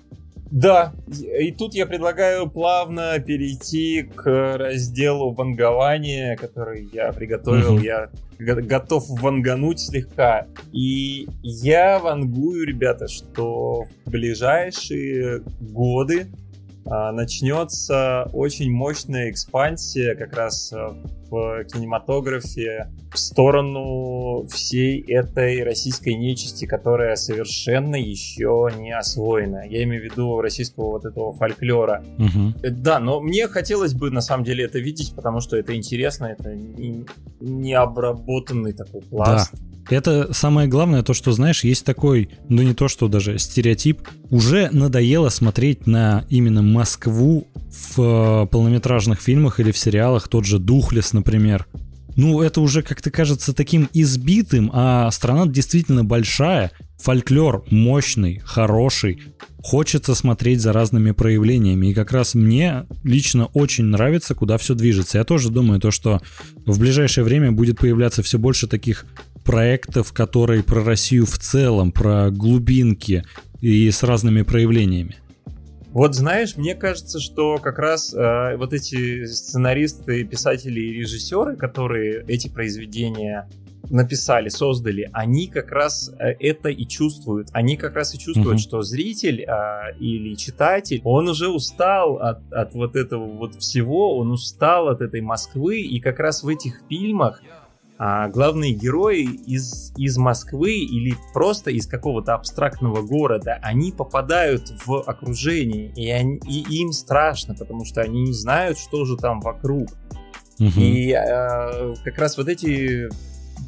Да, 0.53 0.93
и 1.39 1.51
тут 1.51 1.73
я 1.73 1.87
предлагаю 1.87 2.47
плавно 2.47 3.17
перейти 3.17 4.03
к 4.03 4.55
разделу 4.55 5.31
вангования, 5.33 6.35
который 6.35 6.87
я 6.93 7.11
приготовил. 7.11 7.79
Mm-hmm. 7.79 7.83
Я 7.83 8.09
готов 8.37 9.03
вангануть 9.09 9.79
слегка. 9.79 10.45
И 10.71 11.27
я 11.41 11.97
вангую, 11.97 12.67
ребята, 12.67 13.07
что 13.07 13.85
в 14.05 14.11
ближайшие 14.11 15.41
годы 15.59 16.27
а, 16.85 17.11
начнется 17.11 18.29
очень 18.31 18.71
мощная 18.71 19.31
экспансия 19.31 20.13
как 20.13 20.35
раз 20.37 20.71
а, 20.71 20.95
в 21.33 21.63
кинематографе 21.65 22.91
в 23.11 23.17
сторону 23.17 24.45
всей 24.47 25.01
этой 25.01 25.63
российской 25.63 26.13
нечисти, 26.13 26.65
которая 26.65 27.15
совершенно 27.15 27.95
еще 27.95 28.69
не 28.77 28.91
освоена. 28.95 29.63
Я 29.67 29.83
имею 29.83 30.01
в 30.01 30.05
виду 30.05 30.41
российского 30.41 30.91
вот 30.91 31.05
этого 31.05 31.33
фольклора. 31.33 32.03
Угу. 32.19 32.71
Да, 32.71 32.99
но 32.99 33.19
мне 33.19 33.47
хотелось 33.47 33.93
бы 33.93 34.11
на 34.11 34.21
самом 34.21 34.43
деле 34.43 34.65
это 34.65 34.77
видеть, 34.79 35.13
потому 35.15 35.39
что 35.41 35.57
это 35.57 35.75
интересно, 35.75 36.25
это 36.25 36.55
необработанный 37.39 38.73
такой 38.73 39.01
пласт. 39.01 39.51
Да. 39.53 39.59
Это 39.89 40.33
самое 40.33 40.67
главное, 40.67 41.03
то, 41.03 41.13
что, 41.13 41.31
знаешь, 41.33 41.63
есть 41.63 41.85
такой, 41.85 42.29
ну 42.47 42.61
не 42.61 42.73
то, 42.73 42.87
что 42.87 43.07
даже 43.09 43.37
стереотип, 43.37 44.07
уже 44.29 44.69
надоело 44.71 45.29
смотреть 45.29 45.87
на 45.87 46.25
именно 46.29 46.61
Москву 46.61 47.47
в 47.95 47.99
э, 47.99 48.47
полнометражных 48.47 49.19
фильмах 49.21 49.59
или 49.59 49.71
в 49.71 49.77
сериалах, 49.77 50.27
тот 50.27 50.45
же 50.45 50.59
Духлес, 50.59 51.13
например. 51.13 51.22
Ну, 52.15 52.41
это 52.41 52.61
уже 52.61 52.83
как-то 52.83 53.09
кажется 53.09 53.53
таким 53.53 53.89
избитым, 53.93 54.69
а 54.73 55.09
страна 55.11 55.47
действительно 55.47 56.03
большая, 56.03 56.71
фольклор 56.99 57.65
мощный, 57.71 58.39
хороший, 58.45 59.19
хочется 59.57 60.13
смотреть 60.13 60.61
за 60.61 60.73
разными 60.73 61.11
проявлениями. 61.11 61.87
И 61.87 61.93
как 61.93 62.11
раз 62.11 62.35
мне 62.35 62.85
лично 63.03 63.47
очень 63.47 63.85
нравится, 63.85 64.35
куда 64.35 64.57
все 64.57 64.75
движется. 64.75 65.17
Я 65.17 65.23
тоже 65.23 65.49
думаю, 65.49 65.79
то, 65.79 65.89
что 65.89 66.21
в 66.65 66.79
ближайшее 66.79 67.23
время 67.23 67.51
будет 67.51 67.79
появляться 67.79 68.21
все 68.21 68.37
больше 68.37 68.67
таких 68.67 69.05
проектов, 69.43 70.13
которые 70.13 70.63
про 70.63 70.83
Россию 70.83 71.25
в 71.25 71.37
целом, 71.37 71.91
про 71.91 72.29
глубинки 72.29 73.23
и 73.59 73.89
с 73.89 74.03
разными 74.03 74.43
проявлениями. 74.43 75.17
Вот 75.93 76.15
знаешь, 76.15 76.57
мне 76.57 76.73
кажется, 76.73 77.19
что 77.19 77.59
как 77.59 77.77
раз 77.77 78.15
э, 78.15 78.57
вот 78.57 78.73
эти 78.73 79.25
сценаристы, 79.25 80.23
писатели 80.23 80.79
и 80.79 80.93
режиссеры, 80.93 81.55
которые 81.55 82.25
эти 82.27 82.47
произведения 82.47 83.47
написали, 83.91 84.49
создали, 84.49 85.11
они 85.13 85.45
как 85.45 85.71
раз 85.71 86.11
э, 86.17 86.29
это 86.39 86.69
и 86.69 86.87
чувствуют. 86.87 87.49
Они 87.51 87.77
как 87.77 87.95
раз 87.95 88.15
и 88.15 88.17
чувствуют, 88.17 88.57
mm-hmm. 88.57 88.63
что 88.63 88.81
зритель 88.81 89.41
э, 89.41 89.95
или 89.99 90.33
читатель, 90.33 90.99
он 91.03 91.29
уже 91.29 91.49
устал 91.49 92.17
от, 92.17 92.51
от 92.51 92.73
вот 92.73 92.95
этого 92.95 93.27
вот 93.27 93.53
всего, 93.55 94.17
он 94.17 94.31
устал 94.31 94.87
от 94.87 95.01
этой 95.01 95.21
Москвы, 95.21 95.81
и 95.81 95.99
как 95.99 96.17
раз 96.17 96.41
в 96.41 96.47
этих 96.47 96.81
фильмах 96.89 97.39
а 98.05 98.27
главные 98.27 98.73
герои 98.73 99.23
из, 99.23 99.93
из 99.95 100.17
Москвы 100.17 100.73
или 100.73 101.15
просто 101.33 101.71
из 101.71 101.87
какого-то 101.87 102.33
абстрактного 102.33 103.01
города, 103.01 103.59
они 103.61 103.93
попадают 103.93 104.73
в 104.85 105.03
окружение, 105.03 105.93
и, 105.95 106.11
они, 106.11 106.37
и 106.45 106.81
им 106.81 106.91
страшно, 106.91 107.55
потому 107.55 107.85
что 107.85 108.01
они 108.01 108.23
не 108.23 108.33
знают, 108.33 108.77
что 108.77 109.05
же 109.05 109.15
там 109.15 109.39
вокруг. 109.39 109.87
Угу. 110.59 110.81
И 110.81 111.11
э, 111.13 111.93
как 112.03 112.17
раз 112.17 112.37
вот 112.37 112.49
эти 112.49 113.07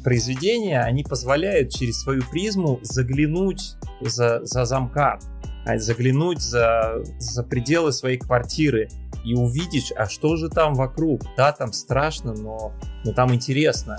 произведения, 0.04 0.82
они 0.82 1.02
позволяют 1.02 1.70
через 1.70 2.02
свою 2.02 2.22
призму 2.30 2.78
заглянуть 2.82 3.76
за, 4.02 4.44
за 4.44 4.66
замкат, 4.66 5.24
а 5.64 5.78
заглянуть 5.78 6.42
за, 6.42 7.02
за 7.18 7.42
пределы 7.42 7.90
своей 7.90 8.18
квартиры 8.18 8.90
и 9.24 9.32
увидеть, 9.32 9.94
а 9.96 10.10
что 10.10 10.36
же 10.36 10.50
там 10.50 10.74
вокруг. 10.74 11.22
Да, 11.38 11.52
там 11.52 11.72
страшно, 11.72 12.34
но, 12.34 12.74
но 13.02 13.12
там 13.12 13.34
интересно. 13.34 13.96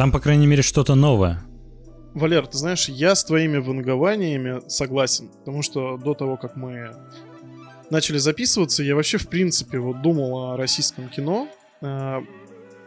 Там, 0.00 0.12
по 0.12 0.18
крайней 0.18 0.46
мере, 0.46 0.62
что-то 0.62 0.94
новое. 0.94 1.42
Валер, 2.14 2.46
ты 2.46 2.56
знаешь, 2.56 2.88
я 2.88 3.14
с 3.14 3.22
твоими 3.22 3.58
вангованиями 3.58 4.66
согласен, 4.66 5.28
потому 5.28 5.60
что 5.60 5.98
до 5.98 6.14
того, 6.14 6.38
как 6.38 6.56
мы 6.56 6.92
начали 7.90 8.16
записываться, 8.16 8.82
я 8.82 8.94
вообще, 8.94 9.18
в 9.18 9.28
принципе, 9.28 9.78
вот 9.78 10.00
думал 10.00 10.52
о 10.52 10.56
российском 10.56 11.10
кино. 11.10 11.48
А, 11.82 12.22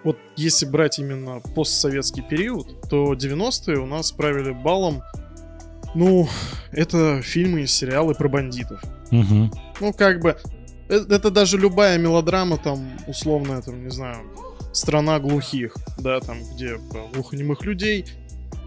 вот 0.04 0.18
если 0.38 0.66
брать 0.66 0.98
именно 0.98 1.40
постсоветский 1.54 2.24
период, 2.24 2.90
то 2.90 3.14
90-е 3.14 3.78
у 3.78 3.86
нас 3.86 4.12
правили 4.12 4.50
балом 4.52 5.04
ну, 5.94 6.28
это 6.72 7.22
фильмы 7.22 7.62
и 7.62 7.68
сериалы 7.68 8.16
про 8.16 8.28
бандитов. 8.28 8.82
Угу. 9.12 9.52
Ну, 9.82 9.94
как 9.94 10.20
бы, 10.20 10.36
это, 10.90 11.14
это 11.14 11.30
даже 11.30 11.60
любая 11.60 12.00
мелодрама, 12.00 12.58
там, 12.58 12.80
условно, 13.06 13.62
там, 13.62 13.84
не 13.84 13.92
знаю, 13.92 14.18
страна 14.74 15.20
глухих, 15.20 15.76
да, 15.98 16.20
там, 16.20 16.38
где 16.54 16.78
глухонемых 17.14 17.64
людей, 17.64 18.06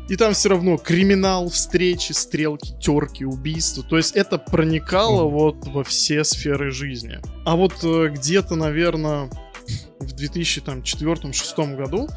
и 0.09 0.17
там 0.17 0.35
все 0.35 0.51
равно 0.51 0.77
криминал, 0.77 1.49
встречи, 1.49 2.13
стрелки, 2.13 2.73
терки, 2.81 3.25
убийства. 3.25 3.83
То 3.83 3.97
есть 3.97 4.15
это 4.15 4.39
проникало 4.39 5.29
вот 5.29 5.67
во 5.67 5.83
все 5.83 6.23
сферы 6.23 6.71
жизни. 6.71 7.19
А 7.45 7.57
вот 7.57 7.75
э, 7.83 8.09
где-то, 8.15 8.55
наверное, 8.55 9.29
в 9.99 10.15
2004-2006 10.15 11.77
году 11.77 12.09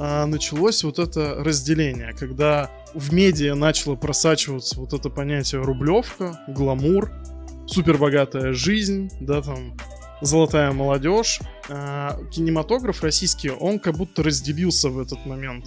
а, 0.00 0.26
началось 0.26 0.82
вот 0.84 0.98
это 0.98 1.36
разделение, 1.38 2.12
когда 2.12 2.70
в 2.94 3.12
медиа 3.12 3.54
начало 3.54 3.96
просачиваться 3.96 4.80
вот 4.80 4.92
это 4.92 5.10
понятие 5.10 5.62
рублевка, 5.62 6.40
гламур, 6.48 7.10
супербогатая 7.66 8.52
жизнь, 8.52 9.10
да, 9.20 9.42
там, 9.42 9.76
золотая 10.20 10.72
молодежь. 10.72 11.40
А, 11.68 12.18
кинематограф 12.30 13.02
российский, 13.02 13.50
он 13.50 13.78
как 13.78 13.96
будто 13.96 14.22
разделился 14.22 14.88
в 14.88 14.98
этот 14.98 15.24
момент. 15.26 15.66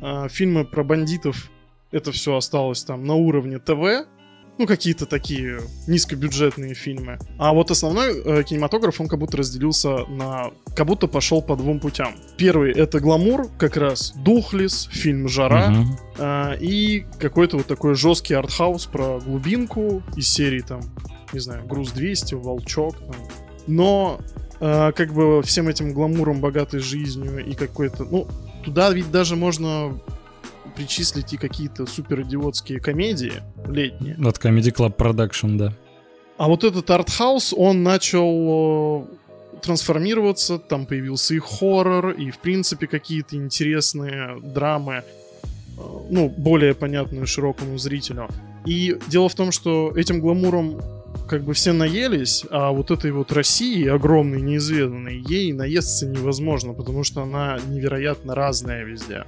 А, 0.00 0.28
фильмы 0.28 0.64
про 0.64 0.84
бандитов, 0.84 1.50
это 1.90 2.12
все 2.12 2.36
осталось 2.36 2.84
там 2.84 3.04
на 3.04 3.14
уровне 3.14 3.58
ТВ, 3.58 4.06
ну, 4.58 4.66
какие-то 4.66 5.06
такие 5.06 5.60
низкобюджетные 5.86 6.74
фильмы. 6.74 7.18
А 7.38 7.52
вот 7.52 7.70
основной 7.70 8.20
э, 8.20 8.42
кинематограф, 8.42 9.00
он 9.00 9.06
как 9.06 9.20
будто 9.20 9.36
разделился 9.36 10.04
на... 10.06 10.50
Как 10.74 10.86
будто 10.86 11.06
пошел 11.06 11.40
по 11.40 11.54
двум 11.54 11.78
путям. 11.78 12.14
Первый— 12.36 12.72
это 12.74 12.98
гламур, 12.98 13.48
как 13.56 13.76
раз 13.76 14.12
«Духлес», 14.16 14.88
фильм 14.90 15.28
«Жара», 15.28 15.72
э, 16.18 16.58
и 16.60 17.06
какой-то 17.20 17.58
вот 17.58 17.66
такой 17.66 17.94
жесткий 17.94 18.34
артхаус 18.34 18.86
про 18.86 19.20
глубинку 19.20 20.02
из 20.16 20.28
серии, 20.28 20.60
там, 20.60 20.80
не 21.32 21.38
знаю, 21.38 21.64
«Груз-200», 21.64 22.34
«Волчок», 22.36 22.96
там. 22.98 23.14
Но 23.68 24.20
э, 24.60 24.92
как 24.92 25.12
бы 25.12 25.42
всем 25.42 25.68
этим 25.68 25.92
гламуром, 25.92 26.40
богатой 26.40 26.80
жизнью 26.80 27.44
и 27.46 27.54
какой-то... 27.54 28.04
Ну, 28.04 28.26
туда 28.64 28.90
ведь 28.90 29.10
даже 29.12 29.36
можно 29.36 30.00
причислить 30.74 31.32
и 31.32 31.36
какие-то 31.36 31.86
супер 31.86 32.22
идиотские 32.22 32.80
комедии 32.80 33.34
летние. 33.68 34.14
От 34.14 34.38
Comedy 34.38 34.74
Club 34.74 34.96
Production, 34.96 35.56
да. 35.56 35.74
А 36.38 36.48
вот 36.48 36.64
этот 36.64 36.88
артхаус, 36.88 37.52
он 37.56 37.82
начал 37.82 39.06
э, 39.52 39.58
трансформироваться, 39.60 40.58
там 40.58 40.86
появился 40.86 41.34
и 41.34 41.40
хоррор, 41.40 42.10
и, 42.10 42.30
в 42.30 42.38
принципе, 42.38 42.86
какие-то 42.86 43.36
интересные 43.36 44.40
драмы, 44.40 45.02
э, 45.02 45.80
ну, 46.10 46.28
более 46.28 46.74
понятные 46.74 47.26
широкому 47.26 47.76
зрителю. 47.76 48.28
И 48.64 48.96
дело 49.08 49.28
в 49.28 49.34
том, 49.34 49.52
что 49.52 49.92
этим 49.96 50.20
гламуром 50.20 50.80
как 51.28 51.42
бы 51.42 51.52
все 51.52 51.72
наелись, 51.72 52.44
а 52.50 52.72
вот 52.72 52.90
этой 52.90 53.12
вот 53.12 53.32
России, 53.32 53.86
огромной, 53.86 54.40
неизведанной, 54.40 55.18
ей 55.18 55.52
наесться 55.52 56.06
невозможно, 56.06 56.72
потому 56.72 57.04
что 57.04 57.22
она 57.22 57.58
невероятно 57.68 58.34
разная 58.34 58.84
везде. 58.84 59.24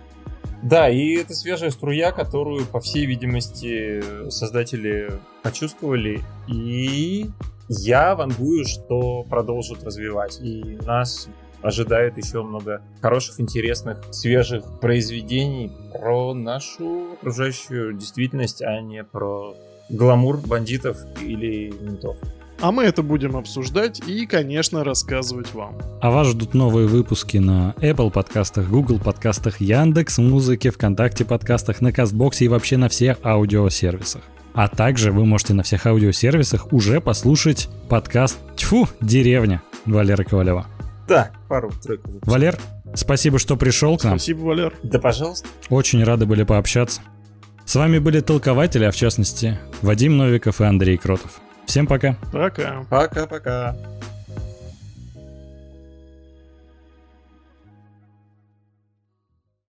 Да, 0.62 0.90
и 0.90 1.14
это 1.14 1.34
свежая 1.34 1.70
струя, 1.70 2.12
которую, 2.12 2.66
по 2.66 2.80
всей 2.80 3.06
видимости, 3.06 4.02
создатели 4.30 5.10
почувствовали. 5.42 6.20
И 6.48 7.26
я 7.68 8.14
вангую, 8.14 8.66
что 8.66 9.22
продолжат 9.24 9.84
развивать. 9.84 10.38
И 10.42 10.78
нас 10.84 11.28
ожидает 11.62 12.18
еще 12.18 12.42
много 12.42 12.82
хороших, 13.00 13.40
интересных, 13.40 14.02
свежих 14.10 14.80
произведений 14.80 15.70
про 15.92 16.34
нашу 16.34 17.12
окружающую 17.12 17.94
действительность, 17.94 18.60
а 18.62 18.80
не 18.80 19.02
про 19.04 19.54
гламур 19.90 20.38
бандитов 20.38 20.96
или 21.20 21.72
ментов. 21.80 22.16
А 22.60 22.72
мы 22.72 22.84
это 22.84 23.02
будем 23.02 23.36
обсуждать 23.36 24.02
и, 24.06 24.26
конечно, 24.26 24.84
рассказывать 24.84 25.54
вам. 25.54 25.78
А 26.02 26.10
вас 26.10 26.28
ждут 26.28 26.52
новые 26.52 26.86
выпуски 26.86 27.38
на 27.38 27.74
Apple 27.78 28.10
подкастах, 28.10 28.68
Google 28.68 28.98
подкастах, 28.98 29.62
Яндекс 29.62 30.18
Музыке, 30.18 30.70
ВКонтакте 30.70 31.24
подкастах, 31.24 31.80
на 31.80 31.90
Кастбоксе 31.90 32.44
и 32.44 32.48
вообще 32.48 32.76
на 32.76 32.90
всех 32.90 33.16
аудиосервисах. 33.24 34.20
А 34.52 34.68
также 34.68 35.10
вы 35.10 35.24
можете 35.24 35.54
на 35.54 35.62
всех 35.62 35.86
аудиосервисах 35.86 36.72
уже 36.72 37.00
послушать 37.00 37.70
подкаст 37.88 38.38
«Тьфу, 38.56 38.88
деревня» 39.00 39.62
Валеры 39.86 40.24
Ковалева. 40.24 40.66
Да, 41.08 41.30
пару-тройку. 41.48 42.10
Валер, 42.22 42.58
спасибо, 42.94 43.38
что 43.38 43.56
пришел 43.56 43.96
к 43.96 44.04
нам. 44.04 44.18
Спасибо, 44.18 44.40
Валер. 44.40 44.74
Да, 44.82 44.98
пожалуйста. 44.98 45.48
Очень 45.70 46.04
рады 46.04 46.26
были 46.26 46.42
пообщаться. 46.42 47.00
С 47.70 47.76
вами 47.76 48.00
были 48.00 48.18
толкователи, 48.18 48.82
а 48.82 48.90
в 48.90 48.96
частности 48.96 49.56
Вадим 49.80 50.16
Новиков 50.16 50.60
и 50.60 50.64
Андрей 50.64 50.96
Кротов. 50.96 51.40
Всем 51.66 51.86
пока. 51.86 52.16
Пока. 52.32 52.84
Пока-пока. 52.90 53.76